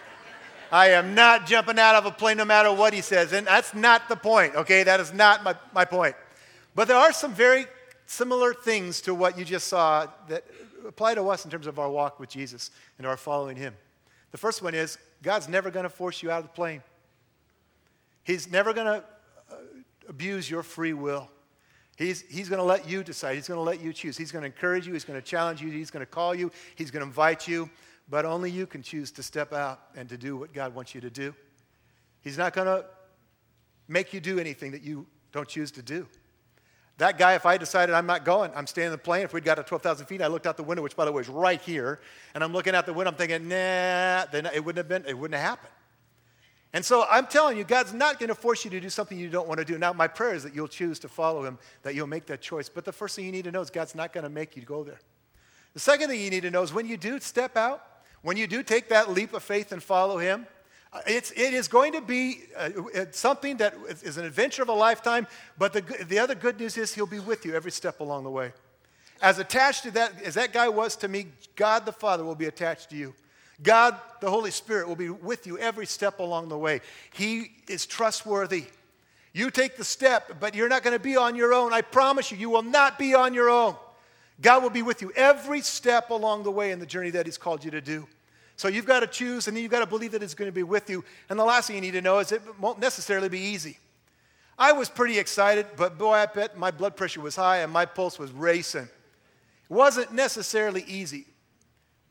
I 0.71 0.89
am 0.89 1.15
not 1.15 1.47
jumping 1.47 1.79
out 1.79 1.95
of 1.95 2.05
a 2.05 2.11
plane 2.11 2.37
no 2.37 2.45
matter 2.45 2.71
what 2.71 2.93
he 2.93 3.01
says. 3.01 3.33
And 3.33 3.47
that's 3.47 3.73
not 3.73 4.07
the 4.09 4.15
point, 4.15 4.53
okay? 4.55 4.83
That 4.83 4.99
is 4.99 5.11
not 5.11 5.43
my, 5.43 5.55
my 5.73 5.85
point. 5.85 6.15
But 6.75 6.87
there 6.87 6.97
are 6.97 7.11
some 7.13 7.33
very 7.33 7.65
similar 8.05 8.53
things 8.53 9.01
to 9.01 9.15
what 9.15 9.39
you 9.39 9.45
just 9.45 9.67
saw 9.67 10.05
that 10.27 10.45
apply 10.87 11.15
to 11.15 11.27
us 11.29 11.45
in 11.45 11.51
terms 11.51 11.65
of 11.65 11.79
our 11.79 11.89
walk 11.89 12.19
with 12.19 12.29
Jesus 12.29 12.69
and 12.99 13.07
our 13.07 13.17
following 13.17 13.57
him. 13.57 13.73
The 14.31 14.37
first 14.37 14.61
one 14.61 14.75
is 14.75 14.99
God's 15.23 15.49
never 15.49 15.71
going 15.71 15.83
to 15.83 15.89
force 15.89 16.21
you 16.21 16.29
out 16.29 16.39
of 16.39 16.45
the 16.45 16.53
plane, 16.53 16.83
He's 18.23 18.51
never 18.51 18.71
going 18.71 18.85
to 18.85 19.03
abuse 20.09 20.49
your 20.49 20.63
free 20.63 20.93
will. 20.93 21.29
He's, 21.97 22.21
he's 22.29 22.49
going 22.49 22.59
to 22.59 22.65
let 22.65 22.89
you 22.89 23.03
decide. 23.03 23.35
He's 23.35 23.47
going 23.47 23.57
to 23.57 23.63
let 23.63 23.81
you 23.81 23.93
choose. 23.93 24.17
He's 24.17 24.31
going 24.31 24.41
to 24.41 24.47
encourage 24.47 24.87
you. 24.87 24.93
He's 24.93 25.05
going 25.05 25.19
to 25.19 25.25
challenge 25.25 25.61
you. 25.61 25.69
He's 25.69 25.91
going 25.91 26.05
to 26.05 26.09
call 26.09 26.33
you. 26.33 26.51
He's 26.75 26.91
going 26.91 27.01
to 27.01 27.07
invite 27.07 27.47
you. 27.47 27.69
But 28.09 28.25
only 28.25 28.49
you 28.49 28.65
can 28.65 28.81
choose 28.81 29.11
to 29.11 29.23
step 29.23 29.53
out 29.53 29.81
and 29.95 30.09
to 30.09 30.17
do 30.17 30.35
what 30.37 30.53
God 30.53 30.73
wants 30.73 30.95
you 30.95 31.01
to 31.01 31.09
do. 31.09 31.35
He's 32.21 32.37
not 32.37 32.53
going 32.53 32.67
to 32.67 32.85
make 33.87 34.13
you 34.13 34.19
do 34.19 34.39
anything 34.39 34.71
that 34.71 34.81
you 34.81 35.05
don't 35.31 35.47
choose 35.47 35.71
to 35.71 35.81
do. 35.81 36.07
That 36.97 37.17
guy, 37.17 37.35
if 37.35 37.45
I 37.45 37.57
decided 37.57 37.95
I'm 37.95 38.05
not 38.05 38.25
going, 38.25 38.51
I'm 38.55 38.67
staying 38.67 38.87
in 38.87 38.91
the 38.91 38.97
plane. 38.97 39.23
If 39.23 39.33
we'd 39.33 39.45
got 39.45 39.55
to 39.55 39.63
12,000 39.63 40.05
feet, 40.05 40.21
I 40.21 40.27
looked 40.27 40.47
out 40.47 40.57
the 40.57 40.63
window, 40.63 40.83
which 40.83 40.95
by 40.95 41.05
the 41.05 41.11
way 41.11 41.21
is 41.21 41.29
right 41.29 41.61
here, 41.61 41.99
and 42.33 42.43
I'm 42.43 42.51
looking 42.51 42.75
out 42.75 42.85
the 42.85 42.93
window, 42.93 43.11
I'm 43.11 43.17
thinking, 43.17 43.47
nah, 43.47 44.25
then 44.25 44.47
it 44.53 44.63
wouldn't 44.63 44.77
have 44.77 44.89
been, 44.89 45.09
it 45.09 45.17
wouldn't 45.17 45.39
have 45.39 45.49
happened. 45.49 45.73
And 46.71 46.85
so 46.85 47.05
I'm 47.09 47.25
telling 47.25 47.57
you, 47.57 47.63
God's 47.63 47.93
not 47.93 48.19
going 48.19 48.27
to 48.27 48.35
force 48.35 48.63
you 48.63 48.69
to 48.71 48.79
do 48.79 48.89
something 48.89 49.17
you 49.17 49.29
don't 49.29 49.47
want 49.47 49.57
to 49.57 49.65
do. 49.65 49.77
Now, 49.79 49.91
my 49.91 50.07
prayer 50.07 50.35
is 50.35 50.43
that 50.43 50.53
you'll 50.53 50.67
choose 50.67 50.99
to 50.99 51.09
follow 51.09 51.43
Him, 51.43 51.57
that 51.81 51.95
you'll 51.95 52.07
make 52.07 52.27
that 52.27 52.41
choice. 52.41 52.69
But 52.69 52.85
the 52.85 52.91
first 52.91 53.15
thing 53.15 53.25
you 53.25 53.31
need 53.31 53.45
to 53.45 53.51
know 53.51 53.61
is 53.61 53.71
God's 53.71 53.95
not 53.95 54.13
going 54.13 54.23
to 54.23 54.29
make 54.29 54.55
you 54.55 54.61
go 54.61 54.83
there. 54.83 54.99
The 55.73 55.79
second 55.79 56.09
thing 56.09 56.21
you 56.21 56.29
need 56.29 56.43
to 56.43 56.51
know 56.51 56.61
is 56.61 56.73
when 56.73 56.85
you 56.85 56.97
do 56.97 57.19
step 57.19 57.57
out, 57.57 57.83
when 58.21 58.37
you 58.37 58.45
do 58.45 58.61
take 58.61 58.89
that 58.89 59.09
leap 59.09 59.33
of 59.33 59.41
faith 59.41 59.71
and 59.71 59.81
follow 59.81 60.19
Him, 60.19 60.45
uh, 60.91 61.01
it's, 61.07 61.31
it 61.31 61.53
is 61.53 61.67
going 61.67 61.93
to 61.93 62.01
be 62.01 62.41
uh, 62.57 62.69
something 63.11 63.57
that 63.57 63.75
is- 64.03 64.17
an 64.17 64.25
adventure 64.25 64.61
of 64.61 64.69
a 64.69 64.73
lifetime, 64.73 65.27
but 65.57 65.73
the, 65.73 65.81
the 66.05 66.19
other 66.19 66.35
good 66.35 66.59
news 66.59 66.77
is 66.77 66.93
He'll 66.93 67.05
be 67.05 67.19
with 67.19 67.45
you 67.45 67.55
every 67.55 67.71
step 67.71 67.99
along 67.99 68.23
the 68.23 68.31
way. 68.31 68.51
As 69.21 69.37
attached 69.37 69.83
to 69.83 69.91
that 69.91 70.21
as 70.23 70.35
that 70.35 70.53
guy 70.53 70.69
was 70.69 70.95
to 70.97 71.07
me, 71.07 71.27
God 71.55 71.85
the 71.85 71.91
Father 71.91 72.23
will 72.23 72.35
be 72.35 72.45
attached 72.45 72.89
to 72.91 72.95
you. 72.95 73.13
God 73.63 73.99
the 74.21 74.29
Holy 74.29 74.51
Spirit 74.51 74.87
will 74.87 74.95
be 74.95 75.09
with 75.09 75.47
you 75.47 75.57
every 75.57 75.85
step 75.85 76.19
along 76.19 76.49
the 76.49 76.57
way. 76.57 76.81
He 77.13 77.51
is 77.67 77.85
trustworthy. 77.85 78.65
You 79.33 79.51
take 79.51 79.77
the 79.77 79.83
step, 79.83 80.39
but 80.39 80.55
you're 80.55 80.69
not 80.69 80.83
going 80.83 80.95
to 80.95 81.03
be 81.03 81.15
on 81.15 81.35
your 81.35 81.53
own. 81.53 81.73
I 81.73 81.81
promise 81.81 82.31
you, 82.31 82.37
you 82.37 82.49
will 82.49 82.63
not 82.63 82.97
be 82.97 83.13
on 83.13 83.33
your 83.33 83.49
own. 83.49 83.75
God 84.41 84.63
will 84.63 84.69
be 84.69 84.81
with 84.81 85.01
you 85.01 85.11
every 85.15 85.61
step 85.61 86.09
along 86.09 86.43
the 86.43 86.51
way 86.51 86.71
in 86.71 86.79
the 86.79 86.85
journey 86.85 87.09
that 87.11 87.25
He's 87.25 87.37
called 87.37 87.63
you 87.63 87.71
to 87.71 87.81
do. 87.81 88.07
So 88.55 88.67
you've 88.67 88.85
got 88.85 89.01
to 89.01 89.07
choose, 89.07 89.47
and 89.47 89.55
then 89.55 89.63
you've 89.63 89.71
got 89.71 89.79
to 89.79 89.85
believe 89.85 90.11
that 90.11 90.23
it's 90.23 90.33
going 90.33 90.49
to 90.49 90.55
be 90.55 90.63
with 90.63 90.89
you. 90.89 91.03
And 91.29 91.39
the 91.39 91.45
last 91.45 91.67
thing 91.67 91.75
you 91.75 91.81
need 91.81 91.91
to 91.91 92.01
know 92.01 92.19
is 92.19 92.31
it 92.31 92.41
won't 92.59 92.79
necessarily 92.79 93.29
be 93.29 93.39
easy. 93.39 93.77
I 94.57 94.73
was 94.73 94.89
pretty 94.89 95.17
excited, 95.17 95.65
but 95.77 95.97
boy, 95.97 96.13
I 96.13 96.25
bet 96.25 96.57
my 96.57 96.69
blood 96.69 96.97
pressure 96.97 97.21
was 97.21 97.37
high 97.37 97.59
and 97.59 97.71
my 97.71 97.85
pulse 97.85 98.19
was 98.19 98.31
racing. 98.31 98.83
It 98.83 98.89
wasn't 99.73 100.11
necessarily 100.11 100.83
easy, 100.83 101.25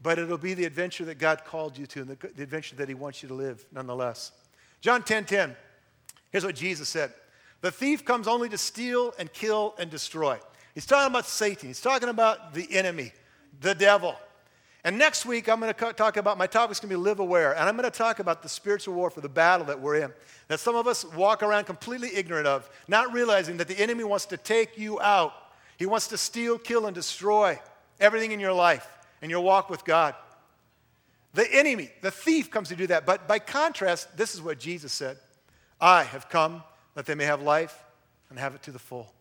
but 0.02 0.18
it'll 0.18 0.38
be 0.38 0.54
the 0.54 0.64
adventure 0.64 1.04
that 1.06 1.18
God 1.18 1.44
called 1.44 1.76
you 1.76 1.86
to 1.86 2.02
and 2.02 2.10
the, 2.10 2.28
the 2.34 2.42
adventure 2.42 2.76
that 2.76 2.88
He 2.88 2.94
wants 2.94 3.22
you 3.22 3.28
to 3.28 3.34
live 3.34 3.64
nonetheless. 3.72 4.32
John 4.80 5.02
10 5.02 5.24
10, 5.24 5.56
here's 6.30 6.44
what 6.44 6.54
Jesus 6.54 6.88
said 6.88 7.12
The 7.60 7.70
thief 7.70 8.04
comes 8.04 8.28
only 8.28 8.48
to 8.50 8.58
steal 8.58 9.12
and 9.18 9.32
kill 9.32 9.74
and 9.78 9.90
destroy. 9.90 10.38
He's 10.74 10.86
talking 10.86 11.10
about 11.10 11.26
Satan, 11.26 11.68
he's 11.68 11.80
talking 11.80 12.08
about 12.08 12.54
the 12.54 12.66
enemy, 12.76 13.12
the 13.60 13.74
devil. 13.74 14.16
And 14.84 14.96
next 14.96 15.26
week, 15.26 15.48
I'm 15.48 15.58
going 15.58 15.74
to 15.74 15.92
talk 15.92 16.16
about 16.16 16.38
my 16.38 16.46
topic's 16.46 16.78
going 16.78 16.88
to 16.88 16.96
be 16.96 17.02
live 17.02 17.18
aware, 17.18 17.52
and 17.52 17.68
I'm 17.68 17.76
going 17.76 17.90
to 17.90 17.98
talk 17.98 18.20
about 18.20 18.44
the 18.44 18.48
spiritual 18.48 18.94
warfare, 18.94 19.20
the 19.20 19.28
battle 19.28 19.66
that 19.66 19.80
we're 19.80 19.96
in, 19.96 20.12
that 20.46 20.60
some 20.60 20.76
of 20.76 20.86
us 20.86 21.04
walk 21.04 21.42
around 21.42 21.64
completely 21.64 22.14
ignorant 22.14 22.46
of, 22.46 22.70
not 22.86 23.12
realizing 23.12 23.56
that 23.56 23.66
the 23.66 23.78
enemy 23.78 24.04
wants 24.04 24.26
to 24.26 24.36
take 24.36 24.78
you 24.78 25.00
out. 25.00 25.32
He 25.76 25.84
wants 25.84 26.06
to 26.08 26.16
steal, 26.16 26.58
kill, 26.58 26.86
and 26.86 26.94
destroy 26.94 27.58
everything 27.98 28.30
in 28.30 28.38
your 28.38 28.52
life 28.52 28.86
and 29.22 29.30
your 29.30 29.40
walk 29.40 29.70
with 29.70 29.84
God. 29.84 30.14
The 31.34 31.46
enemy, 31.52 31.90
the 32.00 32.10
thief, 32.10 32.50
comes 32.50 32.68
to 32.68 32.76
do 32.76 32.86
that. 32.88 33.06
But 33.06 33.28
by 33.28 33.38
contrast, 33.38 34.16
this 34.16 34.34
is 34.34 34.42
what 34.42 34.58
Jesus 34.58 34.92
said 34.92 35.18
I 35.80 36.04
have 36.04 36.28
come 36.28 36.62
that 36.94 37.06
they 37.06 37.14
may 37.14 37.24
have 37.24 37.42
life 37.42 37.84
and 38.30 38.38
have 38.38 38.54
it 38.54 38.62
to 38.64 38.72
the 38.72 38.78
full. 38.78 39.12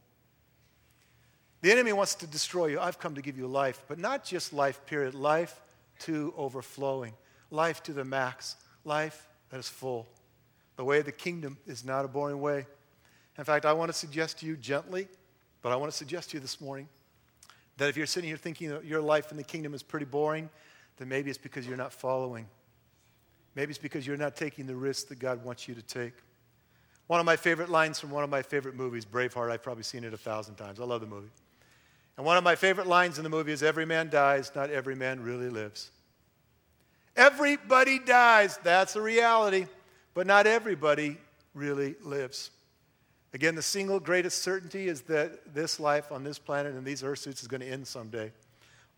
The 1.61 1.71
enemy 1.71 1.93
wants 1.93 2.15
to 2.15 2.27
destroy 2.27 2.67
you. 2.67 2.79
I've 2.79 2.99
come 2.99 3.15
to 3.15 3.21
give 3.21 3.37
you 3.37 3.47
life, 3.47 3.83
but 3.87 3.99
not 3.99 4.23
just 4.23 4.53
life, 4.53 4.85
period. 4.85 5.15
Life 5.15 5.59
to 5.99 6.33
overflowing, 6.37 7.13
life 7.49 7.81
to 7.83 7.93
the 7.93 8.05
max, 8.05 8.55
life 8.83 9.27
that 9.49 9.59
is 9.59 9.67
full. 9.67 10.07
The 10.75 10.83
way 10.83 10.99
of 10.99 11.05
the 11.05 11.11
kingdom 11.11 11.57
is 11.65 11.83
not 11.83 12.05
a 12.05 12.07
boring 12.07 12.39
way. 12.39 12.67
In 13.37 13.43
fact, 13.43 13.65
I 13.65 13.73
want 13.73 13.89
to 13.89 13.97
suggest 13.97 14.39
to 14.39 14.45
you 14.45 14.55
gently, 14.55 15.07
but 15.61 15.71
I 15.71 15.75
want 15.75 15.91
to 15.91 15.97
suggest 15.97 16.31
to 16.31 16.37
you 16.37 16.41
this 16.41 16.61
morning 16.61 16.87
that 17.77 17.89
if 17.89 17.97
you're 17.97 18.05
sitting 18.05 18.27
here 18.27 18.37
thinking 18.37 18.69
that 18.69 18.85
your 18.85 19.01
life 19.01 19.31
in 19.31 19.37
the 19.37 19.43
kingdom 19.43 19.73
is 19.73 19.83
pretty 19.83 20.05
boring, 20.05 20.49
then 20.97 21.07
maybe 21.07 21.29
it's 21.29 21.37
because 21.37 21.67
you're 21.67 21.77
not 21.77 21.93
following. 21.93 22.47
Maybe 23.55 23.69
it's 23.69 23.79
because 23.79 24.05
you're 24.05 24.17
not 24.17 24.35
taking 24.35 24.67
the 24.67 24.75
risks 24.75 25.09
that 25.09 25.19
God 25.19 25.43
wants 25.43 25.67
you 25.67 25.75
to 25.75 25.81
take. 25.81 26.13
One 27.07 27.19
of 27.19 27.25
my 27.25 27.35
favorite 27.35 27.69
lines 27.69 27.99
from 27.99 28.11
one 28.11 28.23
of 28.23 28.29
my 28.29 28.41
favorite 28.41 28.75
movies, 28.75 29.05
Braveheart, 29.05 29.49
I've 29.49 29.63
probably 29.63 29.83
seen 29.83 30.03
it 30.03 30.13
a 30.13 30.17
thousand 30.17 30.55
times. 30.55 30.79
I 30.79 30.83
love 30.83 31.01
the 31.01 31.07
movie. 31.07 31.29
And 32.17 32.25
one 32.25 32.35
of 32.35 32.43
my 32.43 32.55
favorite 32.55 32.87
lines 32.87 33.17
in 33.17 33.23
the 33.23 33.29
movie 33.29 33.51
is 33.51 33.63
Every 33.63 33.85
man 33.85 34.09
dies, 34.09 34.51
not 34.55 34.69
every 34.71 34.95
man 34.95 35.21
really 35.21 35.49
lives. 35.49 35.91
Everybody 37.15 37.99
dies, 37.99 38.59
that's 38.63 38.95
a 38.95 39.01
reality, 39.01 39.65
but 40.13 40.27
not 40.27 40.45
everybody 40.45 41.17
really 41.53 41.95
lives. 42.03 42.51
Again, 43.33 43.55
the 43.55 43.61
single 43.61 43.99
greatest 43.99 44.41
certainty 44.41 44.87
is 44.87 45.01
that 45.01 45.53
this 45.53 45.79
life 45.79 46.11
on 46.11 46.23
this 46.23 46.39
planet 46.39 46.73
and 46.73 46.85
these 46.85 47.03
earth 47.03 47.19
suits 47.19 47.41
is 47.41 47.47
going 47.47 47.61
to 47.61 47.67
end 47.67 47.85
someday. 47.85 48.31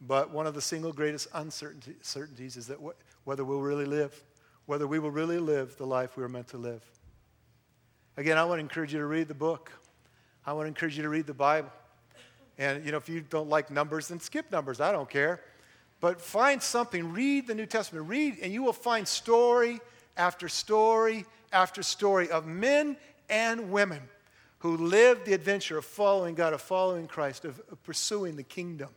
But 0.01 0.31
one 0.31 0.47
of 0.47 0.53
the 0.53 0.61
single 0.61 0.93
greatest 0.93 1.27
uncertainties 1.33 2.55
is 2.55 2.67
that 2.67 2.77
wh- 2.77 3.27
whether 3.27 3.43
we'll 3.43 3.61
really 3.61 3.85
live, 3.85 4.23
whether 4.65 4.87
we 4.87 4.99
will 4.99 5.11
really 5.11 5.39
live 5.39 5.75
the 5.77 5.85
life 5.85 6.15
we 6.15 6.23
were 6.23 6.29
meant 6.29 6.47
to 6.49 6.57
live. 6.57 6.83
Again, 8.17 8.37
I 8.37 8.45
want 8.45 8.59
to 8.59 8.61
encourage 8.61 8.93
you 8.93 8.99
to 8.99 9.05
read 9.05 9.27
the 9.27 9.33
book. 9.33 9.71
I 10.45 10.53
want 10.53 10.65
to 10.65 10.67
encourage 10.67 10.95
you 10.95 11.03
to 11.03 11.09
read 11.09 11.25
the 11.25 11.33
Bible. 11.33 11.71
And, 12.57 12.85
you 12.85 12.91
know, 12.91 12.97
if 12.97 13.09
you 13.09 13.21
don't 13.21 13.49
like 13.49 13.71
numbers, 13.71 14.09
then 14.09 14.19
skip 14.19 14.51
numbers. 14.51 14.79
I 14.79 14.91
don't 14.91 15.09
care. 15.09 15.41
But 16.01 16.21
find 16.21 16.61
something, 16.61 17.11
read 17.11 17.47
the 17.47 17.55
New 17.55 17.65
Testament, 17.65 18.07
read, 18.07 18.37
and 18.41 18.53
you 18.53 18.63
will 18.63 18.73
find 18.73 19.07
story 19.07 19.81
after 20.15 20.47
story 20.47 21.25
after 21.51 21.81
story 21.81 22.29
of 22.29 22.45
men 22.45 22.95
and 23.29 23.71
women 23.71 24.01
who 24.59 24.77
lived 24.77 25.25
the 25.25 25.33
adventure 25.33 25.77
of 25.77 25.85
following 25.85 26.35
God, 26.35 26.53
of 26.53 26.61
following 26.61 27.07
Christ, 27.07 27.45
of, 27.45 27.61
of 27.71 27.81
pursuing 27.83 28.35
the 28.35 28.43
kingdom. 28.43 28.89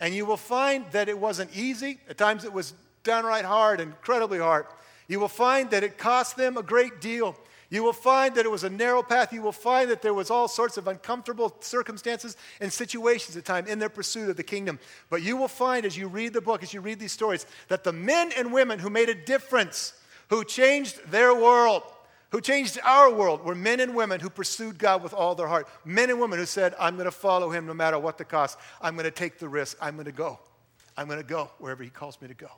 And 0.00 0.14
you 0.14 0.26
will 0.26 0.36
find 0.36 0.84
that 0.92 1.08
it 1.08 1.18
wasn't 1.18 1.54
easy. 1.56 1.98
At 2.08 2.18
times 2.18 2.44
it 2.44 2.52
was 2.52 2.74
downright 3.04 3.44
hard, 3.44 3.80
incredibly 3.80 4.38
hard. 4.38 4.66
You 5.08 5.20
will 5.20 5.28
find 5.28 5.70
that 5.70 5.84
it 5.84 5.98
cost 5.98 6.36
them 6.36 6.56
a 6.56 6.62
great 6.62 7.00
deal. 7.00 7.36
You 7.70 7.82
will 7.82 7.92
find 7.92 8.34
that 8.36 8.44
it 8.44 8.50
was 8.50 8.64
a 8.64 8.70
narrow 8.70 9.02
path. 9.02 9.32
You 9.32 9.42
will 9.42 9.52
find 9.52 9.90
that 9.90 10.00
there 10.00 10.14
was 10.14 10.30
all 10.30 10.48
sorts 10.48 10.76
of 10.76 10.88
uncomfortable 10.88 11.54
circumstances 11.60 12.36
and 12.60 12.72
situations 12.72 13.36
at 13.36 13.44
times 13.44 13.68
in 13.68 13.78
their 13.78 13.88
pursuit 13.88 14.30
of 14.30 14.36
the 14.36 14.42
kingdom. 14.42 14.78
But 15.10 15.22
you 15.22 15.36
will 15.36 15.48
find 15.48 15.84
as 15.84 15.96
you 15.96 16.08
read 16.08 16.32
the 16.32 16.40
book, 16.40 16.62
as 16.62 16.72
you 16.72 16.80
read 16.80 16.98
these 16.98 17.12
stories, 17.12 17.46
that 17.68 17.84
the 17.84 17.92
men 17.92 18.32
and 18.36 18.52
women 18.52 18.78
who 18.78 18.90
made 18.90 19.08
a 19.08 19.14
difference, 19.14 19.92
who 20.30 20.44
changed 20.44 21.00
their 21.10 21.34
world, 21.34 21.82
who 22.34 22.40
changed 22.40 22.80
our 22.82 23.14
world, 23.14 23.44
were 23.44 23.54
men 23.54 23.78
and 23.78 23.94
women 23.94 24.18
who 24.18 24.28
pursued 24.28 24.76
God 24.76 25.04
with 25.04 25.14
all 25.14 25.36
their 25.36 25.46
heart. 25.46 25.68
Men 25.84 26.10
and 26.10 26.18
women 26.18 26.36
who 26.36 26.46
said, 26.46 26.74
I'm 26.80 26.96
going 26.96 27.04
to 27.04 27.12
follow 27.12 27.48
him 27.48 27.64
no 27.64 27.74
matter 27.74 27.96
what 27.96 28.18
the 28.18 28.24
cost. 28.24 28.58
I'm 28.82 28.96
going 28.96 29.04
to 29.04 29.12
take 29.12 29.38
the 29.38 29.48
risk. 29.48 29.76
I'm 29.80 29.94
going 29.94 30.06
to 30.06 30.10
go. 30.10 30.40
I'm 30.96 31.06
going 31.06 31.20
to 31.20 31.24
go 31.24 31.52
wherever 31.58 31.84
he 31.84 31.90
calls 31.90 32.20
me 32.20 32.26
to 32.26 32.34
go. 32.34 32.50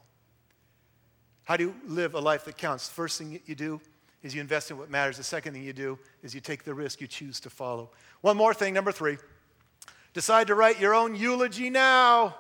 How 1.45 1.59
do 1.59 1.65
you 1.65 1.75
live 1.87 2.15
a 2.15 2.21
life 2.21 2.47
that 2.47 2.57
counts? 2.57 2.89
First 2.89 3.19
thing 3.19 3.39
you 3.45 3.55
do 3.55 3.79
is 4.23 4.35
you 4.35 4.41
invest 4.41 4.71
in 4.71 4.79
what 4.79 4.89
matters. 4.89 5.19
The 5.19 5.25
second 5.25 5.53
thing 5.53 5.63
you 5.63 5.75
do 5.75 5.99
is 6.23 6.35
you 6.35 6.41
take 6.41 6.65
the 6.65 6.73
risk 6.73 7.03
you 7.03 7.07
choose 7.07 7.39
to 7.41 7.51
follow. 7.51 7.91
One 8.23 8.39
more 8.39 8.55
thing, 8.55 8.73
number 8.73 8.93
three 8.93 9.19
decide 10.15 10.47
to 10.47 10.55
write 10.55 10.81
your 10.81 10.95
own 10.95 11.15
eulogy 11.15 11.69
now. 11.69 12.35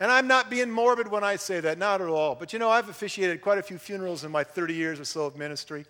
And 0.00 0.10
I'm 0.10 0.26
not 0.26 0.48
being 0.48 0.70
morbid 0.70 1.08
when 1.08 1.22
I 1.22 1.36
say 1.36 1.60
that, 1.60 1.76
not 1.76 2.00
at 2.00 2.08
all. 2.08 2.34
But 2.34 2.54
you 2.54 2.58
know, 2.58 2.70
I've 2.70 2.88
officiated 2.88 3.42
quite 3.42 3.58
a 3.58 3.62
few 3.62 3.76
funerals 3.76 4.24
in 4.24 4.32
my 4.32 4.42
30 4.42 4.72
years 4.72 4.98
or 4.98 5.04
so 5.04 5.26
of 5.26 5.36
ministry. 5.36 5.84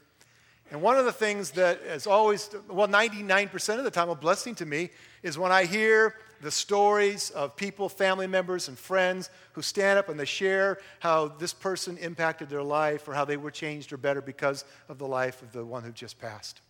And 0.70 0.80
one 0.80 0.96
of 0.96 1.04
the 1.04 1.12
things 1.12 1.50
that 1.52 1.80
is 1.80 2.06
always, 2.06 2.48
well, 2.68 2.87
99% 2.87 3.78
of 3.78 3.85
the 3.85 3.90
time, 3.90 4.09
a 4.09 4.14
blessing 4.14 4.54
to 4.56 4.66
me 4.66 4.90
is 5.22 5.37
when 5.37 5.50
I 5.50 5.64
hear 5.64 6.14
the 6.40 6.50
stories 6.50 7.30
of 7.30 7.56
people, 7.56 7.88
family 7.88 8.28
members, 8.28 8.68
and 8.68 8.78
friends 8.78 9.30
who 9.52 9.62
stand 9.62 9.98
up 9.98 10.09
and 10.09 10.18
they 10.18 10.24
share 10.24 10.78
how 11.00 11.28
this 11.28 11.52
person 11.52 11.98
impacted 11.98 12.48
their 12.48 12.62
life 12.62 13.09
or 13.09 13.14
how 13.14 13.24
they 13.24 13.37
were 13.37 13.50
changed 13.50 13.92
or 13.92 13.96
better 13.96 14.22
because 14.22 14.64
of 14.88 14.98
the 14.98 15.06
life 15.06 15.42
of 15.42 15.52
the 15.52 15.64
one 15.64 15.83
who 15.83 15.90
just 15.90 16.18
passed. 16.20 16.61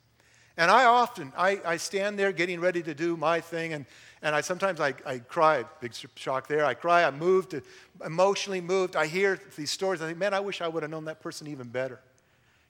And 0.56 0.70
I 0.70 0.84
often, 0.84 1.32
I, 1.36 1.60
I 1.64 1.76
stand 1.76 2.18
there 2.18 2.32
getting 2.32 2.60
ready 2.60 2.82
to 2.82 2.94
do 2.94 3.16
my 3.16 3.40
thing, 3.40 3.74
and, 3.74 3.86
and 4.22 4.34
I 4.34 4.40
sometimes 4.40 4.80
I, 4.80 4.94
I 5.06 5.18
cry, 5.18 5.64
big 5.80 5.94
shock 6.16 6.48
there. 6.48 6.64
I 6.64 6.74
cry, 6.74 7.04
I'm 7.04 7.18
moved, 7.18 7.54
emotionally 8.04 8.60
moved. 8.60 8.96
I 8.96 9.06
hear 9.06 9.38
these 9.56 9.70
stories. 9.70 10.02
I 10.02 10.06
think, 10.06 10.18
man, 10.18 10.34
I 10.34 10.40
wish 10.40 10.60
I 10.60 10.68
would 10.68 10.82
have 10.82 10.90
known 10.90 11.04
that 11.04 11.20
person 11.20 11.46
even 11.46 11.68
better. 11.68 12.00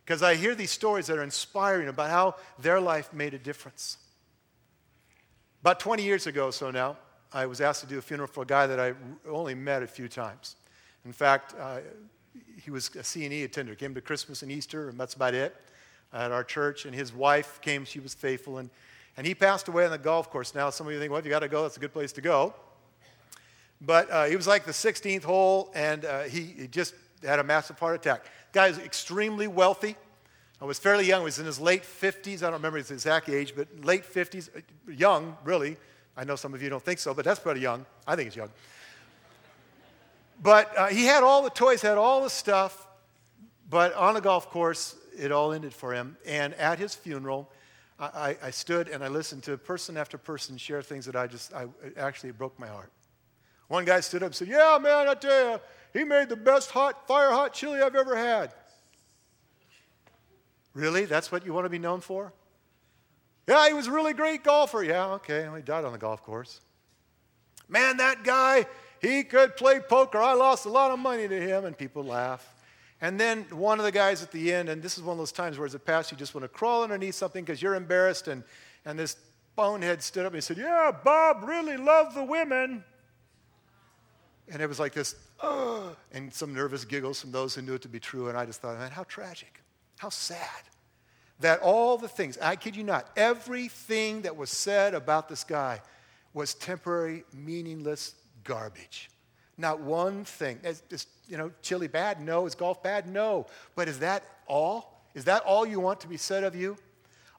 Because 0.04 0.22
I 0.22 0.34
hear 0.34 0.54
these 0.54 0.70
stories 0.70 1.06
that 1.06 1.18
are 1.18 1.22
inspiring 1.22 1.88
about 1.88 2.10
how 2.10 2.34
their 2.58 2.80
life 2.80 3.12
made 3.12 3.34
a 3.34 3.38
difference. 3.38 3.98
About 5.60 5.78
20 5.78 6.02
years 6.02 6.26
ago, 6.26 6.50
so 6.50 6.70
now, 6.70 6.96
I 7.32 7.46
was 7.46 7.60
asked 7.60 7.82
to 7.82 7.86
do 7.86 7.98
a 7.98 8.02
funeral 8.02 8.26
for 8.26 8.42
a 8.42 8.46
guy 8.46 8.66
that 8.66 8.80
I 8.80 8.94
only 9.28 9.54
met 9.54 9.82
a 9.82 9.86
few 9.86 10.08
times. 10.08 10.56
In 11.04 11.12
fact, 11.12 11.54
uh, 11.58 11.78
he 12.62 12.70
was 12.70 12.94
a 12.96 13.04
C&E 13.04 13.44
attender, 13.44 13.74
came 13.74 13.94
to 13.94 14.00
Christmas 14.00 14.42
and 14.42 14.50
Easter, 14.50 14.88
and 14.88 14.98
that's 14.98 15.14
about 15.14 15.34
it 15.34 15.54
at 16.12 16.32
our 16.32 16.42
church. 16.42 16.86
And 16.86 16.94
his 16.94 17.12
wife 17.12 17.60
came, 17.60 17.84
she 17.84 18.00
was 18.00 18.14
faithful, 18.14 18.58
and, 18.58 18.70
and 19.16 19.26
he 19.26 19.34
passed 19.34 19.68
away 19.68 19.84
on 19.84 19.90
the 19.90 19.98
golf 19.98 20.30
course. 20.30 20.54
Now, 20.54 20.70
some 20.70 20.86
of 20.86 20.92
you 20.92 20.98
think, 20.98 21.10
well, 21.10 21.18
if 21.18 21.24
you 21.24 21.30
got 21.30 21.40
to 21.40 21.48
go, 21.48 21.62
that's 21.62 21.76
a 21.76 21.80
good 21.80 21.92
place 21.92 22.12
to 22.12 22.20
go. 22.20 22.54
But 23.80 24.10
uh, 24.10 24.24
he 24.24 24.36
was 24.36 24.46
like 24.46 24.64
the 24.64 24.72
16th 24.72 25.24
hole, 25.24 25.70
and 25.74 26.04
uh, 26.04 26.22
he, 26.22 26.42
he 26.42 26.66
just 26.68 26.94
had 27.24 27.38
a 27.38 27.44
massive 27.44 27.78
heart 27.78 27.96
attack. 27.96 28.26
Guy 28.52 28.68
is 28.68 28.78
extremely 28.78 29.46
wealthy. 29.46 29.96
I 30.60 30.64
was 30.64 30.78
fairly 30.78 31.06
young. 31.06 31.22
He 31.22 31.26
was 31.26 31.38
in 31.38 31.46
his 31.46 31.60
late 31.60 31.84
50s. 31.84 32.38
I 32.38 32.46
don't 32.46 32.54
remember 32.54 32.78
his 32.78 32.90
exact 32.90 33.28
age, 33.28 33.54
but 33.56 33.68
late 33.82 34.04
50s, 34.04 34.50
young, 34.88 35.36
really. 35.44 35.76
I 36.16 36.24
know 36.24 36.36
some 36.36 36.52
of 36.52 36.62
you 36.62 36.68
don't 36.68 36.82
think 36.82 36.98
so, 36.98 37.14
but 37.14 37.24
that's 37.24 37.40
pretty 37.40 37.60
young. 37.60 37.86
I 38.06 38.16
think 38.16 38.26
he's 38.26 38.36
young. 38.36 38.50
But 40.42 40.76
uh, 40.76 40.86
he 40.88 41.04
had 41.04 41.22
all 41.22 41.42
the 41.42 41.50
toys, 41.50 41.80
had 41.80 41.96
all 41.96 42.22
the 42.22 42.30
stuff, 42.30 42.86
but 43.68 43.94
on 43.94 44.16
a 44.16 44.20
golf 44.20 44.50
course, 44.50 44.96
it 45.16 45.32
all 45.32 45.52
ended 45.52 45.72
for 45.72 45.94
him. 45.94 46.16
And 46.26 46.54
at 46.54 46.78
his 46.78 46.94
funeral, 46.94 47.50
I, 47.98 48.36
I 48.42 48.50
stood 48.50 48.88
and 48.88 49.04
I 49.04 49.08
listened 49.08 49.42
to 49.44 49.56
person 49.58 49.96
after 49.96 50.16
person 50.16 50.56
share 50.56 50.82
things 50.82 51.04
that 51.04 51.16
I 51.16 51.26
just, 51.26 51.52
I, 51.52 51.66
actually, 51.96 52.32
broke 52.32 52.58
my 52.58 52.66
heart. 52.66 52.90
One 53.68 53.84
guy 53.84 54.00
stood 54.00 54.22
up 54.22 54.28
and 54.28 54.34
said, 54.34 54.48
Yeah, 54.48 54.78
man, 54.80 55.06
I 55.06 55.14
tell 55.14 55.52
you, 55.52 55.60
he 55.92 56.04
made 56.04 56.28
the 56.28 56.36
best 56.36 56.70
hot, 56.70 57.06
fire 57.06 57.30
hot 57.30 57.52
chili 57.52 57.80
I've 57.80 57.96
ever 57.96 58.16
had. 58.16 58.52
Really? 60.74 61.04
That's 61.04 61.32
what 61.32 61.44
you 61.44 61.52
want 61.52 61.64
to 61.64 61.70
be 61.70 61.78
known 61.78 62.00
for? 62.00 62.32
Yeah, 63.48 63.66
he 63.66 63.74
was 63.74 63.88
a 63.88 63.92
really 63.92 64.12
great 64.12 64.44
golfer. 64.44 64.84
Yeah, 64.84 65.06
okay. 65.14 65.44
Well, 65.44 65.56
he 65.56 65.62
died 65.62 65.84
on 65.84 65.92
the 65.92 65.98
golf 65.98 66.22
course. 66.22 66.60
Man, 67.68 67.96
that 67.96 68.22
guy, 68.22 68.66
he 69.00 69.24
could 69.24 69.56
play 69.56 69.80
poker. 69.80 70.18
I 70.18 70.34
lost 70.34 70.66
a 70.66 70.68
lot 70.68 70.90
of 70.90 70.98
money 70.98 71.26
to 71.26 71.40
him, 71.40 71.64
and 71.64 71.76
people 71.76 72.04
laugh. 72.04 72.54
And 73.00 73.18
then 73.18 73.44
one 73.50 73.78
of 73.78 73.84
the 73.84 73.92
guys 73.92 74.22
at 74.22 74.30
the 74.30 74.52
end, 74.52 74.68
and 74.68 74.82
this 74.82 74.98
is 74.98 75.02
one 75.02 75.14
of 75.14 75.18
those 75.18 75.32
times 75.32 75.58
where 75.58 75.66
as 75.66 75.74
a 75.74 75.78
pastor, 75.78 76.14
you 76.14 76.18
just 76.18 76.34
want 76.34 76.44
to 76.44 76.48
crawl 76.48 76.82
underneath 76.82 77.14
something 77.14 77.44
because 77.44 77.62
you're 77.62 77.74
embarrassed. 77.74 78.28
And, 78.28 78.44
and 78.84 78.98
this 78.98 79.16
bonehead 79.56 80.02
stood 80.02 80.26
up 80.26 80.32
and 80.32 80.36
he 80.36 80.42
said, 80.42 80.58
Yeah, 80.58 80.92
Bob 81.02 81.44
really 81.44 81.76
loved 81.76 82.14
the 82.14 82.24
women. 82.24 82.84
And 84.52 84.60
it 84.60 84.68
was 84.68 84.78
like 84.78 84.92
this, 84.92 85.14
oh, 85.42 85.96
and 86.12 86.32
some 86.32 86.54
nervous 86.54 86.84
giggles 86.84 87.20
from 87.20 87.32
those 87.32 87.54
who 87.54 87.62
knew 87.62 87.74
it 87.74 87.82
to 87.82 87.88
be 87.88 88.00
true. 88.00 88.28
And 88.28 88.38
I 88.38 88.46
just 88.46 88.60
thought, 88.60 88.78
man, 88.78 88.90
how 88.90 89.04
tragic. 89.04 89.60
How 89.98 90.08
sad 90.08 90.62
that 91.40 91.60
all 91.60 91.96
the 91.96 92.08
things, 92.08 92.38
I 92.40 92.56
kid 92.56 92.76
you 92.76 92.84
not, 92.84 93.10
everything 93.16 94.22
that 94.22 94.36
was 94.36 94.50
said 94.50 94.94
about 94.94 95.28
this 95.28 95.42
guy 95.42 95.80
was 96.34 96.54
temporary, 96.54 97.24
meaningless 97.32 98.14
garbage. 98.44 99.10
Not 99.56 99.80
one 99.80 100.24
thing. 100.24 100.58
Is, 100.62 100.82
is 100.90 101.06
you 101.28 101.36
know, 101.36 101.50
chili 101.62 101.88
bad? 101.88 102.20
No. 102.20 102.46
Is 102.46 102.54
golf 102.54 102.82
bad? 102.82 103.08
No. 103.08 103.46
But 103.74 103.88
is 103.88 103.98
that 103.98 104.24
all? 104.46 105.04
Is 105.14 105.24
that 105.24 105.42
all 105.42 105.66
you 105.66 105.80
want 105.80 106.00
to 106.00 106.08
be 106.08 106.16
said 106.16 106.44
of 106.44 106.54
you? 106.54 106.76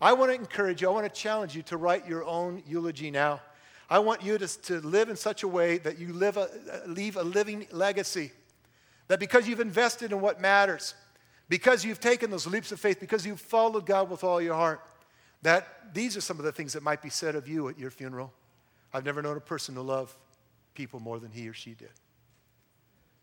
I 0.02 0.14
want 0.14 0.32
to 0.32 0.36
encourage 0.36 0.82
you, 0.82 0.90
I 0.90 0.92
want 0.92 1.12
to 1.12 1.20
challenge 1.20 1.56
you 1.56 1.62
to 1.64 1.78
write 1.78 2.08
your 2.08 2.24
own 2.26 2.64
eulogy 2.66 3.12
now. 3.12 3.40
I 3.92 4.00
want 4.00 4.24
you 4.24 4.38
to, 4.38 4.48
to 4.48 4.80
live 4.80 5.10
in 5.10 5.18
such 5.18 5.44
a 5.44 5.50
way 5.50 5.78
that 5.80 6.00
you 6.00 6.14
live 6.14 6.38
a, 6.38 6.44
uh, 6.44 6.88
leave 6.88 7.18
a 7.18 7.24
living 7.24 7.68
legacy. 7.72 8.32
That 9.10 9.20
because 9.20 9.50
you've 9.50 9.60
invested 9.60 10.14
in 10.14 10.22
what 10.22 10.40
matters, 10.40 10.94
because 11.50 11.84
you've 11.84 12.00
taken 12.00 12.32
those 12.32 12.48
leaps 12.48 12.72
of 12.72 12.80
faith, 12.80 13.02
because 13.02 13.26
you've 13.26 13.42
followed 13.42 13.86
God 13.86 14.10
with 14.10 14.24
all 14.24 14.42
your 14.42 14.56
heart, 14.56 14.80
that 15.42 15.94
these 15.94 16.16
are 16.16 16.22
some 16.22 16.40
of 16.40 16.46
the 16.46 16.54
things 16.54 16.72
that 16.72 16.84
might 16.84 17.02
be 17.02 17.10
said 17.10 17.36
of 17.36 17.50
you 17.50 17.68
at 17.68 17.78
your 17.78 17.92
funeral. 17.92 18.32
I've 18.94 19.04
never 19.04 19.22
known 19.22 19.36
a 19.36 19.42
person 19.42 19.76
to 19.76 19.82
love 19.82 20.16
people 20.74 21.02
more 21.02 21.20
than 21.20 21.30
he 21.30 21.50
or 21.50 21.54
she 21.54 21.72
did. 21.72 21.92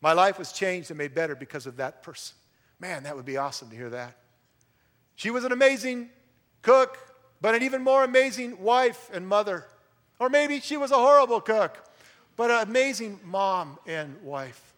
My 0.02 0.12
life 0.12 0.38
was 0.38 0.52
changed 0.52 0.90
and 0.90 0.98
made 0.98 1.14
better 1.14 1.34
because 1.34 1.66
of 1.66 1.78
that 1.78 2.02
person. 2.02 2.36
Man, 2.78 3.04
that 3.04 3.16
would 3.16 3.24
be 3.24 3.38
awesome 3.38 3.70
to 3.70 3.76
hear 3.76 3.88
that. 3.88 4.18
She 5.16 5.30
was 5.30 5.44
an 5.44 5.52
amazing 5.52 6.10
cook, 6.60 6.98
but 7.40 7.54
an 7.54 7.62
even 7.62 7.82
more 7.82 8.04
amazing 8.04 8.60
wife 8.62 9.08
and 9.14 9.26
mother. 9.26 9.64
Or 10.18 10.28
maybe 10.28 10.60
she 10.60 10.76
was 10.76 10.90
a 10.90 10.96
horrible 10.96 11.40
cook, 11.40 11.84
but 12.36 12.50
an 12.50 12.68
amazing 12.68 13.20
mom 13.24 13.78
and 13.86 14.20
wife. 14.22 14.74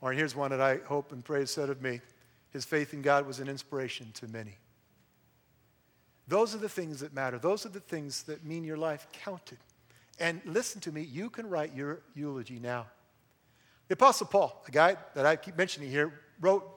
Or 0.00 0.12
here's 0.12 0.34
one 0.34 0.50
that 0.50 0.60
I 0.60 0.78
hope 0.86 1.12
and 1.12 1.24
pray 1.24 1.44
said 1.44 1.70
of 1.70 1.82
me 1.82 2.00
his 2.50 2.64
faith 2.64 2.94
in 2.94 3.02
God 3.02 3.26
was 3.26 3.40
an 3.40 3.48
inspiration 3.48 4.10
to 4.14 4.28
many. 4.28 4.56
Those 6.28 6.54
are 6.54 6.58
the 6.58 6.68
things 6.68 7.00
that 7.00 7.14
matter. 7.14 7.38
Those 7.38 7.66
are 7.66 7.70
the 7.70 7.80
things 7.80 8.22
that 8.24 8.44
mean 8.44 8.64
your 8.64 8.76
life 8.76 9.06
counted. 9.12 9.58
And 10.18 10.40
listen 10.44 10.80
to 10.82 10.92
me, 10.92 11.02
you 11.02 11.30
can 11.30 11.48
write 11.48 11.74
your 11.74 12.00
eulogy 12.14 12.58
now. 12.58 12.86
The 13.88 13.94
Apostle 13.94 14.26
Paul, 14.26 14.62
a 14.66 14.70
guy 14.70 14.96
that 15.14 15.24
I 15.24 15.36
keep 15.36 15.56
mentioning 15.56 15.90
here, 15.90 16.20
wrote 16.40 16.68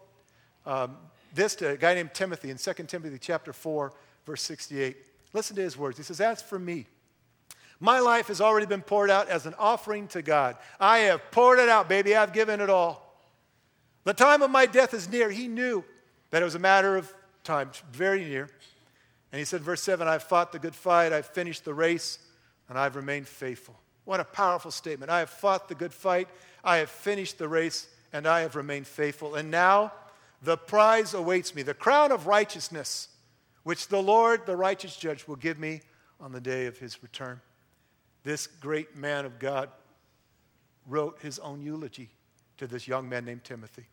um, 0.65 0.97
this 1.34 1.56
to 1.56 1.71
a 1.71 1.77
guy 1.77 1.93
named 1.93 2.13
Timothy 2.13 2.49
in 2.49 2.58
2 2.58 2.73
Timothy 2.88 3.17
chapter 3.19 3.51
4, 3.51 3.93
verse 4.25 4.41
68. 4.43 4.97
Listen 5.34 5.56
to 5.56 5.62
his 5.62 5.77
words. 5.77 5.97
He 5.97 6.04
says, 6.04 6.21
As 6.21 6.41
for 6.41 6.60
me, 6.60 6.86
my 7.82 8.00
life 8.00 8.28
has 8.28 8.39
already 8.39 8.67
been 8.67 8.82
poured 8.82 9.10
out 9.10 9.28
as 9.28 9.46
an 9.46 9.56
offering 9.60 10.08
to 10.10 10.22
God. 10.22 10.56
I 10.80 11.00
have 11.00 11.32
poured 11.32 11.60
it 11.60 11.67
out, 11.67 11.89
baby. 11.89 12.15
I've 12.15 12.32
given 12.32 12.62
it 12.62 12.70
all. 12.70 13.13
The 14.04 14.13
time 14.13 14.41
of 14.41 14.50
my 14.50 14.65
death 14.65 14.94
is 14.94 15.10
near. 15.10 15.30
He 15.30 15.48
knew 15.48 15.84
that 16.30 16.41
it 16.41 16.46
was 16.46 16.56
a 16.56 16.60
matter 16.60 16.96
of 16.96 17.13
time, 17.44 17.72
very 17.91 18.24
near. 18.24 18.50
And 19.32 19.39
he 19.39 19.46
said, 19.46 19.62
verse 19.62 19.82
7 19.82 20.08
I've 20.08 20.24
fought 20.24 20.52
the 20.52 20.60
good 20.60 20.76
fight, 20.76 21.12
I've 21.12 21.26
finished 21.26 21.65
the 21.65 21.74
race, 21.74 22.20
and 22.70 22.78
I've 22.78 22.96
remained 22.96 23.28
faithful. 23.28 23.80
What 24.06 24.20
a 24.20 24.26
powerful 24.26 24.72
statement. 24.72 25.12
I 25.12 25.20
have 25.20 25.30
fought 25.30 25.67
the 25.67 25.76
good 25.76 25.94
fight, 25.94 26.28
I 26.63 26.78
have 26.78 26.89
finished 26.89 27.38
the 27.38 27.48
race, 27.48 27.88
and 28.13 28.28
I 28.28 28.41
have 28.41 28.56
remained 28.56 28.88
faithful. 28.88 29.36
And 29.36 29.50
now 29.52 29.91
The 30.41 30.58
prize 30.58 31.13
awaits 31.13 31.54
me, 31.54 31.62
the 31.62 31.74
crown 31.74 32.12
of 32.12 32.26
righteousness, 32.26 33.10
which 33.63 33.89
the 33.89 34.02
Lord, 34.02 34.46
the 34.46 34.56
righteous 34.56 34.98
judge, 34.98 35.28
will 35.28 35.36
give 35.36 35.60
me 35.60 35.82
on 36.20 36.32
the 36.32 36.41
day 36.41 36.65
of 36.65 36.80
his 36.80 37.04
return. 37.04 37.41
This 38.24 38.48
great 38.48 38.96
man 38.96 39.26
of 39.26 39.40
God 39.40 39.70
wrote 40.88 41.20
his 41.22 41.40
own 41.40 41.62
eulogy 41.62 42.10
to 42.58 42.68
this 42.68 42.88
young 42.88 43.10
man 43.10 43.26
named 43.26 43.44
Timothy. 43.44 43.86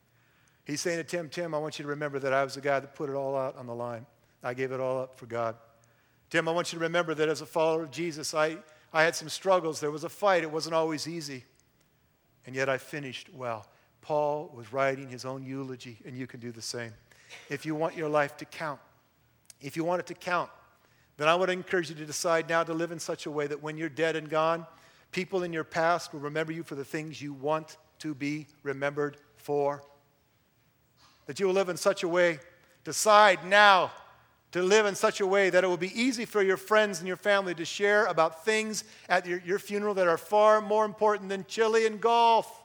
He's 0.65 0.81
saying 0.81 0.99
to 0.99 1.05
Tim, 1.05 1.29
Tim, 1.29 1.55
I 1.55 1.59
want 1.59 1.79
you 1.79 1.85
to 1.85 1.89
remember 1.89 2.19
that 2.19 2.33
I 2.33 2.45
was 2.45 2.55
the 2.55 2.61
guy 2.61 2.79
that 2.79 2.95
put 2.95 3.09
it 3.09 3.15
all 3.15 3.37
out 3.37 3.57
on 3.57 3.67
the 3.67 3.75
line. 3.75 4.05
I 4.43 4.53
gave 4.53 4.71
it 4.71 4.81
all 4.81 5.01
up 5.01 5.19
for 5.19 5.27
God. 5.27 5.57
Tim, 6.31 6.47
I 6.47 6.53
want 6.53 6.73
you 6.73 6.79
to 6.79 6.85
remember 6.85 7.15
that 7.15 7.29
as 7.29 7.41
a 7.41 7.47
follower 7.47 7.83
of 7.83 7.91
Jesus, 7.91 8.35
I, 8.35 8.59
I 8.93 9.03
had 9.03 9.17
some 9.17 9.31
struggles. 9.31 9.81
There 9.81 9.91
was 9.91 10.05
a 10.05 10.11
fight. 10.11 10.43
It 10.43 10.51
wasn't 10.51 10.75
always 10.75 11.09
easy. 11.09 11.45
And 12.47 12.55
yet 12.55 12.69
I 12.69 12.77
finished 12.77 13.31
well. 13.35 13.67
Paul 14.03 14.51
was 14.55 14.73
writing 14.73 15.09
his 15.09 15.25
own 15.25 15.43
eulogy, 15.43 15.99
and 16.05 16.17
you 16.17 16.27
can 16.27 16.39
do 16.41 16.53
the 16.53 16.63
same. 16.63 16.93
If 17.49 17.65
you 17.65 17.75
want 17.75 17.97
your 17.97 18.09
life 18.09 18.37
to 18.39 18.45
count, 18.45 18.81
if 19.61 19.77
you 19.77 19.85
want 19.85 20.01
it 20.01 20.07
to 20.07 20.15
count, 20.15 20.51
then 21.19 21.29
I 21.29 21.35
would 21.35 21.51
encourage 21.51 21.91
you 21.91 21.97
to 21.97 22.07
decide 22.07 22.49
now 22.49 22.63
to 22.63 22.73
live 22.73 22.93
in 22.93 22.99
such 22.99 23.27
a 23.27 23.31
way 23.31 23.47
that 23.47 23.63
when 23.63 23.77
you're 23.77 23.89
dead 23.89 24.17
and 24.17 24.31
gone, 24.31 24.67
people 25.13 25.43
in 25.43 25.53
your 25.53 25.65
past 25.65 26.13
will 26.13 26.21
remember 26.21 26.53
you 26.53 26.63
for 26.63 26.77
the 26.77 26.85
things 26.85 27.21
you 27.21 27.33
want 27.33 27.77
to 27.99 28.15
be 28.15 28.47
remembered 28.63 29.17
for 29.37 29.83
that 31.27 31.39
you 31.39 31.47
will 31.47 31.55
live 31.55 31.69
in 31.69 31.77
such 31.77 32.05
a 32.05 32.09
way, 32.09 32.39
decide 32.85 33.45
now 33.45 33.93
to 34.53 34.63
live 34.63 34.87
in 34.87 34.95
such 34.95 35.21
a 35.21 35.27
way 35.27 35.51
that 35.51 35.63
it 35.63 35.67
will 35.67 35.77
be 35.77 36.01
easy 36.01 36.25
for 36.25 36.43
your 36.43 36.57
friends 36.57 37.01
and 37.01 37.07
your 37.07 37.19
family 37.19 37.55
to 37.55 37.65
share 37.65 38.07
about 38.07 38.45
things 38.45 38.85
at 39.09 39.27
your, 39.27 39.43
your 39.45 39.59
funeral 39.59 39.95
that 39.95 40.07
are 40.07 40.17
far 40.17 40.61
more 40.61 40.87
important 40.87 41.29
than 41.29 41.45
chili 41.47 41.85
and 41.85 42.01
golf. 42.01 42.63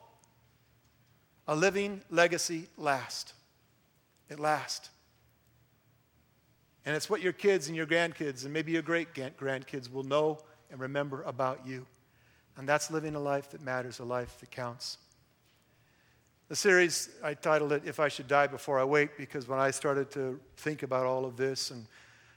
A 1.47 1.55
living 1.55 2.01
legacy 2.09 2.67
lasts. 2.77 3.33
It 4.29 4.39
lasts. 4.39 4.89
And 6.85 6.95
it's 6.95 7.09
what 7.09 7.21
your 7.21 7.33
kids 7.33 7.67
and 7.67 7.75
your 7.75 7.85
grandkids 7.85 8.43
and 8.43 8.53
maybe 8.53 8.73
your 8.73 8.81
great 8.81 9.13
grandkids 9.13 9.91
will 9.91 10.03
know 10.03 10.39
and 10.69 10.79
remember 10.79 11.23
about 11.23 11.65
you. 11.65 11.85
And 12.57 12.67
that's 12.67 12.91
living 12.91 13.15
a 13.15 13.19
life 13.19 13.51
that 13.51 13.61
matters, 13.61 13.99
a 13.99 14.03
life 14.03 14.39
that 14.39 14.51
counts. 14.51 14.97
The 16.49 16.55
series, 16.55 17.09
I 17.23 17.33
titled 17.33 17.71
it 17.71 17.83
If 17.85 17.99
I 17.99 18.09
Should 18.09 18.27
Die 18.27 18.47
Before 18.47 18.79
I 18.79 18.83
Wake, 18.83 19.17
because 19.17 19.47
when 19.47 19.59
I 19.59 19.71
started 19.71 20.11
to 20.11 20.39
think 20.57 20.83
about 20.83 21.05
all 21.05 21.25
of 21.25 21.37
this, 21.37 21.71
and 21.71 21.87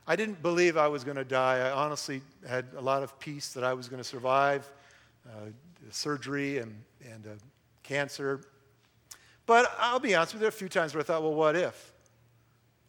I 0.07 0.15
didn't 0.15 0.41
believe 0.41 0.77
I 0.77 0.89
was 0.89 1.03
going 1.03 1.17
to 1.17 1.25
die. 1.25 1.59
I 1.59 1.73
honestly 1.73 2.23
had 2.49 2.67
a 2.77 2.81
lot 2.81 3.03
of 3.03 3.19
peace 3.19 3.53
that 3.55 3.65
I 3.65 3.75
was 3.75 3.89
going 3.89 4.01
to 4.01 4.09
survive 4.09 4.71
uh, 5.29 5.51
surgery 5.91 6.59
and, 6.59 6.81
and 7.05 7.27
uh, 7.27 7.31
cancer. 7.83 8.43
But 9.45 9.71
I'll 9.79 9.99
be 9.99 10.15
honest 10.15 10.33
with 10.33 10.41
you, 10.41 10.45
there 10.45 10.49
are 10.49 10.51
a 10.51 10.53
few 10.53 10.69
times 10.69 10.95
where 10.95 11.01
I 11.01 11.05
thought, 11.05 11.23
well, 11.23 11.35
what 11.35 11.57
if? 11.57 11.93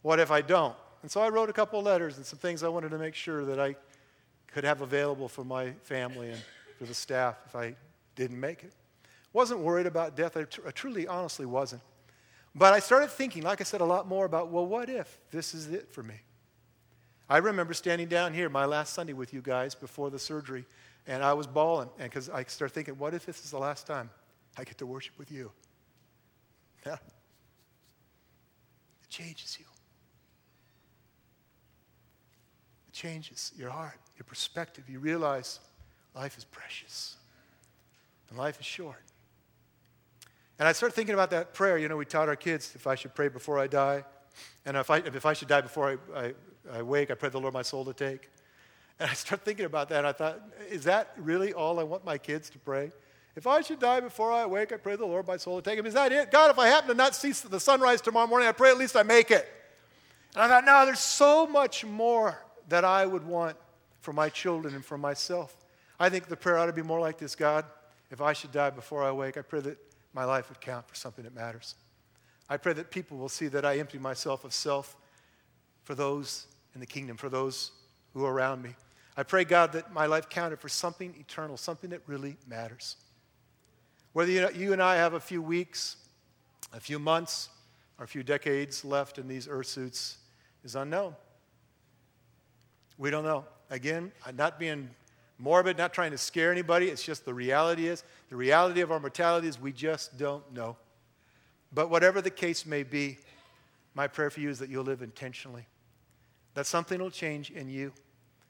What 0.04 0.20
if 0.20 0.30
I 0.32 0.42
don't? 0.42 0.76
And 1.08 1.12
so 1.14 1.22
I 1.22 1.30
wrote 1.30 1.50
a 1.50 1.54
couple 1.54 1.82
letters 1.82 2.18
and 2.18 2.26
some 2.26 2.38
things 2.38 2.64
I 2.64 2.68
wanted 2.68 2.90
to 2.90 2.98
make 2.98 3.16
sure 3.16 3.46
that 3.46 3.62
I 3.62 3.78
could 4.48 4.66
have 4.66 4.82
available 4.82 5.30
for 5.30 5.46
my 5.46 5.72
family 5.84 6.32
and 6.32 6.42
for 6.78 6.84
the 6.84 6.94
staff 6.94 7.38
if 7.46 7.56
I 7.56 7.78
didn't 8.18 8.38
make 8.38 8.66
it. 8.66 8.74
Wasn't 9.32 9.62
worried 9.62 9.86
about 9.86 10.18
death. 10.18 10.36
I, 10.36 10.44
tr- 10.44 10.68
I 10.68 10.72
truly, 10.72 11.08
honestly 11.08 11.46
wasn't. 11.46 11.82
But 12.54 12.74
I 12.74 12.80
started 12.80 13.10
thinking, 13.10 13.44
like 13.44 13.62
I 13.62 13.64
said, 13.64 13.80
a 13.80 13.86
lot 13.86 14.06
more 14.06 14.26
about, 14.26 14.50
well, 14.50 14.66
what 14.66 14.90
if 14.90 15.18
this 15.32 15.54
is 15.54 15.70
it 15.70 15.94
for 15.94 16.04
me? 16.04 16.16
I 17.30 17.38
remember 17.38 17.74
standing 17.74 18.10
down 18.10 18.34
here 18.34 18.50
my 18.50 18.66
last 18.66 18.94
Sunday 18.94 19.14
with 19.14 19.34
you 19.34 19.42
guys 19.42 19.76
before 19.76 20.10
the 20.10 20.20
surgery, 20.20 20.66
and 21.08 21.24
I 21.24 21.32
was 21.32 21.48
bawling 21.48 21.88
And 22.00 22.10
because 22.10 22.30
I 22.30 22.44
started 22.44 22.74
thinking, 22.74 22.98
what 22.98 23.14
if 23.14 23.26
this 23.26 23.46
is 23.46 23.52
the 23.52 23.60
last 23.60 23.88
time 23.88 24.10
I 24.58 24.66
get 24.66 24.78
to 24.80 24.86
worship 24.86 25.18
with 25.18 25.32
you? 25.32 25.54
Yeah. 26.86 26.98
It 29.04 29.10
changes 29.10 29.58
you. 29.58 29.64
It 32.87 32.87
changes 32.98 33.52
your 33.56 33.70
heart, 33.70 34.00
your 34.18 34.26
perspective. 34.26 34.86
You 34.90 35.00
realize 35.00 35.60
life 36.16 36.38
is 36.38 36.46
precious 36.46 37.16
and 38.30 38.38
life 38.38 38.60
is 38.60 38.66
short. 38.66 39.02
And 40.58 40.68
I 40.68 40.72
started 40.72 40.96
thinking 40.96 41.14
about 41.14 41.30
that 41.30 41.54
prayer. 41.54 41.78
You 41.78 41.88
know, 41.88 41.98
we 41.98 42.06
taught 42.06 42.28
our 42.28 42.36
kids 42.36 42.74
if 42.74 42.88
I 42.88 42.96
should 42.96 43.14
pray 43.14 43.28
before 43.28 43.60
I 43.60 43.68
die. 43.68 44.04
And 44.66 44.76
if 44.76 44.90
I, 44.90 44.98
if 44.98 45.26
I 45.28 45.34
should 45.34 45.48
die 45.48 45.62
before 45.62 46.00
I, 46.16 46.20
I, 46.20 46.34
I 46.80 46.82
wake, 46.82 47.12
I 47.12 47.14
pray 47.14 47.30
the 47.30 47.40
Lord 47.40 47.54
my 47.54 47.62
soul 47.62 47.86
to 47.86 47.94
take. 47.94 48.32
And 49.00 49.10
I 49.10 49.14
started 49.14 49.46
thinking 49.46 49.66
about 49.66 49.90
that. 49.90 50.00
And 50.00 50.08
I 50.08 50.12
thought, 50.12 50.42
is 50.70 50.84
that 50.86 51.14
really 51.18 51.54
all 51.54 51.80
I 51.80 51.84
want 51.84 52.04
my 52.04 52.18
kids 52.18 52.50
to 52.50 52.58
pray? 52.58 52.92
If 53.36 53.46
I 53.46 53.62
should 53.62 53.80
die 53.80 54.00
before 54.00 54.32
I 54.32 54.48
wake, 54.48 54.72
I 54.74 54.78
pray 54.78 54.96
the 54.96 55.06
Lord 55.06 55.28
my 55.28 55.38
soul 55.38 55.62
to 55.62 55.70
take 55.70 55.78
him. 55.78 55.86
Is 55.86 55.94
that 55.94 56.12
it? 56.12 56.32
God, 56.32 56.50
if 56.50 56.58
I 56.58 56.68
happen 56.68 56.90
to 56.90 56.96
not 56.96 57.14
see 57.14 57.32
the 57.32 57.60
sunrise 57.60 58.02
tomorrow 58.02 58.26
morning, 58.26 58.48
I 58.48 58.54
pray 58.54 58.72
at 58.72 58.78
least 58.80 58.96
I 58.96 59.04
make 59.04 59.30
it. 59.30 59.48
And 60.34 60.44
I 60.44 60.48
thought, 60.48 60.66
no, 60.66 60.84
there's 60.86 61.00
so 61.00 61.46
much 61.46 61.86
more 61.86 62.40
that 62.68 62.84
I 62.86 63.06
would 63.06 63.26
want 63.26 63.58
for 64.02 64.14
my 64.14 64.30
children 64.30 64.76
and 64.76 64.84
for 64.84 64.98
myself. 64.98 65.56
I 66.00 66.10
think 66.10 66.28
the 66.28 66.38
prayer 66.38 66.58
ought 66.58 66.68
to 66.68 66.74
be 66.74 66.82
more 66.82 67.00
like 67.00 67.18
this 67.18 67.36
God, 67.36 67.66
if 68.10 68.22
I 68.22 68.34
should 68.34 68.52
die 68.52 68.70
before 68.70 69.04
I 69.04 69.12
wake, 69.12 69.38
I 69.38 69.42
pray 69.42 69.60
that 69.62 69.78
my 70.14 70.24
life 70.24 70.50
would 70.50 70.62
count 70.62 70.88
for 70.88 70.96
something 70.96 71.24
that 71.24 71.36
matters. 71.36 71.76
I 72.50 72.58
pray 72.58 72.74
that 72.74 72.92
people 72.92 73.18
will 73.18 73.30
see 73.30 73.48
that 73.48 73.66
I 73.66 73.78
empty 73.78 73.98
myself 73.98 74.46
of 74.46 74.54
self 74.54 74.96
for 75.84 75.96
those 75.96 76.48
in 76.74 76.80
the 76.80 76.86
kingdom, 76.86 77.18
for 77.18 77.30
those 77.30 77.72
who 78.14 78.24
are 78.26 78.34
around 78.34 78.62
me. 78.62 78.76
I 79.18 79.24
pray, 79.24 79.44
God, 79.44 79.74
that 79.74 79.92
my 79.92 80.06
life 80.06 80.30
counted 80.30 80.60
for 80.60 80.70
something 80.70 81.14
eternal, 81.20 81.58
something 81.58 81.90
that 81.90 82.02
really 82.06 82.38
matters. 82.48 82.96
Whether 84.14 84.52
you 84.52 84.74
and 84.74 84.82
I 84.82 84.96
have 84.96 85.14
a 85.14 85.20
few 85.20 85.42
weeks, 85.42 85.98
a 86.74 86.80
few 86.80 87.00
months, 87.00 87.50
or 87.98 88.06
a 88.06 88.08
few 88.08 88.24
decades 88.24 88.86
left 88.86 89.18
in 89.18 89.28
these 89.28 89.48
earth 89.50 89.68
suits 89.68 90.18
is 90.64 90.76
unknown. 90.76 91.16
We 92.98 93.12
don't 93.12 93.24
know. 93.24 93.46
Again, 93.70 94.12
not 94.34 94.60
being 94.60 94.90
morbid, 95.38 95.78
not 95.78 95.94
trying 95.94 96.12
to 96.12 96.18
scare 96.18 96.52
anybody. 96.52 96.88
It's 96.88 97.04
just 97.04 97.26
the 97.26 97.34
reality 97.34 97.88
is 97.88 98.04
the 98.30 98.36
reality 98.36 98.82
of 98.82 98.92
our 98.92 99.00
mortality 99.00 99.48
is 99.48 99.60
we 99.60 99.72
just 99.72 100.18
don't 100.18 100.52
know. 100.54 100.78
But 101.74 101.90
whatever 101.90 102.22
the 102.22 102.30
case 102.32 102.66
may 102.66 102.84
be, 102.84 103.18
my 103.94 104.08
prayer 104.08 104.30
for 104.30 104.40
you 104.40 104.50
is 104.50 104.60
that 104.60 104.70
you'll 104.70 104.86
live 104.86 105.02
intentionally, 105.02 105.68
that 106.54 106.66
something 106.66 107.00
will 107.00 107.12
change 107.12 107.52
in 107.52 107.70
you. 107.70 107.92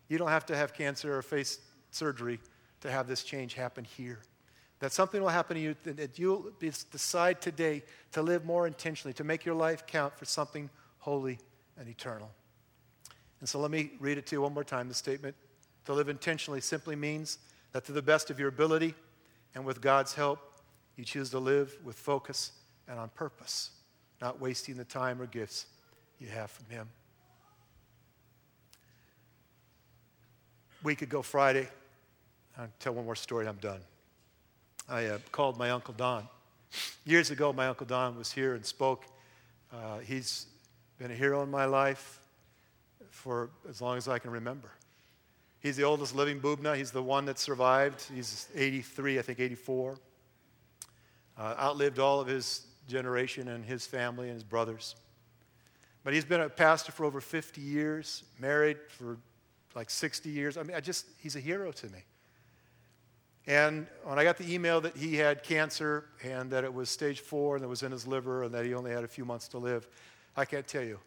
You 0.07 0.17
don't 0.17 0.29
have 0.29 0.45
to 0.47 0.55
have 0.55 0.73
cancer 0.73 1.17
or 1.17 1.21
face 1.21 1.59
surgery 1.91 2.39
to 2.81 2.91
have 2.91 3.07
this 3.07 3.23
change 3.23 3.53
happen 3.53 3.83
here. 3.83 4.19
That 4.79 4.91
something 4.91 5.19
will 5.19 5.29
happen 5.29 5.55
to 5.55 5.61
you, 5.61 5.75
that 5.83 6.19
you'll 6.19 6.51
decide 6.59 7.41
today 7.41 7.83
to 8.11 8.21
live 8.21 8.45
more 8.45 8.67
intentionally, 8.67 9.13
to 9.15 9.23
make 9.23 9.43
your 9.43 9.55
life 9.55 9.87
count 9.87 10.17
for 10.17 10.25
something 10.25 10.69
holy 10.99 11.39
and 11.79 11.89
eternal. 11.89 12.29
And 13.39 13.47
so 13.47 13.59
let 13.59 13.71
me 13.71 13.91
read 13.99 14.17
it 14.17 14.25
to 14.27 14.35
you 14.35 14.41
one 14.41 14.53
more 14.53 14.63
time 14.63 14.87
the 14.87 14.93
statement 14.93 15.35
to 15.85 15.93
live 15.93 16.09
intentionally 16.09 16.59
simply 16.59 16.95
means 16.95 17.37
that 17.71 17.85
to 17.85 17.91
the 17.91 18.01
best 18.01 18.29
of 18.29 18.39
your 18.39 18.49
ability 18.49 18.93
and 19.55 19.63
with 19.63 19.79
God's 19.81 20.13
help, 20.13 20.39
you 20.95 21.05
choose 21.05 21.29
to 21.29 21.39
live 21.39 21.77
with 21.83 21.95
focus 21.95 22.51
and 22.87 22.99
on 22.99 23.09
purpose, 23.09 23.71
not 24.21 24.41
wasting 24.41 24.75
the 24.75 24.83
time 24.83 25.21
or 25.21 25.27
gifts 25.27 25.67
you 26.19 26.27
have 26.27 26.49
from 26.49 26.69
Him. 26.69 26.89
Week 30.83 31.01
ago, 31.01 31.21
Friday, 31.21 31.67
I'll 32.57 32.67
tell 32.79 32.93
one 32.93 33.05
more 33.05 33.15
story, 33.15 33.47
I'm 33.47 33.57
done. 33.57 33.81
I 34.89 35.05
uh, 35.05 35.19
called 35.31 35.57
my 35.57 35.69
Uncle 35.69 35.93
Don. 35.93 36.27
Years 37.05 37.29
ago, 37.29 37.53
my 37.53 37.67
Uncle 37.67 37.85
Don 37.85 38.17
was 38.17 38.31
here 38.31 38.55
and 38.55 38.65
spoke. 38.65 39.05
Uh, 39.71 39.99
he's 39.99 40.47
been 40.97 41.11
a 41.11 41.15
hero 41.15 41.43
in 41.43 41.51
my 41.51 41.65
life 41.65 42.19
for 43.17 43.49
as 43.67 43.81
long 43.81 43.97
as 43.97 44.07
I 44.07 44.19
can 44.19 44.31
remember. 44.31 44.71
He's 45.59 45.75
the 45.75 45.83
oldest 45.83 46.15
living 46.15 46.39
Bubna. 46.39 46.77
He's 46.77 46.91
the 46.91 47.01
one 47.01 47.25
that 47.25 47.39
survived. 47.39 48.03
He's 48.13 48.47
83, 48.55 49.17
I 49.17 49.21
think 49.23 49.39
84. 49.39 49.97
Uh, 51.37 51.55
outlived 51.59 51.99
all 51.99 52.21
of 52.21 52.27
his 52.27 52.67
generation 52.87 53.47
and 53.47 53.65
his 53.65 53.85
family 53.85 54.27
and 54.27 54.35
his 54.35 54.43
brothers. 54.43 54.95
But 56.03 56.13
he's 56.13 56.25
been 56.25 56.41
a 56.41 56.49
pastor 56.49 56.91
for 56.91 57.05
over 57.05 57.19
50 57.19 57.59
years, 57.59 58.23
married 58.39 58.77
for 58.87 59.17
like 59.75 59.89
60 59.89 60.29
years. 60.29 60.55
I 60.55 60.63
mean, 60.63 60.77
I 60.77 60.79
just, 60.79 61.07
he's 61.19 61.35
a 61.35 61.41
hero 61.41 61.71
to 61.71 61.87
me. 61.87 61.99
And 63.47 63.87
when 64.03 64.19
I 64.19 64.23
got 64.23 64.37
the 64.37 64.53
email 64.53 64.79
that 64.81 64.95
he 64.95 65.15
had 65.15 65.41
cancer 65.41 66.05
and 66.23 66.51
that 66.51 66.63
it 66.63 66.73
was 66.73 66.89
stage 66.89 67.21
four 67.21 67.55
and 67.55 67.65
it 67.65 67.67
was 67.67 67.81
in 67.81 67.91
his 67.91 68.05
liver 68.05 68.43
and 68.43 68.53
that 68.53 68.63
he 68.63 68.73
only 68.73 68.91
had 68.91 69.03
a 69.03 69.07
few 69.07 69.25
months 69.25 69.47
to 69.49 69.57
live, 69.57 69.87
I 70.35 70.45
can't 70.45 70.67
tell 70.67 70.83
you 70.83 70.99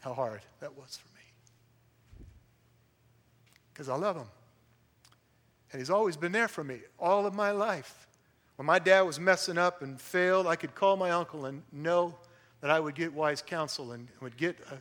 how 0.00 0.12
hard 0.12 0.42
that 0.60 0.76
was 0.76 0.98
for 0.98 1.08
me 1.08 1.13
because 3.74 3.88
I 3.88 3.96
love 3.96 4.16
him. 4.16 4.28
And 5.72 5.80
he's 5.80 5.90
always 5.90 6.16
been 6.16 6.30
there 6.30 6.46
for 6.46 6.62
me 6.62 6.78
all 6.98 7.26
of 7.26 7.34
my 7.34 7.50
life. 7.50 8.06
When 8.56 8.66
my 8.66 8.78
dad 8.78 9.02
was 9.02 9.18
messing 9.18 9.58
up 9.58 9.82
and 9.82 10.00
failed, 10.00 10.46
I 10.46 10.54
could 10.54 10.76
call 10.76 10.96
my 10.96 11.10
uncle 11.10 11.46
and 11.46 11.62
know 11.72 12.14
that 12.60 12.70
I 12.70 12.78
would 12.78 12.94
get 12.94 13.12
wise 13.12 13.42
counsel 13.42 13.92
and 13.92 14.06
would 14.20 14.36
get 14.36 14.56
a, 14.70 14.74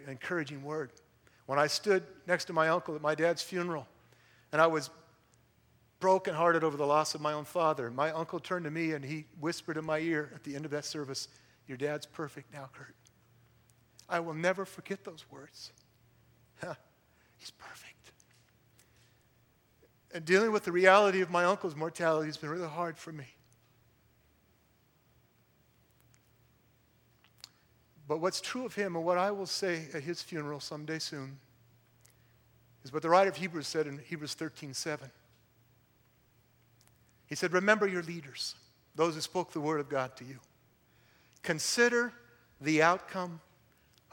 an 0.00 0.08
encouraging 0.08 0.62
word. 0.62 0.92
When 1.46 1.58
I 1.58 1.66
stood 1.66 2.04
next 2.28 2.44
to 2.44 2.52
my 2.52 2.68
uncle 2.68 2.94
at 2.94 3.02
my 3.02 3.16
dad's 3.16 3.42
funeral 3.42 3.88
and 4.52 4.62
I 4.62 4.68
was 4.68 4.90
brokenhearted 5.98 6.62
over 6.62 6.76
the 6.76 6.86
loss 6.86 7.16
of 7.16 7.20
my 7.20 7.32
own 7.32 7.44
father, 7.44 7.90
my 7.90 8.12
uncle 8.12 8.38
turned 8.38 8.64
to 8.66 8.70
me 8.70 8.92
and 8.92 9.04
he 9.04 9.24
whispered 9.40 9.76
in 9.76 9.84
my 9.84 9.98
ear 9.98 10.30
at 10.36 10.44
the 10.44 10.54
end 10.54 10.64
of 10.64 10.70
that 10.70 10.84
service, 10.84 11.26
Your 11.66 11.76
dad's 11.76 12.06
perfect 12.06 12.52
now, 12.54 12.68
Kurt. 12.72 12.94
I 14.08 14.20
will 14.20 14.34
never 14.34 14.64
forget 14.64 15.04
those 15.04 15.24
words. 15.30 15.72
He's 17.36 17.50
perfect. 17.50 17.97
And 20.12 20.24
dealing 20.24 20.52
with 20.52 20.64
the 20.64 20.72
reality 20.72 21.20
of 21.20 21.30
my 21.30 21.44
uncle's 21.44 21.76
mortality 21.76 22.26
has 22.26 22.36
been 22.36 22.50
really 22.50 22.68
hard 22.68 22.96
for 22.96 23.12
me. 23.12 23.26
But 28.06 28.20
what's 28.20 28.40
true 28.40 28.64
of 28.64 28.74
him 28.74 28.96
and 28.96 29.04
what 29.04 29.18
I 29.18 29.30
will 29.30 29.46
say 29.46 29.86
at 29.92 30.02
his 30.02 30.22
funeral 30.22 30.60
someday 30.60 30.98
soon 30.98 31.38
is 32.82 32.92
what 32.92 33.02
the 33.02 33.10
writer 33.10 33.28
of 33.28 33.36
Hebrews 33.36 33.66
said 33.66 33.86
in 33.86 33.98
Hebrews 33.98 34.32
13 34.32 34.72
7. 34.72 35.10
He 37.26 37.34
said, 37.34 37.52
Remember 37.52 37.86
your 37.86 38.02
leaders, 38.02 38.54
those 38.94 39.14
who 39.14 39.20
spoke 39.20 39.52
the 39.52 39.60
word 39.60 39.80
of 39.80 39.90
God 39.90 40.16
to 40.16 40.24
you. 40.24 40.38
Consider 41.42 42.14
the 42.62 42.82
outcome 42.82 43.40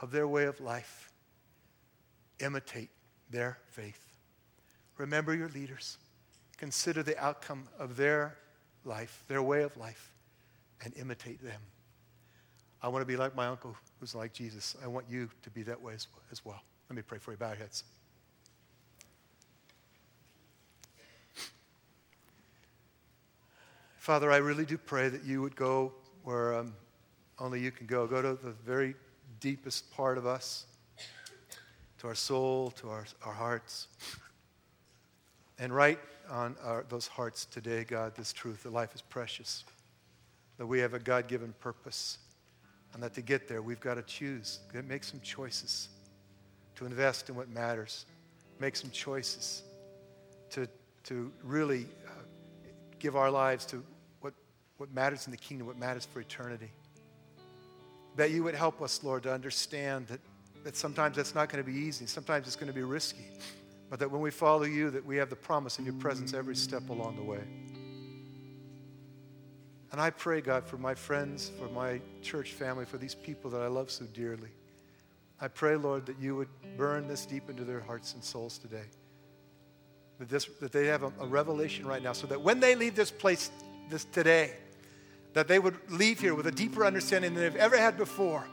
of 0.00 0.10
their 0.10 0.28
way 0.28 0.44
of 0.44 0.60
life. 0.60 1.10
Imitate 2.38 2.90
their 3.30 3.58
faith. 3.66 4.05
Remember 4.98 5.34
your 5.34 5.48
leaders. 5.48 5.98
Consider 6.56 7.02
the 7.02 7.18
outcome 7.22 7.68
of 7.78 7.96
their 7.96 8.36
life, 8.84 9.22
their 9.28 9.42
way 9.42 9.62
of 9.62 9.76
life, 9.76 10.12
and 10.84 10.96
imitate 10.96 11.42
them. 11.42 11.60
I 12.82 12.88
want 12.88 13.02
to 13.02 13.06
be 13.06 13.16
like 13.16 13.34
my 13.34 13.46
uncle 13.46 13.76
who's 14.00 14.14
like 14.14 14.32
Jesus. 14.32 14.76
I 14.82 14.86
want 14.86 15.06
you 15.08 15.28
to 15.42 15.50
be 15.50 15.62
that 15.64 15.80
way 15.80 15.94
as 15.94 16.44
well. 16.44 16.62
Let 16.88 16.96
me 16.96 17.02
pray 17.02 17.18
for 17.18 17.32
you. 17.32 17.36
Bow 17.36 17.48
your 17.48 17.56
heads. 17.56 17.84
Father, 23.98 24.30
I 24.30 24.36
really 24.36 24.64
do 24.64 24.78
pray 24.78 25.08
that 25.08 25.24
you 25.24 25.42
would 25.42 25.56
go 25.56 25.92
where 26.22 26.54
um, 26.54 26.72
only 27.40 27.60
you 27.60 27.72
can 27.72 27.88
go. 27.88 28.06
Go 28.06 28.22
to 28.22 28.34
the 28.40 28.52
very 28.64 28.94
deepest 29.40 29.90
part 29.90 30.16
of 30.16 30.26
us, 30.26 30.66
to 31.98 32.06
our 32.06 32.14
soul, 32.14 32.70
to 32.70 32.88
our, 32.88 33.04
our 33.24 33.32
hearts. 33.32 33.88
And 35.58 35.74
write 35.74 35.98
on 36.30 36.56
our, 36.62 36.84
those 36.88 37.06
hearts 37.06 37.44
today, 37.46 37.84
God, 37.84 38.14
this 38.14 38.32
truth 38.32 38.62
that 38.64 38.72
life 38.72 38.94
is 38.94 39.02
precious, 39.02 39.64
that 40.58 40.66
we 40.66 40.80
have 40.80 40.94
a 40.94 40.98
God 40.98 41.28
given 41.28 41.54
purpose, 41.60 42.18
and 42.92 43.02
that 43.02 43.14
to 43.14 43.22
get 43.22 43.48
there, 43.48 43.62
we've 43.62 43.80
got 43.80 43.94
to 43.94 44.02
choose, 44.02 44.60
make 44.86 45.04
some 45.04 45.20
choices 45.20 45.88
to 46.76 46.86
invest 46.86 47.28
in 47.28 47.36
what 47.36 47.48
matters, 47.48 48.06
make 48.60 48.76
some 48.76 48.90
choices 48.90 49.62
to, 50.50 50.68
to 51.04 51.32
really 51.42 51.86
uh, 52.06 52.10
give 52.98 53.16
our 53.16 53.30
lives 53.30 53.64
to 53.66 53.82
what 54.78 54.92
matters 54.92 55.26
in 55.26 55.30
the 55.30 55.36
kingdom, 55.36 55.66
what 55.66 55.78
matters 55.78 56.06
for 56.06 56.20
eternity. 56.20 56.70
That 58.16 58.30
you 58.30 58.42
would 58.44 58.54
help 58.54 58.82
us, 58.82 59.02
Lord, 59.02 59.22
to 59.24 59.32
understand 59.32 60.06
that, 60.08 60.20
that 60.64 60.76
sometimes 60.76 61.16
that's 61.16 61.34
not 61.34 61.48
going 61.48 61.64
to 61.64 61.70
be 61.70 61.78
easy, 61.78 62.06
sometimes 62.06 62.46
it's 62.46 62.56
going 62.56 62.68
to 62.68 62.74
be 62.74 62.82
risky, 62.82 63.24
but 63.88 63.98
that 64.00 64.10
when 64.10 64.20
we 64.20 64.30
follow 64.30 64.64
you, 64.64 64.90
that 64.90 65.04
we 65.04 65.16
have 65.16 65.30
the 65.30 65.36
promise 65.36 65.78
of 65.78 65.84
your 65.84 65.94
presence 65.94 66.34
every 66.34 66.56
step 66.56 66.88
along 66.88 67.16
the 67.16 67.22
way. 67.22 67.40
And 69.92 70.00
I 70.00 70.10
pray, 70.10 70.40
God, 70.40 70.66
for 70.66 70.76
my 70.76 70.94
friends, 70.94 71.52
for 71.58 71.68
my 71.68 72.00
church 72.20 72.52
family, 72.52 72.84
for 72.84 72.98
these 72.98 73.14
people 73.14 73.50
that 73.52 73.62
I 73.62 73.68
love 73.68 73.90
so 73.90 74.04
dearly. 74.06 74.50
I 75.40 75.48
pray, 75.48 75.76
Lord, 75.76 76.06
that 76.06 76.18
you 76.18 76.34
would 76.36 76.48
burn 76.76 77.06
this 77.08 77.26
deep 77.26 77.48
into 77.48 77.64
their 77.64 77.80
hearts 77.80 78.14
and 78.14 78.24
souls 78.24 78.58
today. 78.58 78.84
That, 80.18 80.28
this, 80.28 80.46
that 80.60 80.72
they 80.72 80.86
have 80.86 81.02
a, 81.02 81.12
a 81.20 81.26
revelation 81.26 81.86
right 81.86 82.02
now 82.02 82.12
so 82.12 82.26
that 82.26 82.40
when 82.40 82.58
they 82.58 82.74
leave 82.74 82.94
this 82.94 83.10
place 83.10 83.50
this 83.88 84.04
today, 84.04 84.52
that 85.34 85.46
they 85.46 85.58
would 85.58 85.76
leave 85.90 86.20
here 86.20 86.34
with 86.34 86.46
a 86.46 86.52
deeper 86.52 86.84
understanding 86.84 87.34
than 87.34 87.42
they've 87.42 87.56
ever 87.56 87.76
had 87.76 87.98
before 87.98 88.46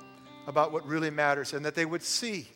about 0.45 0.73
what 0.73 0.85
really 0.85 1.09
matters, 1.09 1.53
and 1.53 1.65
that 1.65 1.73
they 1.73 1.85
would 1.85 2.03
see 2.03 2.47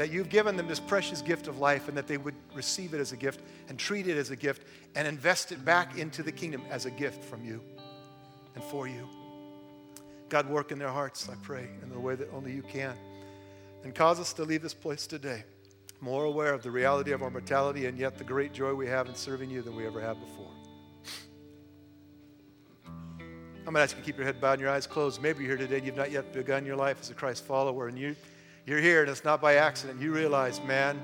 that 0.00 0.10
you've 0.10 0.30
given 0.30 0.56
them 0.56 0.66
this 0.66 0.80
precious 0.80 1.20
gift 1.20 1.46
of 1.46 1.58
life, 1.58 1.86
and 1.86 1.94
that 1.94 2.06
they 2.06 2.16
would 2.16 2.34
receive 2.54 2.94
it 2.94 3.00
as 3.00 3.12
a 3.12 3.18
gift 3.18 3.42
and 3.68 3.78
treat 3.78 4.06
it 4.06 4.16
as 4.16 4.30
a 4.30 4.36
gift 4.36 4.62
and 4.94 5.06
invest 5.06 5.52
it 5.52 5.62
back 5.62 5.98
into 5.98 6.22
the 6.22 6.32
kingdom 6.32 6.62
as 6.70 6.86
a 6.86 6.90
gift 6.90 7.22
from 7.22 7.44
you 7.44 7.60
and 8.54 8.64
for 8.64 8.88
you. 8.88 9.06
God, 10.30 10.48
work 10.48 10.72
in 10.72 10.78
their 10.78 10.88
hearts, 10.88 11.28
I 11.28 11.34
pray, 11.42 11.68
in 11.82 11.90
the 11.90 12.00
way 12.00 12.14
that 12.14 12.32
only 12.32 12.50
you 12.50 12.62
can. 12.62 12.94
And 13.84 13.94
cause 13.94 14.18
us 14.18 14.32
to 14.32 14.44
leave 14.44 14.62
this 14.62 14.72
place 14.72 15.06
today 15.06 15.44
more 16.00 16.24
aware 16.24 16.54
of 16.54 16.62
the 16.62 16.70
reality 16.70 17.12
of 17.12 17.22
our 17.22 17.30
mortality 17.30 17.84
and 17.84 17.98
yet 17.98 18.16
the 18.16 18.24
great 18.24 18.54
joy 18.54 18.72
we 18.72 18.86
have 18.86 19.06
in 19.06 19.14
serving 19.14 19.50
you 19.50 19.60
than 19.60 19.76
we 19.76 19.86
ever 19.86 20.00
have 20.00 20.18
before. 20.18 20.50
I'm 22.86 23.64
going 23.64 23.74
to 23.74 23.80
ask 23.82 23.94
you 23.94 24.00
to 24.00 24.06
keep 24.06 24.16
your 24.16 24.24
head 24.24 24.40
bowed 24.40 24.52
and 24.52 24.62
your 24.62 24.70
eyes 24.70 24.86
closed. 24.86 25.20
Maybe 25.20 25.44
you're 25.44 25.58
here 25.58 25.66
today 25.66 25.76
and 25.76 25.84
you've 25.84 25.94
not 25.94 26.10
yet 26.10 26.32
begun 26.32 26.64
your 26.64 26.76
life 26.76 26.96
as 27.02 27.10
a 27.10 27.14
Christ 27.14 27.44
follower, 27.44 27.88
and 27.88 27.98
you, 27.98 28.16
you're 28.66 28.80
here 28.80 29.00
and 29.00 29.10
it's 29.10 29.24
not 29.24 29.40
by 29.40 29.56
accident. 29.56 30.00
You 30.00 30.12
realize, 30.12 30.60
man, 30.62 31.00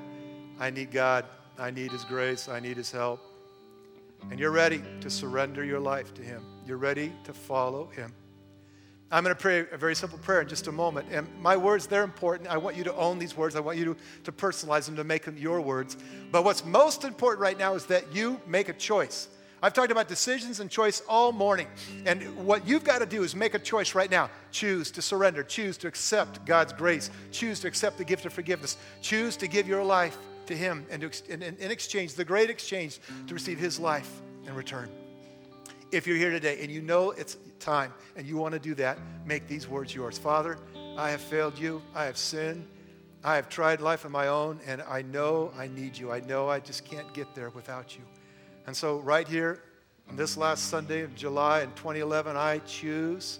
I 0.58 0.70
need 0.70 0.90
God. 0.90 1.24
I 1.58 1.70
need 1.70 1.90
His 1.90 2.04
grace. 2.04 2.48
I 2.48 2.60
need 2.60 2.76
His 2.76 2.90
help. 2.90 3.20
And 4.30 4.38
you're 4.38 4.50
ready 4.50 4.82
to 5.00 5.10
surrender 5.10 5.64
your 5.64 5.80
life 5.80 6.12
to 6.14 6.22
Him. 6.22 6.44
You're 6.66 6.76
ready 6.76 7.12
to 7.24 7.32
follow 7.32 7.86
Him. 7.86 8.12
I'm 9.10 9.22
going 9.22 9.34
to 9.34 9.40
pray 9.40 9.64
a 9.70 9.76
very 9.76 9.94
simple 9.94 10.18
prayer 10.18 10.40
in 10.40 10.48
just 10.48 10.66
a 10.66 10.72
moment. 10.72 11.06
And 11.12 11.28
my 11.40 11.56
words, 11.56 11.86
they're 11.86 12.02
important. 12.02 12.48
I 12.48 12.56
want 12.56 12.76
you 12.76 12.82
to 12.84 12.94
own 12.96 13.20
these 13.20 13.36
words. 13.36 13.54
I 13.54 13.60
want 13.60 13.78
you 13.78 13.84
to, 13.84 13.96
to 14.24 14.32
personalize 14.32 14.86
them, 14.86 14.96
to 14.96 15.04
make 15.04 15.24
them 15.24 15.38
your 15.38 15.60
words. 15.60 15.96
But 16.32 16.42
what's 16.44 16.64
most 16.64 17.04
important 17.04 17.40
right 17.40 17.56
now 17.56 17.74
is 17.74 17.86
that 17.86 18.12
you 18.12 18.40
make 18.48 18.68
a 18.68 18.72
choice. 18.72 19.28
I've 19.66 19.72
talked 19.72 19.90
about 19.90 20.06
decisions 20.06 20.60
and 20.60 20.70
choice 20.70 21.02
all 21.08 21.32
morning. 21.32 21.66
And 22.04 22.22
what 22.36 22.68
you've 22.68 22.84
got 22.84 23.00
to 23.00 23.06
do 23.06 23.24
is 23.24 23.34
make 23.34 23.54
a 23.54 23.58
choice 23.58 23.96
right 23.96 24.08
now. 24.08 24.30
Choose 24.52 24.92
to 24.92 25.02
surrender. 25.02 25.42
Choose 25.42 25.76
to 25.78 25.88
accept 25.88 26.46
God's 26.46 26.72
grace. 26.72 27.10
Choose 27.32 27.58
to 27.58 27.66
accept 27.66 27.98
the 27.98 28.04
gift 28.04 28.24
of 28.26 28.32
forgiveness. 28.32 28.76
Choose 29.02 29.36
to 29.38 29.48
give 29.48 29.66
your 29.66 29.82
life 29.82 30.18
to 30.46 30.56
Him 30.56 30.86
and 30.88 31.02
to, 31.02 31.32
in, 31.32 31.42
in 31.42 31.70
exchange, 31.72 32.14
the 32.14 32.24
great 32.24 32.48
exchange, 32.48 33.00
to 33.26 33.34
receive 33.34 33.58
His 33.58 33.80
life 33.80 34.22
in 34.46 34.54
return. 34.54 34.88
If 35.90 36.06
you're 36.06 36.16
here 36.16 36.30
today 36.30 36.60
and 36.62 36.70
you 36.70 36.80
know 36.80 37.10
it's 37.10 37.36
time 37.58 37.92
and 38.14 38.24
you 38.24 38.36
want 38.36 38.52
to 38.52 38.60
do 38.60 38.76
that, 38.76 38.98
make 39.24 39.48
these 39.48 39.66
words 39.66 39.92
yours. 39.92 40.16
Father, 40.16 40.58
I 40.96 41.10
have 41.10 41.20
failed 41.20 41.58
you. 41.58 41.82
I 41.92 42.04
have 42.04 42.18
sinned. 42.18 42.64
I 43.24 43.34
have 43.34 43.48
tried 43.48 43.80
life 43.80 44.04
on 44.04 44.12
my 44.12 44.28
own, 44.28 44.60
and 44.64 44.80
I 44.82 45.02
know 45.02 45.50
I 45.58 45.66
need 45.66 45.98
you. 45.98 46.12
I 46.12 46.20
know 46.20 46.48
I 46.48 46.60
just 46.60 46.84
can't 46.84 47.12
get 47.12 47.34
there 47.34 47.50
without 47.50 47.96
you. 47.96 48.02
And 48.66 48.76
so, 48.76 48.98
right 48.98 49.26
here, 49.28 49.62
this 50.12 50.36
last 50.36 50.70
Sunday 50.70 51.02
of 51.02 51.14
July 51.14 51.62
in 51.62 51.70
2011, 51.72 52.36
I 52.36 52.58
choose 52.60 53.38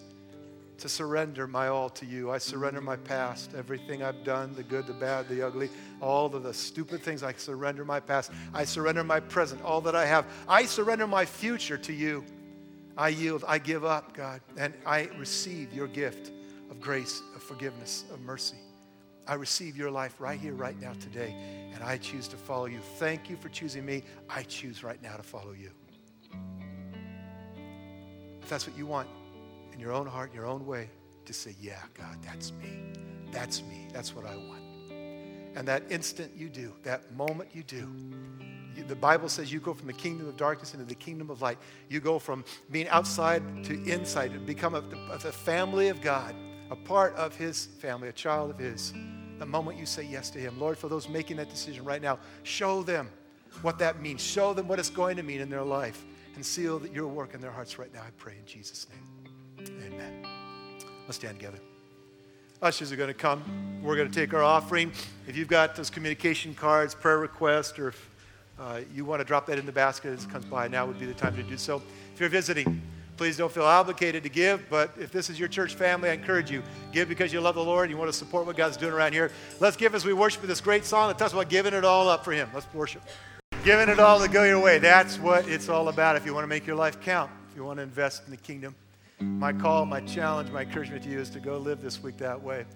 to 0.78 0.88
surrender 0.88 1.46
my 1.46 1.68
all 1.68 1.88
to 1.90 2.04
you. 2.04 2.30
I 2.30 2.38
surrender 2.38 2.80
my 2.80 2.96
past, 2.96 3.54
everything 3.56 4.02
I've 4.02 4.24
done, 4.24 4.54
the 4.54 4.62
good, 4.62 4.86
the 4.86 4.92
bad, 4.92 5.28
the 5.28 5.42
ugly, 5.42 5.70
all 6.00 6.26
of 6.34 6.42
the 6.42 6.52
stupid 6.52 7.02
things. 7.02 7.22
I 7.22 7.32
surrender 7.32 7.84
my 7.84 7.98
past. 7.98 8.30
I 8.52 8.64
surrender 8.64 9.02
my 9.02 9.20
present, 9.20 9.62
all 9.62 9.80
that 9.82 9.96
I 9.96 10.06
have. 10.06 10.26
I 10.48 10.66
surrender 10.66 11.06
my 11.06 11.24
future 11.24 11.78
to 11.78 11.92
you. 11.92 12.24
I 12.96 13.08
yield, 13.08 13.44
I 13.46 13.58
give 13.58 13.84
up, 13.84 14.14
God, 14.14 14.40
and 14.56 14.72
I 14.86 15.10
receive 15.18 15.72
your 15.72 15.86
gift 15.86 16.32
of 16.70 16.80
grace, 16.80 17.20
of 17.34 17.42
forgiveness, 17.42 18.04
of 18.12 18.20
mercy. 18.22 18.56
I 19.28 19.34
receive 19.34 19.76
your 19.76 19.90
life 19.90 20.20
right 20.20 20.38
here, 20.38 20.54
right 20.54 20.80
now, 20.80 20.92
today, 21.00 21.34
and 21.74 21.82
I 21.82 21.96
choose 21.96 22.28
to 22.28 22.36
follow 22.36 22.66
you. 22.66 22.78
Thank 22.98 23.28
you 23.28 23.36
for 23.36 23.48
choosing 23.48 23.84
me. 23.84 24.04
I 24.30 24.42
choose 24.44 24.84
right 24.84 25.02
now 25.02 25.16
to 25.16 25.22
follow 25.22 25.52
you. 25.52 25.70
If 28.40 28.48
that's 28.48 28.66
what 28.66 28.78
you 28.78 28.86
want 28.86 29.08
in 29.72 29.80
your 29.80 29.92
own 29.92 30.06
heart, 30.06 30.30
in 30.30 30.36
your 30.36 30.46
own 30.46 30.64
way, 30.64 30.88
to 31.24 31.32
say, 31.32 31.56
Yeah, 31.60 31.80
God, 31.94 32.18
that's 32.22 32.52
me. 32.52 32.92
That's 33.32 33.62
me. 33.62 33.88
That's 33.92 34.14
what 34.14 34.24
I 34.24 34.36
want. 34.36 34.62
And 35.56 35.66
that 35.66 35.82
instant 35.90 36.32
you 36.36 36.48
do, 36.48 36.72
that 36.82 37.12
moment 37.12 37.50
you 37.52 37.62
do, 37.62 37.88
the 38.86 38.94
Bible 38.94 39.28
says 39.28 39.52
you 39.52 39.58
go 39.58 39.74
from 39.74 39.86
the 39.86 39.92
kingdom 39.92 40.28
of 40.28 40.36
darkness 40.36 40.74
into 40.74 40.84
the 40.84 40.94
kingdom 40.94 41.30
of 41.30 41.40
light. 41.42 41.58
You 41.88 41.98
go 41.98 42.18
from 42.18 42.44
being 42.70 42.88
outside 42.88 43.42
to 43.64 43.72
inside 43.84 44.32
and 44.32 44.46
become 44.46 44.74
a, 44.74 44.84
a 45.10 45.18
family 45.18 45.88
of 45.88 46.00
God, 46.00 46.34
a 46.70 46.76
part 46.76 47.14
of 47.16 47.34
His 47.34 47.66
family, 47.80 48.08
a 48.08 48.12
child 48.12 48.50
of 48.50 48.58
His 48.58 48.92
the 49.38 49.46
moment 49.46 49.78
you 49.78 49.86
say 49.86 50.02
yes 50.02 50.30
to 50.30 50.38
Him. 50.38 50.58
Lord, 50.58 50.78
for 50.78 50.88
those 50.88 51.08
making 51.08 51.36
that 51.38 51.50
decision 51.50 51.84
right 51.84 52.02
now, 52.02 52.18
show 52.42 52.82
them 52.82 53.08
what 53.62 53.78
that 53.78 54.00
means. 54.00 54.22
Show 54.22 54.54
them 54.54 54.68
what 54.68 54.78
it's 54.78 54.90
going 54.90 55.16
to 55.16 55.22
mean 55.22 55.40
in 55.40 55.50
their 55.50 55.62
life 55.62 56.04
and 56.34 56.44
seal 56.44 56.78
that 56.80 56.92
your 56.92 57.06
work 57.06 57.34
in 57.34 57.40
their 57.40 57.50
hearts 57.50 57.78
right 57.78 57.92
now. 57.92 58.00
I 58.00 58.10
pray 58.18 58.34
in 58.38 58.46
Jesus' 58.46 58.86
name. 58.90 59.72
Amen. 59.86 60.26
Let's 61.06 61.16
stand 61.16 61.38
together. 61.38 61.58
Ushers 62.62 62.90
are 62.90 62.96
going 62.96 63.08
to 63.08 63.14
come. 63.14 63.42
We're 63.82 63.96
going 63.96 64.10
to 64.10 64.14
take 64.14 64.32
our 64.32 64.42
offering. 64.42 64.92
If 65.26 65.36
you've 65.36 65.48
got 65.48 65.76
those 65.76 65.90
communication 65.90 66.54
cards, 66.54 66.94
prayer 66.94 67.18
requests, 67.18 67.78
or 67.78 67.88
if 67.88 68.10
uh, 68.58 68.80
you 68.94 69.04
want 69.04 69.20
to 69.20 69.24
drop 69.24 69.46
that 69.46 69.58
in 69.58 69.66
the 69.66 69.72
basket 69.72 70.12
as 70.12 70.24
it 70.24 70.30
comes 70.30 70.46
by, 70.46 70.66
now 70.66 70.86
would 70.86 70.98
be 70.98 71.06
the 71.06 71.14
time 71.14 71.36
to 71.36 71.42
do 71.42 71.58
so. 71.58 71.82
If 72.14 72.20
you're 72.20 72.30
visiting, 72.30 72.80
Please 73.16 73.36
don't 73.38 73.50
feel 73.50 73.64
obligated 73.64 74.22
to 74.24 74.28
give, 74.28 74.68
but 74.68 74.90
if 74.98 75.10
this 75.10 75.30
is 75.30 75.38
your 75.38 75.48
church 75.48 75.74
family, 75.74 76.10
I 76.10 76.12
encourage 76.12 76.50
you. 76.50 76.62
Give 76.92 77.08
because 77.08 77.32
you 77.32 77.40
love 77.40 77.54
the 77.54 77.64
Lord 77.64 77.84
and 77.84 77.90
you 77.90 77.96
want 77.96 78.12
to 78.12 78.16
support 78.16 78.44
what 78.44 78.56
God's 78.56 78.76
doing 78.76 78.92
around 78.92 79.14
here. 79.14 79.30
Let's 79.58 79.76
give 79.76 79.94
as 79.94 80.04
we 80.04 80.12
worship 80.12 80.42
with 80.42 80.50
this 80.50 80.60
great 80.60 80.84
song 80.84 81.08
that 81.08 81.16
talks 81.16 81.32
about 81.32 81.48
giving 81.48 81.72
it 81.72 81.84
all 81.84 82.08
up 82.10 82.24
for 82.24 82.32
Him. 82.32 82.50
Let's 82.52 82.66
worship. 82.74 83.02
Giving 83.64 83.88
it 83.88 83.98
all 83.98 84.20
to 84.20 84.28
go 84.28 84.44
your 84.44 84.60
way. 84.60 84.78
That's 84.78 85.18
what 85.18 85.48
it's 85.48 85.70
all 85.70 85.88
about 85.88 86.16
if 86.16 86.26
you 86.26 86.34
want 86.34 86.44
to 86.44 86.48
make 86.48 86.66
your 86.66 86.76
life 86.76 87.00
count, 87.00 87.30
if 87.50 87.56
you 87.56 87.64
want 87.64 87.78
to 87.78 87.82
invest 87.82 88.24
in 88.26 88.30
the 88.30 88.36
kingdom. 88.36 88.74
My 89.18 89.52
call, 89.52 89.86
my 89.86 90.00
challenge, 90.02 90.50
my 90.50 90.62
encouragement 90.62 91.02
to 91.04 91.08
you 91.08 91.18
is 91.18 91.30
to 91.30 91.40
go 91.40 91.56
live 91.56 91.80
this 91.80 92.02
week 92.02 92.18
that 92.18 92.40
way. 92.40 92.66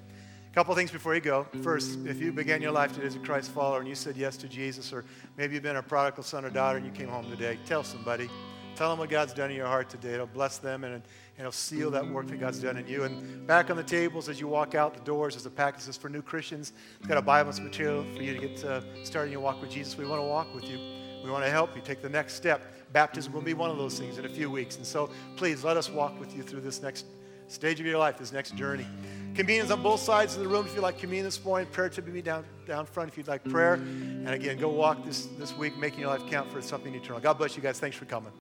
A 0.50 0.54
couple 0.54 0.74
things 0.74 0.90
before 0.90 1.14
you 1.14 1.20
go. 1.20 1.46
First, 1.62 1.98
if 2.06 2.18
you 2.18 2.32
began 2.32 2.62
your 2.62 2.72
life 2.72 2.94
today 2.94 3.06
as 3.06 3.14
a 3.14 3.18
Christ 3.18 3.50
follower 3.50 3.80
and 3.80 3.88
you 3.88 3.94
said 3.94 4.16
yes 4.16 4.38
to 4.38 4.48
Jesus, 4.48 4.90
or 4.90 5.04
maybe 5.36 5.54
you've 5.54 5.62
been 5.62 5.76
a 5.76 5.82
prodigal 5.82 6.24
son 6.24 6.46
or 6.46 6.50
daughter 6.50 6.78
and 6.78 6.86
you 6.86 6.92
came 6.92 7.08
home 7.08 7.28
today, 7.30 7.58
tell 7.66 7.84
somebody. 7.84 8.30
Tell 8.76 8.90
them 8.90 8.98
what 8.98 9.10
God's 9.10 9.32
done 9.32 9.50
in 9.50 9.56
your 9.56 9.66
heart 9.66 9.90
today. 9.90 10.14
It'll 10.14 10.26
bless 10.26 10.58
them 10.58 10.84
and, 10.84 10.94
and 10.94 11.02
it'll 11.38 11.52
seal 11.52 11.90
that 11.90 12.06
work 12.06 12.28
that 12.28 12.40
God's 12.40 12.60
done 12.60 12.76
in 12.76 12.86
you. 12.86 13.04
And 13.04 13.46
back 13.46 13.70
on 13.70 13.76
the 13.76 13.82
tables 13.82 14.28
as 14.28 14.40
you 14.40 14.48
walk 14.48 14.74
out 14.74 14.94
the 14.94 15.00
doors, 15.00 15.34
there's 15.34 15.46
a 15.46 15.50
package 15.50 15.84
that's 15.84 15.96
for 15.96 16.08
new 16.08 16.22
Christians. 16.22 16.72
It's 16.98 17.08
got 17.08 17.18
a 17.18 17.22
Bible 17.22 17.52
material 17.60 18.04
for 18.14 18.22
you 18.22 18.38
to 18.38 18.48
get 18.48 18.64
uh, 18.64 18.80
started 19.04 19.26
in 19.26 19.32
your 19.32 19.40
walk 19.40 19.60
with 19.60 19.70
Jesus. 19.70 19.96
We 19.96 20.06
want 20.06 20.20
to 20.20 20.26
walk 20.26 20.54
with 20.54 20.64
you. 20.64 20.78
We 21.22 21.30
want 21.30 21.44
to 21.44 21.50
help 21.50 21.76
you 21.76 21.82
take 21.82 22.02
the 22.02 22.08
next 22.08 22.34
step. 22.34 22.62
Baptism 22.92 23.32
will 23.32 23.42
be 23.42 23.54
one 23.54 23.70
of 23.70 23.76
those 23.76 23.98
things 23.98 24.18
in 24.18 24.24
a 24.24 24.28
few 24.28 24.50
weeks. 24.50 24.76
And 24.76 24.86
so 24.86 25.10
please 25.36 25.62
let 25.64 25.76
us 25.76 25.90
walk 25.90 26.18
with 26.18 26.34
you 26.34 26.42
through 26.42 26.62
this 26.62 26.82
next 26.82 27.06
stage 27.48 27.80
of 27.80 27.86
your 27.86 27.98
life, 27.98 28.16
this 28.18 28.32
next 28.32 28.56
journey. 28.56 28.86
Communions 29.34 29.70
on 29.70 29.82
both 29.82 30.00
sides 30.00 30.34
of 30.34 30.42
the 30.42 30.48
room 30.48 30.66
if 30.66 30.74
you 30.74 30.80
like 30.80 30.98
communion 30.98 31.24
this 31.24 31.44
morning. 31.44 31.68
Prayer 31.70 31.88
to 31.90 32.02
be 32.02 32.22
down, 32.22 32.44
down 32.66 32.86
front 32.86 33.08
if 33.08 33.16
you'd 33.16 33.28
like 33.28 33.44
prayer. 33.44 33.74
And 33.74 34.28
again, 34.28 34.58
go 34.58 34.68
walk 34.68 35.04
this, 35.04 35.26
this 35.38 35.56
week, 35.56 35.76
making 35.78 36.00
your 36.00 36.08
life 36.08 36.22
count 36.28 36.50
for 36.50 36.60
something 36.62 36.94
eternal. 36.94 37.20
God 37.20 37.38
bless 37.38 37.56
you 37.56 37.62
guys. 37.62 37.78
Thanks 37.78 37.96
for 37.96 38.06
coming. 38.06 38.32